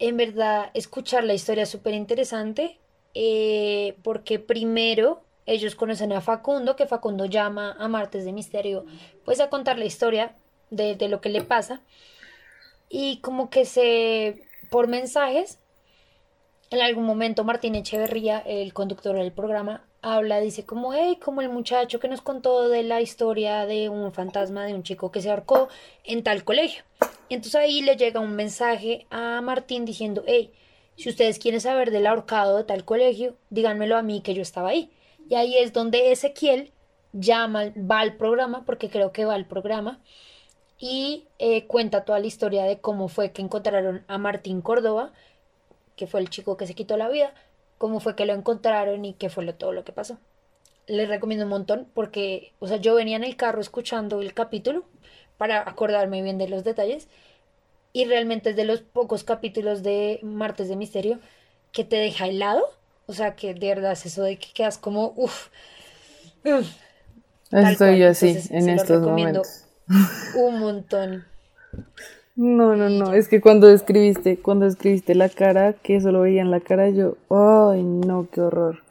en 0.00 0.16
verdad, 0.16 0.70
escuchar 0.74 1.22
la 1.22 1.34
historia 1.34 1.62
es 1.62 1.68
súper 1.68 1.94
interesante, 1.94 2.78
eh, 3.14 3.96
porque 4.02 4.40
primero 4.40 5.22
ellos 5.48 5.74
conocen 5.74 6.12
a 6.12 6.20
Facundo, 6.20 6.76
que 6.76 6.86
Facundo 6.86 7.24
llama 7.24 7.74
a 7.78 7.88
Martes 7.88 8.24
de 8.26 8.32
Misterio, 8.32 8.84
pues 9.24 9.40
a 9.40 9.48
contar 9.48 9.78
la 9.78 9.86
historia 9.86 10.36
de, 10.70 11.08
lo 11.08 11.22
que 11.22 11.30
le 11.30 11.42
pasa. 11.42 11.80
Y 12.90 13.18
como 13.20 13.48
que 13.48 13.64
se, 13.64 14.42
por 14.70 14.88
mensajes, 14.88 15.58
en 16.70 16.82
algún 16.82 17.04
momento 17.04 17.44
Martín 17.44 17.74
Echeverría, 17.74 18.40
el 18.40 18.74
conductor 18.74 19.16
del 19.16 19.32
programa, 19.32 19.84
habla, 20.02 20.38
dice 20.40 20.66
como, 20.66 20.92
hey, 20.92 21.18
como 21.22 21.40
el 21.40 21.48
muchacho 21.48 21.98
que 21.98 22.08
nos 22.08 22.20
contó 22.20 22.68
de 22.68 22.82
la 22.82 23.00
historia 23.00 23.64
de 23.64 23.88
un 23.88 24.12
fantasma 24.12 24.66
de 24.66 24.74
un 24.74 24.82
chico 24.82 25.10
que 25.10 25.22
se 25.22 25.30
ahorcó 25.30 25.68
en 26.04 26.22
tal 26.22 26.44
colegio. 26.44 26.84
Y 27.30 27.34
entonces 27.34 27.54
ahí 27.54 27.80
le 27.80 27.96
llega 27.96 28.20
un 28.20 28.36
mensaje 28.36 29.06
a 29.10 29.40
Martín 29.40 29.86
diciendo, 29.86 30.24
hey, 30.26 30.52
si 30.96 31.08
ustedes 31.08 31.38
quieren 31.38 31.62
saber 31.62 31.90
del 31.90 32.06
ahorcado 32.06 32.58
de 32.58 32.64
tal 32.64 32.84
colegio, 32.84 33.36
díganmelo 33.48 33.96
a 33.96 34.02
mí 34.02 34.20
que 34.20 34.34
yo 34.34 34.42
estaba 34.42 34.68
ahí. 34.68 34.90
Y 35.28 35.34
ahí 35.34 35.56
es 35.58 35.72
donde 35.72 36.12
Ezequiel 36.12 36.72
llama, 37.12 37.72
va 37.76 38.00
al 38.00 38.16
programa, 38.16 38.64
porque 38.64 38.90
creo 38.90 39.12
que 39.12 39.24
va 39.24 39.34
al 39.34 39.46
programa, 39.46 40.00
y 40.78 41.26
eh, 41.38 41.66
cuenta 41.66 42.04
toda 42.04 42.20
la 42.20 42.26
historia 42.26 42.64
de 42.64 42.80
cómo 42.80 43.08
fue 43.08 43.32
que 43.32 43.42
encontraron 43.42 44.04
a 44.08 44.18
Martín 44.18 44.62
Córdoba, 44.62 45.12
que 45.96 46.06
fue 46.06 46.20
el 46.20 46.30
chico 46.30 46.56
que 46.56 46.66
se 46.66 46.74
quitó 46.74 46.96
la 46.96 47.08
vida, 47.08 47.34
cómo 47.78 48.00
fue 48.00 48.14
que 48.16 48.26
lo 48.26 48.34
encontraron 48.34 49.04
y 49.04 49.14
qué 49.14 49.28
fue 49.28 49.44
lo, 49.44 49.54
todo 49.54 49.72
lo 49.72 49.84
que 49.84 49.92
pasó. 49.92 50.18
Les 50.86 51.08
recomiendo 51.08 51.44
un 51.44 51.50
montón 51.50 51.88
porque, 51.94 52.52
o 52.60 52.68
sea, 52.68 52.78
yo 52.78 52.94
venía 52.94 53.16
en 53.16 53.24
el 53.24 53.36
carro 53.36 53.60
escuchando 53.60 54.22
el 54.22 54.34
capítulo 54.34 54.84
para 55.36 55.68
acordarme 55.68 56.22
bien 56.22 56.38
de 56.38 56.48
los 56.48 56.64
detalles 56.64 57.08
y 57.92 58.04
realmente 58.04 58.50
es 58.50 58.56
de 58.56 58.64
los 58.64 58.80
pocos 58.82 59.24
capítulos 59.24 59.82
de 59.82 60.20
Martes 60.22 60.68
de 60.68 60.76
Misterio 60.76 61.18
que 61.72 61.84
te 61.84 61.96
deja 61.96 62.26
helado, 62.26 62.64
o 63.08 63.14
sea, 63.14 63.34
que 63.34 63.54
de 63.54 63.68
verdad 63.68 63.92
es 63.92 64.04
eso 64.04 64.22
de 64.22 64.38
que 64.38 64.48
quedas 64.52 64.76
como, 64.76 65.14
uff. 65.16 65.48
Estoy 67.50 67.98
yo 67.98 68.10
así 68.10 68.38
en 68.50 68.68
estos 68.68 69.02
momentos. 69.02 69.64
Un 70.36 70.60
montón. 70.60 71.24
No, 72.36 72.76
no, 72.76 72.90
no, 72.90 73.14
es 73.14 73.28
que 73.28 73.40
cuando 73.40 73.70
escribiste, 73.70 74.38
cuando 74.38 74.66
escribiste 74.66 75.14
la 75.14 75.30
cara, 75.30 75.72
que 75.72 76.02
solo 76.02 76.20
veía 76.20 76.42
en 76.42 76.50
la 76.50 76.60
cara, 76.60 76.90
yo, 76.90 77.16
ay, 77.30 77.82
no, 77.82 78.28
qué 78.30 78.42
horror. 78.42 78.84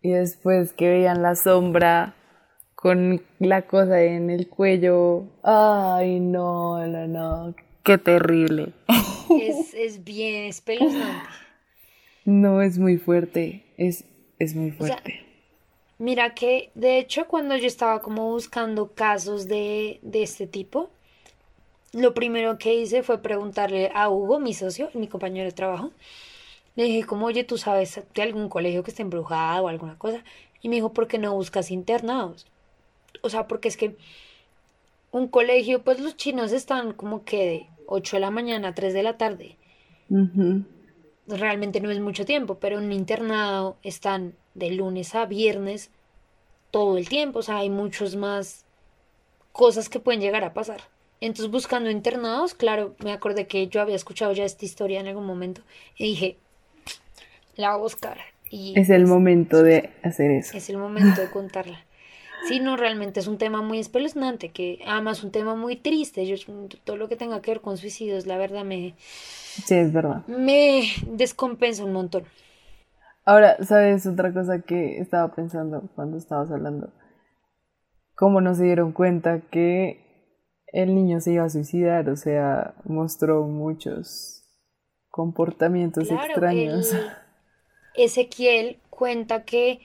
Y 0.00 0.10
después 0.10 0.72
que 0.72 0.90
veían 0.90 1.22
la 1.22 1.36
sombra 1.36 2.16
con 2.74 3.22
la 3.38 3.62
cosa 3.62 4.02
en 4.02 4.30
el 4.30 4.48
cuello, 4.48 5.28
ay, 5.44 6.18
no, 6.18 6.84
no, 6.88 7.06
no, 7.06 7.54
qué 7.84 7.98
terrible. 7.98 8.72
Es, 9.40 9.72
es 9.74 10.02
bien 10.02 10.46
espeluznante. 10.46 11.41
No, 12.24 12.62
es 12.62 12.78
muy 12.78 12.98
fuerte, 12.98 13.64
es, 13.76 14.04
es 14.38 14.54
muy 14.54 14.70
fuerte. 14.70 15.20
Mira 15.98 16.34
que, 16.34 16.70
de 16.74 16.98
hecho, 16.98 17.26
cuando 17.26 17.56
yo 17.56 17.66
estaba 17.66 18.00
como 18.00 18.30
buscando 18.30 18.92
casos 18.92 19.46
de, 19.46 19.98
de 20.02 20.22
este 20.22 20.46
tipo, 20.46 20.90
lo 21.92 22.14
primero 22.14 22.58
que 22.58 22.74
hice 22.74 23.02
fue 23.02 23.22
preguntarle 23.22 23.90
a 23.94 24.08
Hugo, 24.08 24.40
mi 24.40 24.54
socio, 24.54 24.90
mi 24.94 25.08
compañero 25.08 25.44
de 25.44 25.52
trabajo. 25.52 25.90
Le 26.74 26.84
dije, 26.84 27.04
como, 27.04 27.26
oye, 27.26 27.44
¿tú 27.44 27.58
sabes 27.58 28.00
de 28.14 28.22
algún 28.22 28.48
colegio 28.48 28.82
que 28.82 28.90
esté 28.90 29.02
embrujado 29.02 29.64
o 29.64 29.68
alguna 29.68 29.98
cosa? 29.98 30.24
Y 30.62 30.68
me 30.68 30.76
dijo, 30.76 30.92
¿por 30.92 31.06
qué 31.06 31.18
no 31.18 31.34
buscas 31.34 31.70
internados? 31.70 32.46
O 33.20 33.28
sea, 33.28 33.46
porque 33.46 33.68
es 33.68 33.76
que 33.76 33.96
un 35.10 35.28
colegio, 35.28 35.82
pues 35.82 36.00
los 36.00 36.16
chinos 36.16 36.52
están 36.52 36.94
como 36.94 37.24
que 37.24 37.46
de 37.46 37.66
8 37.86 38.16
de 38.16 38.20
la 38.20 38.30
mañana 38.30 38.68
a 38.68 38.74
3 38.74 38.94
de 38.94 39.02
la 39.02 39.18
tarde. 39.18 39.56
Realmente 41.26 41.80
no 41.80 41.90
es 41.90 42.00
mucho 42.00 42.24
tiempo, 42.24 42.58
pero 42.58 42.78
en 42.78 42.84
un 42.84 42.92
internado 42.92 43.76
están 43.82 44.34
de 44.54 44.70
lunes 44.70 45.14
a 45.14 45.26
viernes 45.26 45.90
todo 46.70 46.98
el 46.98 47.08
tiempo, 47.08 47.40
o 47.40 47.42
sea, 47.42 47.58
hay 47.58 47.70
muchos 47.70 48.16
más 48.16 48.64
cosas 49.52 49.88
que 49.88 50.00
pueden 50.00 50.20
llegar 50.20 50.42
a 50.42 50.54
pasar. 50.54 50.80
Entonces, 51.20 51.52
buscando 51.52 51.88
internados, 51.90 52.54
claro, 52.54 52.96
me 52.98 53.12
acordé 53.12 53.46
que 53.46 53.68
yo 53.68 53.80
había 53.80 53.94
escuchado 53.94 54.32
ya 54.32 54.44
esta 54.44 54.64
historia 54.64 54.98
en 54.98 55.06
algún 55.06 55.26
momento 55.26 55.62
y 55.96 56.06
dije, 56.06 56.38
la 57.54 57.70
voy 57.70 57.78
a 57.78 57.82
buscar. 57.82 58.18
Y 58.50 58.78
es 58.78 58.90
el 58.90 59.06
momento 59.06 59.62
de 59.62 59.90
hacer 60.02 60.30
eso. 60.32 60.56
Es 60.56 60.68
el 60.68 60.78
momento 60.78 61.20
de 61.20 61.30
contarla. 61.30 61.84
Sí, 62.48 62.58
no, 62.58 62.76
realmente 62.76 63.20
es 63.20 63.28
un 63.28 63.38
tema 63.38 63.62
muy 63.62 63.78
espeluznante, 63.78 64.48
que 64.48 64.80
además 64.84 65.22
un 65.22 65.30
tema 65.30 65.54
muy 65.54 65.76
triste. 65.76 66.26
Yo, 66.26 66.34
todo 66.82 66.96
lo 66.96 67.08
que 67.08 67.16
tenga 67.16 67.40
que 67.40 67.52
ver 67.52 67.60
con 67.60 67.78
suicidios, 67.78 68.26
la 68.26 68.36
verdad 68.36 68.64
me... 68.64 68.94
Sí, 69.64 69.74
es 69.74 69.92
verdad. 69.92 70.26
Me 70.26 70.84
descompensa 71.06 71.84
un 71.84 71.92
montón. 71.92 72.24
Ahora, 73.24 73.56
¿sabes 73.64 74.06
otra 74.06 74.32
cosa 74.32 74.60
que 74.60 74.98
estaba 74.98 75.34
pensando 75.34 75.88
cuando 75.94 76.16
estabas 76.16 76.50
hablando? 76.50 76.90
¿Cómo 78.14 78.40
no 78.40 78.54
se 78.54 78.64
dieron 78.64 78.92
cuenta 78.92 79.40
que 79.40 80.04
el 80.66 80.94
niño 80.94 81.20
se 81.20 81.32
iba 81.32 81.44
a 81.44 81.50
suicidar? 81.50 82.08
O 82.08 82.16
sea, 82.16 82.74
mostró 82.84 83.44
muchos 83.44 84.44
comportamientos 85.10 86.10
extraños. 86.10 86.96
Ezequiel 87.94 88.78
cuenta 88.90 89.44
que 89.44 89.80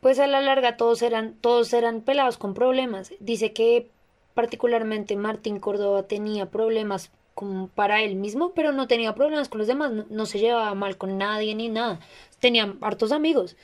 pues 0.00 0.18
a 0.18 0.26
la 0.26 0.40
larga 0.40 0.76
todos 0.76 1.02
eran, 1.02 1.34
todos 1.40 1.72
eran 1.72 2.02
pelados 2.02 2.36
con 2.36 2.54
problemas. 2.54 3.12
Dice 3.20 3.52
que 3.52 3.90
particularmente 4.34 5.16
Martín 5.16 5.60
Córdoba 5.60 6.04
tenía 6.04 6.50
problemas 6.50 7.10
como 7.34 7.68
para 7.68 8.02
él 8.02 8.14
mismo, 8.14 8.52
pero 8.54 8.72
no 8.72 8.86
tenía 8.86 9.14
problemas 9.14 9.48
con 9.48 9.58
los 9.58 9.66
demás, 9.66 9.92
no, 10.08 10.26
se 10.26 10.38
llevaba 10.38 10.74
mal 10.74 10.96
con 10.96 11.18
nadie 11.18 11.54
ni 11.54 11.68
nada, 11.68 12.00
tenía 12.40 12.74
hartos 12.80 13.12
amigos. 13.12 13.56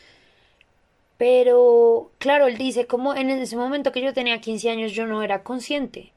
Pero, 1.16 2.10
claro, 2.18 2.46
él 2.46 2.56
dice, 2.56 2.86
como 2.86 3.14
en 3.14 3.30
ese 3.30 3.56
momento 3.56 3.92
que 3.92 4.00
yo 4.00 4.14
tenía 4.14 4.40
15 4.40 4.70
años 4.70 4.92
yo 4.92 5.06
no 5.06 5.22
era 5.22 5.42
consciente, 5.42 6.12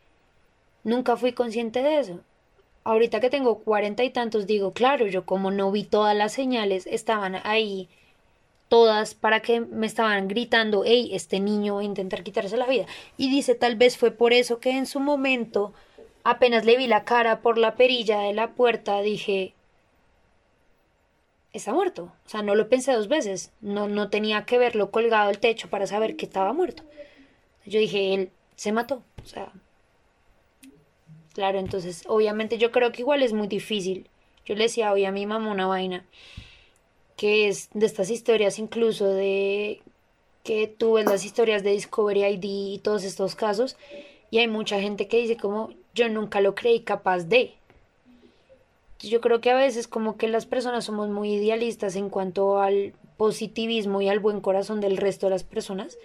nunca 0.84 1.18
fui 1.18 1.34
consciente 1.34 1.84
de 1.84 2.00
eso. 2.00 2.20
Ahorita 2.86 3.20
que 3.20 3.30
tengo 3.30 3.60
cuarenta 3.60 4.04
y 4.04 4.10
tantos 4.10 4.48
digo, 4.48 4.74
claro, 4.74 5.08
yo 5.08 5.26
como 5.26 5.52
no 5.52 5.72
vi 5.72 5.84
todas 5.84 6.16
las 6.16 6.34
señales, 6.34 6.88
estaban 6.88 7.36
ahí 7.44 7.90
todas 8.74 9.14
para 9.14 9.42
que 9.42 9.62
me 9.62 9.86
estaban 9.86 10.28
gritando, 10.28 10.84
hey, 10.84 11.12
este 11.14 11.40
niño 11.40 11.76
va 11.76 11.82
a 11.82 11.84
intentar 11.84 12.24
quitarse 12.24 12.58
la 12.58 12.66
vida. 12.66 12.86
Y 13.18 13.30
dice, 13.30 13.56
tal 13.56 13.76
vez 13.76 13.98
fue 13.98 14.10
por 14.10 14.34
eso 14.34 14.60
que 14.60 14.72
en 14.72 14.88
su 14.88 15.00
momento 15.00 15.74
Apenas 16.24 16.66
le 16.66 16.78
vi 16.78 16.88
la 16.88 17.04
cara 17.04 17.42
por 17.42 17.58
la 17.58 17.76
perilla 17.76 18.20
de 18.22 18.34
la 18.34 18.52
puerta, 18.52 19.02
dije, 19.02 19.54
está 21.54 21.74
muerto. 21.74 22.12
O 22.26 22.30
sea, 22.30 22.42
no 22.42 22.56
lo 22.56 22.70
pensé 22.70 22.94
dos 22.94 23.08
veces. 23.08 23.52
No, 23.62 23.88
no 23.88 24.10
tenía 24.10 24.46
que 24.46 24.58
verlo 24.58 24.92
colgado 24.92 25.30
al 25.30 25.40
techo 25.40 25.70
para 25.70 25.88
saber 25.88 26.16
que 26.16 26.26
estaba 26.26 26.54
muerto. 26.54 26.84
Yo 27.66 27.80
dije, 27.80 28.14
él 28.14 28.32
se 28.56 28.72
mató. 28.72 29.04
O 29.24 29.26
sea, 29.28 29.52
claro, 31.34 31.60
entonces, 31.60 32.04
obviamente 32.08 32.58
yo 32.58 32.72
creo 32.72 32.92
que 32.92 33.02
igual 33.02 33.24
es 33.24 33.34
muy 33.34 33.48
difícil. 33.48 34.10
Yo 34.46 34.56
le 34.56 34.64
decía 34.64 34.92
hoy 34.92 35.06
a 35.06 35.12
mi 35.12 35.26
mamá 35.26 35.50
una 35.52 35.68
vaina. 35.68 36.06
que 37.18 37.48
es 37.48 37.70
de 37.74 37.86
estas 37.86 38.10
historias 38.10 38.60
incluso 38.60 39.08
de 39.08 39.82
que 40.44 40.68
tú 40.68 40.94
ves 40.94 41.06
las 41.06 41.26
historias 41.26 41.64
de 41.64 41.72
Discovery 41.72 42.26
ID 42.26 42.44
y 42.44 42.80
todos 42.80 43.04
estos 43.04 43.36
casos 43.36 43.78
y 44.32 44.40
hay 44.40 44.48
mucha 44.48 44.80
gente 44.82 45.08
que 45.08 45.18
dice 45.18 45.38
como 45.38 45.72
yo 45.94 46.10
nunca 46.10 46.42
lo 46.42 46.56
creí 46.56 46.82
capaz 46.82 47.24
de. 47.24 47.54
Yo 49.00 49.20
creo 49.20 49.42
que 49.42 49.52
a 49.52 49.56
veces 49.56 49.88
como 49.88 50.18
que 50.18 50.28
las 50.28 50.46
personas 50.46 50.86
somos 50.86 51.10
muy 51.10 51.34
idealistas 51.34 51.96
en 51.96 52.10
cuanto 52.10 52.62
al 52.62 52.94
positivismo 53.18 54.02
y 54.02 54.08
al 54.08 54.20
buen 54.20 54.40
corazón 54.40 54.80
del 54.80 54.98
resto 54.98 55.26
de 55.26 55.32
las 55.32 55.44
personas 55.44 55.98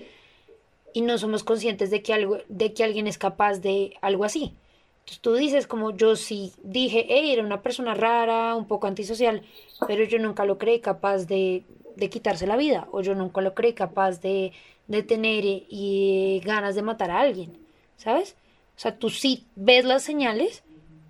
y 0.93 1.03
no 1.03 1.17
somos 1.19 1.45
conscientes 1.45 1.91
de 1.91 2.03
que 2.03 2.13
algo 2.13 2.39
de 2.49 2.73
que 2.73 2.85
alguien 2.85 3.07
es 3.07 3.19
capaz 3.19 3.59
de 3.59 3.97
algo 4.01 4.25
así. 4.25 4.55
Entonces 5.01 5.21
tú 5.21 5.35
dices 5.35 5.67
como 5.67 5.97
yo 5.97 6.17
sí 6.17 6.53
dije, 6.63 7.07
hey, 7.09 7.31
era 7.33 7.43
una 7.43 7.63
persona 7.63 7.95
rara, 7.95 8.55
un 8.57 8.67
poco 8.67 8.87
antisocial, 8.87 9.43
pero 9.87 10.05
yo 10.05 10.19
nunca 10.19 10.45
lo 10.45 10.59
creí 10.59 10.81
capaz 10.81 11.27
de, 11.27 11.63
de 11.97 12.11
quitarse 12.11 12.47
la 12.47 12.57
vida 12.57 12.89
o 12.93 13.01
yo 13.01 13.15
nunca 13.15 13.41
lo 13.41 13.55
creí 13.55 13.73
capaz 13.75 14.21
de, 14.21 14.53
de 14.89 15.03
tener 15.03 15.45
y, 15.45 16.41
ganas 16.45 16.75
de 16.75 16.83
matar 16.83 17.11
a 17.11 17.21
alguien, 17.21 17.53
¿sabes? 17.97 18.37
O 18.79 18.81
sea, 18.81 18.97
tú 18.97 19.11
sí 19.11 19.45
ves 19.57 19.85
las 19.85 20.05
señales, 20.05 20.63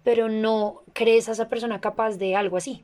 pero 0.03 0.31
no 0.31 0.81
crees 0.95 1.29
a 1.29 1.33
esa 1.33 1.51
persona 1.51 1.83
capaz 1.83 2.17
de 2.17 2.35
algo 2.35 2.57
así. 2.57 2.83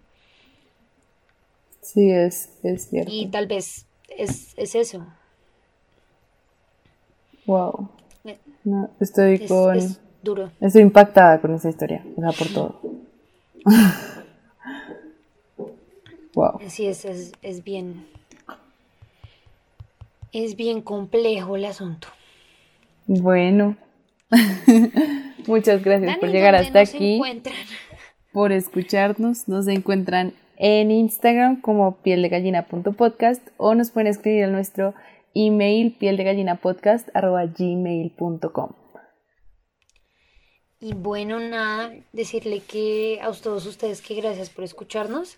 Sí, 1.80 2.10
es, 2.10 2.50
es 2.62 2.90
cierto. 2.90 3.10
Y 3.10 3.28
tal 3.28 3.46
vez 3.46 3.86
es, 4.10 4.52
es 4.58 4.74
eso. 4.74 5.06
Wow. 7.46 7.88
No, 8.64 8.90
estoy 9.00 9.36
Es, 9.36 9.48
con. 9.48 9.74
es 9.74 10.00
duro. 10.22 10.50
Estoy 10.60 10.82
impactada 10.82 11.40
con 11.40 11.54
esa 11.54 11.70
historia. 11.70 12.04
O 12.18 12.20
sea, 12.20 12.32
por 12.32 12.48
todo. 12.52 12.80
wow. 16.34 16.58
Sí, 16.68 16.86
es, 16.86 17.06
es, 17.06 17.32
es 17.40 17.64
bien. 17.64 18.06
Es 20.30 20.56
bien 20.56 20.82
complejo 20.82 21.56
el 21.56 21.64
asunto. 21.64 22.08
Bueno. 23.06 23.78
Muchas 25.46 25.84
gracias 25.84 26.06
Dani, 26.06 26.20
por 26.20 26.30
llegar 26.30 26.54
¿dónde 26.54 26.80
hasta 26.80 26.96
aquí. 26.96 27.20
por 28.32 28.52
escucharnos. 28.52 29.48
Nos 29.48 29.68
encuentran 29.68 30.32
en 30.56 30.90
Instagram 30.90 31.60
como 31.60 31.98
pieldegallina.podcast 31.98 33.46
o 33.56 33.74
nos 33.74 33.90
pueden 33.90 34.06
escribir 34.08 34.44
a 34.44 34.48
nuestro 34.48 34.94
email 35.34 35.92
pieldegallinapodcast.gmail.com 35.92 38.70
Y 40.80 40.94
bueno, 40.94 41.40
nada, 41.40 41.92
decirle 42.12 42.60
que 42.60 43.20
a 43.22 43.30
todos 43.32 43.66
ustedes 43.66 44.00
que 44.00 44.14
gracias 44.14 44.48
por 44.50 44.64
escucharnos, 44.64 45.36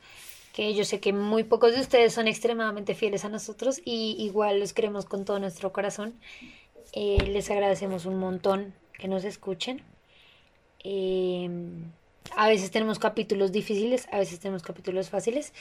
que 0.52 0.74
yo 0.74 0.84
sé 0.84 1.00
que 1.00 1.12
muy 1.12 1.44
pocos 1.44 1.74
de 1.74 1.80
ustedes 1.80 2.12
son 2.12 2.28
extremadamente 2.28 2.94
fieles 2.94 3.24
a 3.24 3.28
nosotros 3.28 3.80
y 3.84 4.16
igual 4.18 4.60
los 4.60 4.72
queremos 4.72 5.06
con 5.06 5.24
todo 5.24 5.38
nuestro 5.38 5.72
corazón. 5.72 6.14
Eh, 6.92 7.18
les 7.28 7.50
agradecemos 7.50 8.06
un 8.06 8.18
montón 8.18 8.74
que 8.98 9.08
nos 9.08 9.24
escuchen. 9.24 9.82
Eh, 10.84 11.48
a 12.34 12.48
veces 12.48 12.70
tenemos 12.70 12.98
capítulos 12.98 13.52
difíciles, 13.52 14.08
a 14.12 14.18
veces 14.18 14.40
tenemos 14.40 14.62
capítulos 14.62 15.10
fáciles. 15.10 15.52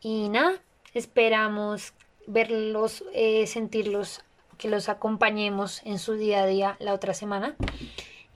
Y 0.00 0.28
nada, 0.28 0.60
esperamos 0.94 1.92
verlos, 2.26 3.04
eh, 3.12 3.46
sentirlos, 3.46 4.22
que 4.58 4.68
los 4.68 4.88
acompañemos 4.88 5.82
en 5.84 5.98
su 5.98 6.14
día 6.14 6.42
a 6.42 6.46
día 6.46 6.76
la 6.78 6.94
otra 6.94 7.14
semana. 7.14 7.56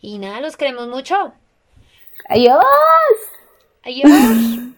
Y 0.00 0.18
nada, 0.18 0.40
los 0.40 0.56
queremos 0.56 0.88
mucho. 0.88 1.32
¡Adiós! 2.28 2.64
Adiós. 3.82 4.10